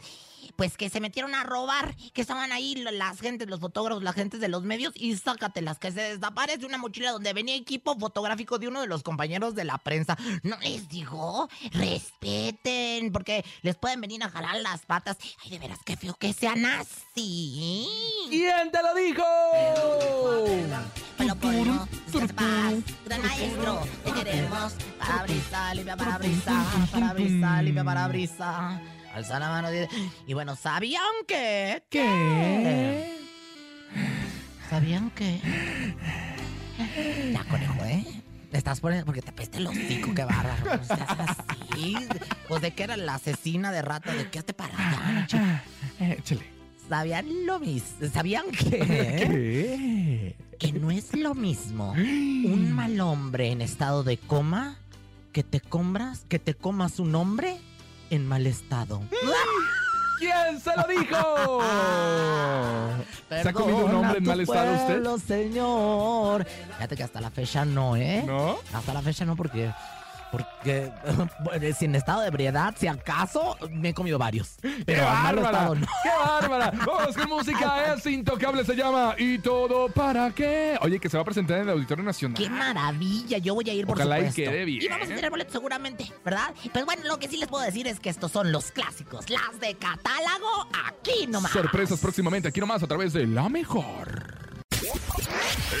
Pues 0.55 0.77
que 0.77 0.89
se 0.89 0.99
metieron 0.99 1.35
a 1.35 1.43
robar, 1.43 1.95
que 2.13 2.21
estaban 2.21 2.51
ahí 2.51 2.75
las 2.75 3.19
gentes, 3.19 3.47
los 3.49 3.59
fotógrafos, 3.59 4.03
las 4.03 4.15
gentes 4.15 4.39
de 4.39 4.47
los 4.47 4.63
medios, 4.63 4.93
y 4.95 5.15
sácatelas, 5.15 5.79
que 5.79 5.91
se 5.91 6.01
desaparece 6.01 6.65
una 6.65 6.77
mochila 6.77 7.11
donde 7.11 7.33
venía 7.33 7.55
equipo 7.55 7.97
fotográfico 7.97 8.59
de 8.59 8.67
uno 8.67 8.81
de 8.81 8.87
los 8.87 9.03
compañeros 9.03 9.55
de 9.55 9.65
la 9.65 9.77
prensa. 9.77 10.17
¿No 10.43 10.57
les 10.59 10.87
digo? 10.89 11.49
Respeten, 11.71 13.11
porque 13.11 13.45
les 13.61 13.75
pueden 13.75 14.01
venir 14.01 14.23
a 14.23 14.29
jalar 14.29 14.57
las 14.61 14.85
patas. 14.85 15.17
Ay, 15.43 15.51
de 15.51 15.59
veras, 15.59 15.79
qué 15.85 15.95
feo 15.97 16.15
que 16.15 16.33
sean 16.33 16.65
así. 16.65 17.87
¿Quién 18.29 18.71
te 18.71 18.81
lo 18.81 18.95
dijo? 18.95 19.23
En 22.13 22.27
paz, 22.29 22.73
gran 23.05 23.21
maestro, 23.21 23.81
te 24.03 24.11
queremos. 24.11 24.73
Para 24.97 25.23
brisa, 25.23 25.73
limpia 25.73 25.97
para 25.97 26.17
brisa, 26.17 26.65
para 26.91 27.13
brisa, 27.13 27.61
limpia 27.61 27.83
para 27.83 28.07
brisa. 28.07 28.81
Alza 29.13 29.39
la 29.39 29.49
mano. 29.49 29.69
Y 30.27 30.33
bueno, 30.33 30.55
¿sabían 30.55 31.01
que? 31.27 31.83
¿Qué? 31.89 33.17
¿Sabían 34.69 35.09
que? 35.11 35.39
Ya, 37.33 37.43
conejo, 37.45 37.83
¿eh? 37.85 38.05
Te 38.51 38.57
estás 38.57 38.79
poniendo 38.79 39.05
porque 39.05 39.21
te 39.21 39.31
peste 39.31 39.57
el 39.57 39.67
hocico, 39.67 40.13
qué 40.13 40.23
bárbaro. 40.23 40.77
No 40.77 40.83
seas 40.83 41.09
así. 41.09 41.95
Pues 42.47 42.61
de 42.61 42.71
qué 42.71 42.83
era 42.83 42.97
la 42.97 43.15
asesina 43.15 43.71
de 43.71 43.81
rato, 43.81 44.11
de 44.11 44.29
qué 44.29 44.41
te 44.41 44.53
para 44.53 44.73
allá? 45.23 45.63
Échale. 45.99 46.45
¿Sabían 46.87 47.45
lo 47.45 47.59
mismo? 47.59 48.09
¿Sabían 48.11 48.45
que? 48.51 48.69
¿Qué? 48.79 50.35
que 50.59 50.73
no 50.73 50.91
es 50.91 51.15
lo 51.15 51.33
mismo 51.33 51.93
un 51.93 52.73
mal 52.73 52.99
hombre 52.99 53.51
en 53.51 53.61
estado 53.61 54.03
de 54.03 54.17
coma 54.17 54.77
que 55.31 55.41
te 55.41 55.61
compras, 55.61 56.25
que 56.27 56.37
te 56.37 56.53
comas 56.53 56.99
un 56.99 57.15
hombre 57.15 57.57
en 58.09 58.27
mal 58.27 58.45
estado. 58.47 59.01
¿Quién 60.19 60.59
se 60.59 60.71
lo 60.75 60.83
dijo? 60.87 61.61
¿Se 63.29 63.49
ha 63.49 63.53
comido 63.53 63.85
un 63.85 63.95
hombre 63.95 64.17
en 64.17 64.25
mal 64.25 64.39
estado 64.41 64.73
usted? 64.73 64.85
pueblo, 64.87 65.17
señor. 65.17 66.45
Fíjate 66.45 66.97
que 66.97 67.03
hasta 67.03 67.21
la 67.21 67.31
fecha 67.31 67.63
no, 67.63 67.95
¿eh? 67.95 68.23
¿No? 68.25 68.57
Hasta 68.73 68.93
la 68.93 69.01
fecha 69.01 69.23
no, 69.25 69.35
porque. 69.35 69.71
Porque 70.31 70.91
sin 71.77 71.95
estado 71.95 72.21
de 72.21 72.27
ebriedad, 72.27 72.73
si 72.77 72.87
acaso, 72.87 73.57
me 73.71 73.89
he 73.89 73.93
comido 73.93 74.17
varios. 74.19 74.57
¡Qué 74.61 74.83
Pero 74.85 75.03
mal 75.05 75.35
bárbara! 75.35 75.57
estado 75.57 75.75
no. 75.75 75.87
¡Qué 76.03 76.09
bárbara! 76.23 76.71
Vamos 76.85 77.17
con 77.17 77.29
música, 77.29 77.93
es 77.97 78.05
intocable, 78.05 78.63
se 78.63 78.75
llama 78.75 79.15
¿Y 79.17 79.39
todo 79.39 79.89
para 79.89 80.29
qué? 80.31 80.77
Oye, 80.81 80.99
que 80.99 81.09
se 81.09 81.17
va 81.17 81.21
a 81.21 81.25
presentar 81.25 81.57
en 81.57 81.63
el 81.63 81.69
Auditorio 81.71 82.03
Nacional. 82.03 82.37
¡Qué 82.37 82.49
maravilla! 82.49 83.37
Yo 83.39 83.55
voy 83.55 83.69
a 83.69 83.73
ir, 83.73 83.85
por 83.87 83.97
Ojalá 83.97 84.19
y 84.19 84.29
supuesto. 84.29 84.51
quede 84.51 84.65
bien. 84.65 84.83
Y 84.83 84.87
vamos 84.87 85.05
a 85.09 85.15
tener 85.15 85.29
boletos 85.31 85.53
seguramente, 85.53 86.11
¿verdad? 86.23 86.53
Pues 86.71 86.85
bueno, 86.85 87.03
lo 87.05 87.17
que 87.17 87.27
sí 87.27 87.37
les 87.37 87.47
puedo 87.47 87.63
decir 87.63 87.87
es 87.87 87.99
que 87.99 88.09
estos 88.09 88.31
son 88.31 88.51
los 88.51 88.71
clásicos. 88.71 89.29
Las 89.29 89.59
de 89.59 89.75
catálogo, 89.75 90.67
aquí 90.87 91.25
nomás. 91.27 91.51
Sorpresas 91.51 91.99
próximamente, 91.99 92.47
aquí 92.49 92.59
nomás 92.59 92.83
a 92.83 92.87
través 92.87 93.13
de 93.13 93.25
La 93.25 93.49
Mejor. 93.49 94.48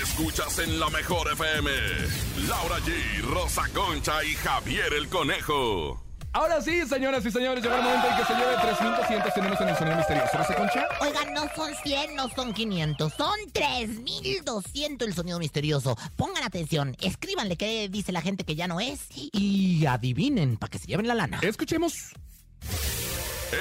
Escuchas 0.03 0.59
en 0.59 0.79
la 0.79 0.89
mejor 0.89 1.31
FM. 1.31 1.71
Laura 2.47 2.77
G, 2.79 3.21
Rosa 3.23 3.63
Concha 3.73 4.23
y 4.23 4.33
Javier 4.35 4.93
el 4.93 5.07
Conejo. 5.09 6.03
Ahora 6.31 6.61
sí, 6.61 6.85
señoras 6.85 7.25
y 7.25 7.31
señores, 7.31 7.63
llegó 7.63 7.75
el 7.75 7.81
momento 7.81 8.07
en 8.07 8.17
que 8.17 8.25
se 8.25 8.33
lleve 8.33 8.55
3.200 8.55 9.33
tenemos 9.33 9.61
en 9.61 9.69
el 9.69 9.77
sonido 9.77 9.97
misterioso. 9.97 10.37
¿Rosa 10.37 10.55
Concha? 10.55 10.87
Oigan, 11.01 11.33
no 11.33 11.49
son 11.55 11.73
100, 11.83 12.15
no 12.15 12.29
son 12.29 12.53
500, 12.53 13.13
son 13.13 13.51
3200 13.51 15.07
el 15.07 15.13
sonido 15.15 15.39
misterioso. 15.39 15.97
Pongan 16.15 16.43
atención, 16.43 16.95
escríbanle 17.01 17.57
qué 17.57 17.89
dice 17.89 18.11
la 18.11 18.21
gente 18.21 18.43
que 18.43 18.55
ya 18.55 18.67
no 18.67 18.79
es 18.79 19.07
y 19.11 19.85
adivinen 19.87 20.57
para 20.57 20.69
que 20.69 20.77
se 20.77 20.85
lleven 20.85 21.07
la 21.07 21.15
lana. 21.15 21.39
Escuchemos. 21.41 22.13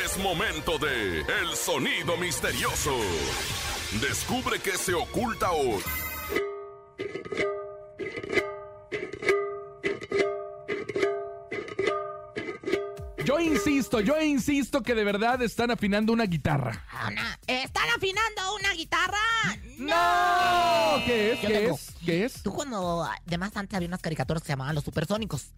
Es 0.05 0.19
momento 0.19 0.79
de 0.79 1.21
El 1.21 1.57
Sonido 1.57 2.19
Misterioso. 2.19 2.95
Descubre 3.93 4.61
qué 4.61 4.77
se 4.77 4.93
oculta 4.95 5.51
hoy. 5.51 5.83
Yo 13.25 13.41
insisto, 13.41 14.01
yo 14.01 14.19
insisto 14.23 14.83
que 14.83 14.95
de 14.95 15.05
verdad 15.05 15.43
están 15.43 15.71
afinando 15.71 16.13
una 16.13 16.25
guitarra. 16.25 16.85
Ana, 16.91 17.39
¿están 17.47 17.89
afinando 17.95 18.55
una 18.55 18.73
guitarra? 18.73 19.19
¡No! 19.77 21.05
¿Qué 21.05 21.33
es? 21.33 21.43
Yo 21.43 21.49
¿Qué 21.49 21.55
tengo. 21.55 21.75
es? 21.75 21.95
¿Qué 22.09 22.25
es? 22.25 22.43
Tú 22.43 22.55
cuando, 22.55 23.07
además 23.27 23.53
antes 23.55 23.75
había 23.77 23.87
unas 23.87 24.01
caricaturas 24.01 24.43
que 24.43 24.47
se 24.47 24.53
llamaban 24.55 24.75
Los 24.75 24.83
Supersónicos. 24.85 25.49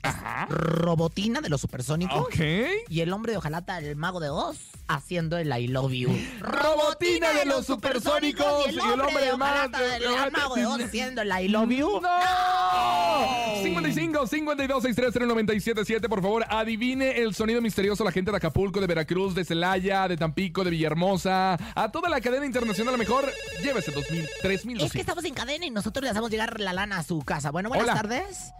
Robotina 0.48 1.40
de 1.40 1.48
los 1.48 1.60
Supersónicos. 1.60 2.18
Ok. 2.26 2.40
Y 2.88 3.00
el 3.02 3.12
hombre 3.12 3.30
de 3.30 3.38
Ojalata, 3.38 3.78
el 3.78 3.94
mago 3.94 4.18
de 4.18 4.30
Oz, 4.30 4.58
haciendo 4.88 5.38
el 5.38 5.48
I 5.56 5.68
love 5.68 5.92
you. 5.92 6.08
Robotina 6.40 7.30
de 7.32 7.44
los 7.44 7.66
supersónicos 7.66 8.66
y 8.66 8.70
el 8.70 8.80
hombre 9.00 9.24
de 9.26 9.32
Ojalata, 9.32 9.80
de- 9.80 10.00
del 10.00 10.32
mago 10.32 10.56
de 10.56 10.66
Oz, 10.66 10.80
haciendo 10.82 11.22
el 11.22 11.28
I 11.30 11.46
love 11.48 11.70
you. 11.70 12.00
¡No! 12.00 13.62
55 13.62 14.26
52 14.26 14.82
630 14.82 15.26
977 15.34 16.08
por 16.08 16.22
favor, 16.22 16.44
adivine 16.48 17.18
el 17.18 17.34
sonido 17.34 17.60
misterioso 17.60 18.02
a 18.02 18.06
la 18.06 18.12
gente 18.12 18.30
de 18.30 18.36
Acapulco, 18.38 18.80
de 18.80 18.86
Veracruz, 18.86 19.34
de 19.34 19.44
Celaya, 19.44 20.08
de 20.08 20.16
Tampico, 20.16 20.64
de 20.64 20.70
Villahermosa, 20.70 21.56
a 21.74 21.92
toda 21.92 22.08
la 22.08 22.20
cadena 22.20 22.46
internacional 22.46 22.94
a 22.94 22.96
lo 22.96 22.98
mejor, 22.98 23.30
llévese 23.62 23.92
2000, 23.92 24.28
3200. 24.42 24.86
Es 24.86 24.92
que 24.92 25.00
estamos 25.00 25.24
en 25.24 25.34
cadena 25.34 25.66
y 25.66 25.70
nosotros 25.70 26.02
le 26.02 26.10
hacemos 26.10 26.30
llegar 26.30 26.39
la 26.46 26.72
lana 26.72 26.98
a 26.98 27.02
su 27.02 27.20
casa. 27.20 27.50
Bueno, 27.50 27.68
buenas 27.68 27.84
Hola. 27.88 27.94
tardes. 28.00 28.52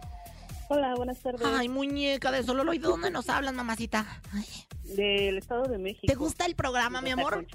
Hola, 0.69 0.95
buenas 0.95 1.19
tardes. 1.19 1.41
Ay, 1.45 1.67
muñeca 1.67 2.31
de 2.31 2.43
Sololoy, 2.43 2.77
¿de 2.77 2.87
dónde 2.87 3.11
nos 3.11 3.27
hablas, 3.29 3.53
mamacita? 3.53 4.05
Ay, 4.31 4.45
Del 4.95 5.37
Estado 5.37 5.63
de 5.63 5.77
México. 5.77 6.05
¿Te 6.07 6.15
gusta 6.15 6.45
el 6.45 6.55
programa, 6.55 7.01
mi 7.01 7.09
amor? 7.09 7.45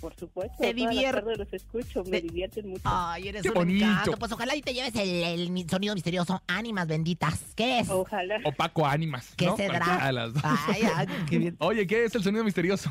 Por 0.00 0.14
supuesto, 0.16 0.56
te 0.58 0.74
todas 0.74 0.82
las 0.82 0.90
divierte- 0.90 1.20
tardes 1.20 1.38
los 1.38 1.52
escucho, 1.52 2.02
me 2.10 2.20
divierten 2.20 2.68
mucho. 2.68 2.82
Ay, 2.84 3.28
eres 3.28 3.42
Qué 3.42 3.50
un 3.50 3.54
bonito. 3.54 3.84
encanto. 3.86 4.16
Pues 4.18 4.32
ojalá 4.32 4.56
y 4.56 4.62
te 4.62 4.74
lleves 4.74 4.96
el, 4.96 5.22
el 5.50 5.70
sonido 5.70 5.94
misterioso. 5.94 6.42
Ánimas 6.48 6.88
benditas. 6.88 7.40
¿Qué 7.54 7.78
es? 7.80 7.88
Ojalá. 7.88 8.40
Opaco 8.44 8.84
Ánimas. 8.84 9.32
¿Qué 9.36 9.46
¿no? 9.46 9.56
será? 9.56 10.04
De 10.06 10.12
las 10.12 10.34
dos. 10.34 10.42
Ay, 10.44 10.82
ay, 10.92 11.06
qué 11.30 11.38
bien. 11.38 11.56
Oye, 11.60 11.86
¿qué 11.86 12.04
es 12.04 12.14
el 12.16 12.24
sonido 12.24 12.42
misterioso? 12.42 12.90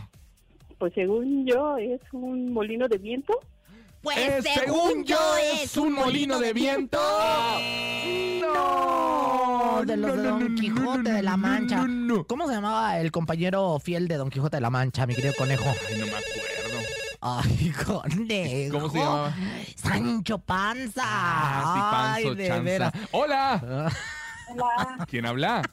Pues 0.78 0.94
según 0.94 1.46
yo, 1.46 1.78
es 1.78 2.00
un 2.14 2.54
molino 2.54 2.88
de 2.88 2.98
viento. 2.98 3.38
Pues 4.06 4.18
Eh, 4.20 4.40
según 4.44 5.04
yo, 5.04 5.18
es 5.38 5.76
un 5.78 5.94
molino 5.94 6.40
de 6.40 6.54
viento. 6.54 7.00
No, 8.40 9.82
de 9.84 9.98
los 9.98 10.16
de 10.18 10.24
no, 10.24 10.30
Don 10.40 10.54
no, 10.56 10.62
Quijote 10.62 11.10
no, 11.10 11.16
de 11.16 11.24
la 11.24 11.32
no, 11.32 11.38
Mancha. 11.38 11.76
no, 11.78 11.88
no. 11.88 12.24
¿Cómo 12.26 12.48
se 12.48 12.54
llamaba 12.54 13.00
el 13.00 13.12
compañero 13.12 13.80
fiel 13.80 14.08
de 14.08 14.18
Don 14.18 14.30
Quijote 14.30 14.58
de 14.58 14.62
la 14.62 14.70
Mancha, 14.70 15.08
mi 15.08 15.16
querido 15.16 15.34
conejo? 15.36 15.66
Ay, 15.90 15.98
no 15.98 16.06
me 16.06 16.12
acuerdo. 16.12 16.88
Ay, 17.22 17.74
conejo. 17.84 18.72
¿Cómo 18.78 18.90
se 18.92 18.98
llamaba? 19.00 19.34
Sancho 19.76 20.38
Panza. 20.38 21.02
Ah, 21.04 21.74
sí, 21.74 21.80
Panzo 22.24 22.30
Ay, 22.30 22.36
de 22.36 22.60
veras. 22.62 22.94
¡Hola! 23.12 23.92
Hola, 24.52 25.06
¿Quién 25.10 25.26
habla? 25.26 25.64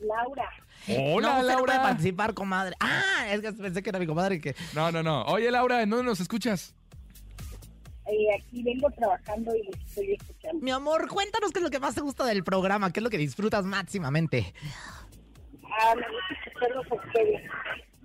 Laura. 0.00 0.48
Hola, 0.96 1.28
no, 1.28 1.36
no 1.38 1.42
Laura. 1.42 1.64
puede 1.64 1.78
participar, 1.80 2.34
comadre. 2.34 2.76
Ah, 2.80 3.26
es 3.30 3.40
que 3.40 3.52
pensé 3.52 3.82
que 3.82 3.90
era 3.90 3.98
mi 3.98 4.06
comadre 4.06 4.40
que... 4.40 4.54
No, 4.74 4.92
no, 4.92 5.02
no. 5.02 5.22
Oye, 5.24 5.50
Laura, 5.50 5.82
¿en 5.82 5.90
dónde 5.90 6.04
nos 6.04 6.20
escuchas? 6.20 6.74
Eh, 8.10 8.26
aquí 8.34 8.62
vengo 8.62 8.90
trabajando 8.90 9.54
y 9.54 9.64
los 9.64 9.76
estoy 9.86 10.12
escuchando. 10.14 10.64
Mi 10.64 10.70
amor, 10.70 11.08
cuéntanos 11.08 11.52
qué 11.52 11.58
es 11.58 11.62
lo 11.62 11.70
que 11.70 11.78
más 11.78 11.94
te 11.94 12.00
gusta 12.00 12.24
del 12.24 12.42
programa, 12.42 12.90
qué 12.92 13.00
es 13.00 13.04
lo 13.04 13.10
que 13.10 13.18
disfrutas 13.18 13.64
máximamente. 13.64 14.54
Ah, 15.80 15.94
me 15.94 16.02
gusta 16.02 16.34
escucharlos 16.46 16.86
a 16.90 16.94
ustedes. 16.94 17.50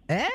¿Eh? 0.10 0.28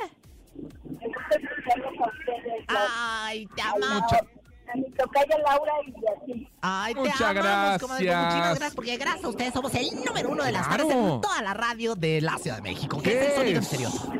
Me 0.57 1.07
gusta 1.07 1.37
escucharlos 1.39 1.95
a 2.01 2.09
ustedes. 2.09 2.65
Ay, 2.69 3.47
te 3.55 3.63
A 3.63 3.71
amamos. 3.73 4.13
la- 4.13 4.27
A 4.73 4.77
mi 4.77 4.91
tocaya 4.91 5.39
Laura 5.47 5.73
y 5.87 5.91
así. 6.35 6.49
Ay, 6.61 6.93
te 6.95 7.01
Muchas 7.01 7.21
amamos, 7.23 7.81
comadre. 7.81 7.81
Pues 7.81 7.89
Muchísimas 7.89 8.35
gracias. 8.35 8.59
gracias, 8.59 8.75
porque 8.75 8.97
gracias 8.99 9.25
a 9.25 9.29
ustedes 9.29 9.53
somos 9.55 9.75
el 9.75 9.87
número 10.05 10.29
uno 10.31 10.45
de 10.45 10.53
las 10.53 10.67
Claro. 10.69 10.87
tardes 10.89 11.05
en 11.05 11.21
toda 11.23 11.43
la 11.43 11.55
radio 11.55 11.95
de 11.95 12.21
la 12.21 12.37
Ciudad 12.39 12.57
de 12.57 12.63
México. 12.63 13.01
¿Qué, 13.03 13.11
¿Qué 13.11 13.21
es 13.21 13.29
el 13.29 13.35
sonido 13.37 13.61
misterioso? 13.61 14.13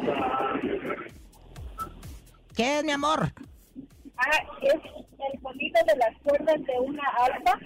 ¿Qué 2.57 2.79
es, 2.79 2.85
mi 2.85 2.93
amor? 2.93 3.33
Ah, 4.19 4.43
es 4.63 4.75
el 4.75 5.41
sonido 5.41 5.81
de 5.87 5.97
las 5.97 6.17
cuerdas 6.23 6.57
de 6.67 6.81
una 6.81 7.03
arpa. 7.09 7.59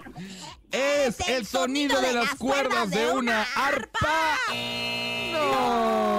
Es 0.71 1.27
el 1.27 1.45
sonido 1.45 1.99
de 1.99 2.13
las 2.13 2.35
cuerdas 2.35 2.91
de 2.91 3.11
una 3.11 3.43
arpa. 3.55 4.37
No. 5.31 6.13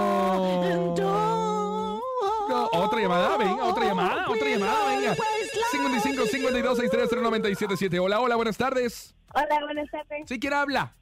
No, 2.48 2.68
Otra 2.72 3.00
llamada, 3.00 3.36
venga, 3.36 3.64
otra 3.64 3.84
llamada, 3.86 4.28
otra 4.28 4.48
llamada, 4.48 4.88
venga. 4.88 5.14
55 5.70 6.26
52 6.26 6.78
630 6.78 7.16
977. 7.22 7.98
Hola, 8.00 8.20
hola, 8.20 8.36
buenas 8.36 8.56
tardes. 8.56 9.14
Hola, 9.34 9.60
buenas 9.64 9.90
tardes. 9.90 10.28
¿Sí 10.28 10.38
quién 10.38 10.52
habla? 10.52 10.94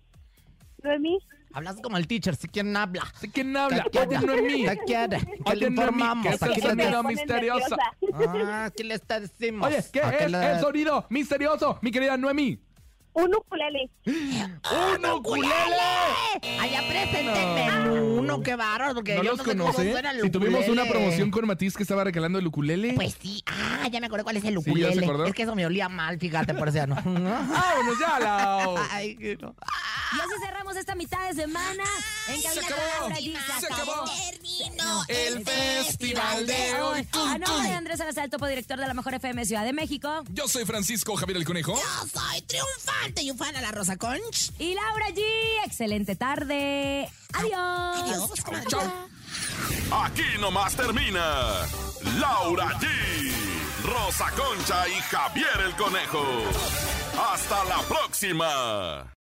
Noemí. 0.82 1.18
Hablas 1.54 1.76
como 1.82 1.96
el 1.96 2.06
teacher, 2.06 2.34
si 2.36 2.48
quién 2.48 2.76
habla. 2.76 3.12
¿Sí 3.20 3.28
quién 3.28 3.56
habla? 3.56 3.86
¿Qué 3.92 3.98
Oye, 3.98 4.18
no 4.26 4.32
es 4.32 4.42
mí. 4.42 4.64
¿Qué 4.64 4.78
quiere? 4.86 5.18
¿Qué 5.44 5.56
le 5.56 5.66
informamos? 5.66 6.26
que 6.26 6.34
es 6.34 6.56
el 6.56 6.62
sonido 6.62 7.02
misterioso. 7.02 7.76
Ah, 8.14 8.70
¿qué 8.74 8.84
le 8.84 8.94
está 8.94 9.20
decimos? 9.20 9.68
Oye, 9.68 9.84
¿qué 9.92 10.00
¿A 10.00 10.10
es 10.10 10.32
el 10.32 10.60
sonido 10.60 11.06
misterioso, 11.10 11.78
mi 11.82 11.90
querida 11.90 12.16
Noemí? 12.16 12.58
Un 13.14 13.34
ukulele. 13.34 13.90
¡Un 14.06 15.10
ukulele! 15.10 15.52
Ay, 16.60 16.70
preséntenme 16.88 17.90
uno, 18.18 18.40
qué 18.42 18.56
bárbaro, 18.56 18.94
porque 18.94 19.16
¿No 19.16 19.22
yo 19.22 19.30
los 19.32 19.38
no 19.38 19.44
sé 19.44 19.50
cómo 19.58 19.64
conoce? 19.72 19.92
suena 19.92 20.10
el 20.12 20.22
Si 20.22 20.30
tuvimos 20.30 20.66
una 20.68 20.84
promoción 20.86 21.30
con 21.30 21.46
Matiz 21.46 21.76
que 21.76 21.82
estaba 21.82 22.04
regalando 22.04 22.38
el 22.38 22.46
ukulele. 22.46 22.94
Pues 22.94 23.16
sí, 23.20 23.42
ah, 23.46 23.86
ya 23.90 24.00
me 24.00 24.06
acordé 24.06 24.22
cuál 24.24 24.36
es 24.38 24.44
el 24.44 24.58
Sí, 24.58 24.64
¿ya 24.64 24.64
se 24.64 24.70
ukulele. 24.70 25.04
acordó? 25.04 25.26
es 25.26 25.34
que 25.34 25.42
eso 25.42 25.54
me 25.54 25.66
olía 25.66 25.88
mal, 25.90 26.18
fíjate, 26.18 26.54
por 26.54 26.68
eso 26.68 26.76
ya 26.78 26.86
no. 26.86 26.94
¡Vámonos 27.04 27.98
ya, 28.00 28.18
Lau! 28.18 28.76
Ay, 28.90 29.16
que 29.16 29.36
no. 29.36 29.54
Y 30.14 30.20
así 30.20 30.32
cerramos 30.44 30.76
esta 30.76 30.94
mitad 30.94 31.26
de 31.28 31.34
semana 31.34 31.84
en 32.28 32.42
cabina 32.42 32.62
con 32.62 32.72
acabó, 32.72 33.00
Laura 33.00 33.16
G. 33.16 33.36
se 33.60 33.66
acabó. 33.66 34.04
Terminó 34.30 35.02
El 35.08 35.44
festival 35.44 36.46
de 36.46 36.80
hoy. 36.82 37.08
A 37.14 37.38
nombre 37.38 37.68
de 37.68 37.74
Andrés 37.74 37.98
Salazar, 37.98 38.28
topo 38.30 38.46
director 38.46 38.78
de 38.78 38.86
la 38.86 38.94
Mejor 38.94 39.14
FM 39.14 39.44
Ciudad 39.46 39.64
de 39.64 39.72
México. 39.72 40.22
Yo 40.30 40.48
soy 40.48 40.64
Francisco 40.64 41.14
Javier 41.16 41.38
el 41.38 41.44
Conejo. 41.44 41.74
Yo 41.74 42.08
soy 42.08 42.42
triunfante 42.42 43.01
y 43.20 43.30
un 43.30 43.38
fan 43.38 43.56
a 43.56 43.60
la 43.60 43.70
Rosa 43.70 43.96
Conch. 43.96 44.50
Y 44.58 44.74
Laura 44.74 45.08
G. 45.08 45.22
Excelente 45.64 46.16
tarde. 46.16 47.08
Adiós. 47.32 48.02
Adiós, 48.02 48.40
comadre. 48.44 48.66
Aquí 49.90 50.38
nomás 50.40 50.74
termina 50.74 51.66
Laura 52.18 52.68
G, 52.80 52.86
Rosa 53.84 54.30
Concha 54.30 54.88
y 54.88 55.00
Javier 55.02 55.60
el 55.66 55.76
Conejo. 55.76 56.24
Hasta 57.30 57.64
la 57.64 57.80
próxima. 57.82 59.12